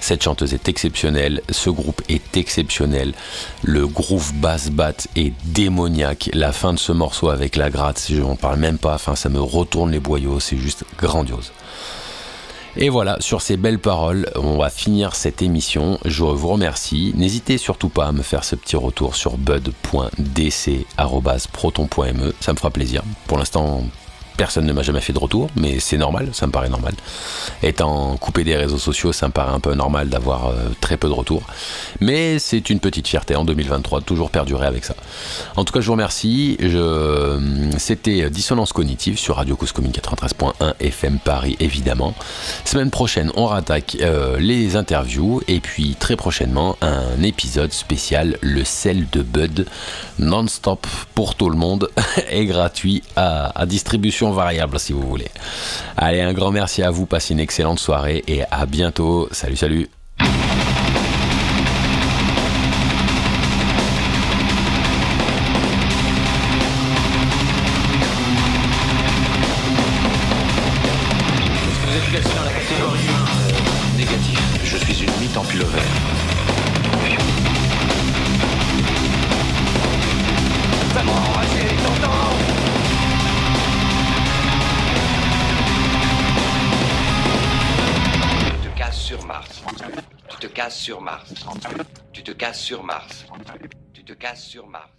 Cette 0.00 0.22
chanteuse 0.22 0.54
est 0.54 0.68
exceptionnelle, 0.68 1.42
ce 1.50 1.70
groupe 1.70 2.02
est 2.08 2.36
exceptionnel, 2.36 3.14
le 3.62 3.86
groove 3.86 4.32
bass 4.34 4.70
bat 4.70 4.92
est 5.16 5.32
démoniaque, 5.46 6.30
la 6.32 6.52
fin 6.52 6.72
de 6.72 6.78
ce 6.78 6.92
morceau 6.92 7.30
avec 7.30 7.56
la 7.56 7.70
gratte, 7.70 8.06
je 8.08 8.20
n'en 8.20 8.36
parle 8.36 8.58
même 8.58 8.78
pas, 8.78 8.94
enfin 8.94 9.16
ça 9.16 9.28
me 9.28 9.40
retourne 9.40 9.90
les 9.90 10.00
boyaux, 10.00 10.38
c'est 10.38 10.58
juste 10.58 10.84
grandiose. 10.98 11.50
Et 12.78 12.90
voilà, 12.90 13.16
sur 13.20 13.40
ces 13.40 13.56
belles 13.56 13.78
paroles, 13.78 14.30
on 14.34 14.58
va 14.58 14.68
finir 14.68 15.14
cette 15.14 15.40
émission. 15.40 15.98
Je 16.04 16.22
vous 16.22 16.48
remercie. 16.48 17.14
N'hésitez 17.16 17.56
surtout 17.56 17.88
pas 17.88 18.04
à 18.04 18.12
me 18.12 18.20
faire 18.20 18.44
ce 18.44 18.54
petit 18.54 18.76
retour 18.76 19.16
sur 19.16 19.38
bud.dc.proton.me. 19.38 22.34
Ça 22.40 22.52
me 22.52 22.58
fera 22.58 22.70
plaisir. 22.70 23.02
Pour 23.28 23.38
l'instant, 23.38 23.82
Personne 24.36 24.66
ne 24.66 24.72
m'a 24.72 24.82
jamais 24.82 25.00
fait 25.00 25.12
de 25.12 25.18
retour, 25.18 25.48
mais 25.56 25.80
c'est 25.80 25.96
normal, 25.96 26.28
ça 26.32 26.46
me 26.46 26.52
paraît 26.52 26.68
normal. 26.68 26.94
Étant 27.62 28.16
coupé 28.16 28.44
des 28.44 28.56
réseaux 28.56 28.78
sociaux, 28.78 29.12
ça 29.12 29.28
me 29.28 29.32
paraît 29.32 29.52
un 29.52 29.60
peu 29.60 29.74
normal 29.74 30.08
d'avoir 30.08 30.48
euh, 30.48 30.54
très 30.80 30.96
peu 30.96 31.08
de 31.08 31.12
retours. 31.14 31.42
Mais 32.00 32.38
c'est 32.38 32.68
une 32.68 32.80
petite 32.80 33.08
fierté 33.08 33.34
en 33.34 33.44
2023 33.44 34.00
de 34.00 34.04
toujours 34.04 34.30
perdurer 34.30 34.66
avec 34.66 34.84
ça. 34.84 34.94
En 35.56 35.64
tout 35.64 35.72
cas, 35.72 35.80
je 35.80 35.86
vous 35.86 35.92
remercie. 35.92 36.56
Je... 36.60 37.72
C'était 37.78 38.28
Dissonance 38.28 38.72
Cognitive 38.72 39.18
sur 39.18 39.36
Radio 39.36 39.56
Cause 39.56 39.72
93.1 39.72 40.74
FM 40.80 41.18
Paris, 41.18 41.56
évidemment. 41.60 42.14
Semaine 42.64 42.90
prochaine, 42.90 43.32
on 43.36 43.46
rattaque 43.46 43.96
euh, 44.00 44.38
les 44.38 44.76
interviews 44.76 45.40
et 45.48 45.60
puis 45.60 45.96
très 45.98 46.16
prochainement, 46.16 46.76
un 46.82 47.22
épisode 47.22 47.72
spécial, 47.72 48.38
le 48.42 48.64
sel 48.64 49.06
de 49.10 49.22
Bud, 49.22 49.66
non-stop 50.18 50.86
pour 51.14 51.34
tout 51.34 51.48
le 51.48 51.56
monde 51.56 51.88
et 52.30 52.44
gratuit 52.44 53.02
à 53.16 53.64
distribution 53.66 54.25
variable 54.32 54.78
si 54.78 54.92
vous 54.92 55.02
voulez. 55.02 55.30
Allez, 55.96 56.20
un 56.20 56.32
grand 56.32 56.50
merci 56.50 56.82
à 56.82 56.90
vous, 56.90 57.06
passez 57.06 57.34
une 57.34 57.40
excellente 57.40 57.78
soirée 57.78 58.22
et 58.26 58.42
à 58.50 58.66
bientôt. 58.66 59.28
Salut, 59.32 59.56
salut. 59.56 59.95
Sur 94.36 94.66
Mars. 94.68 94.90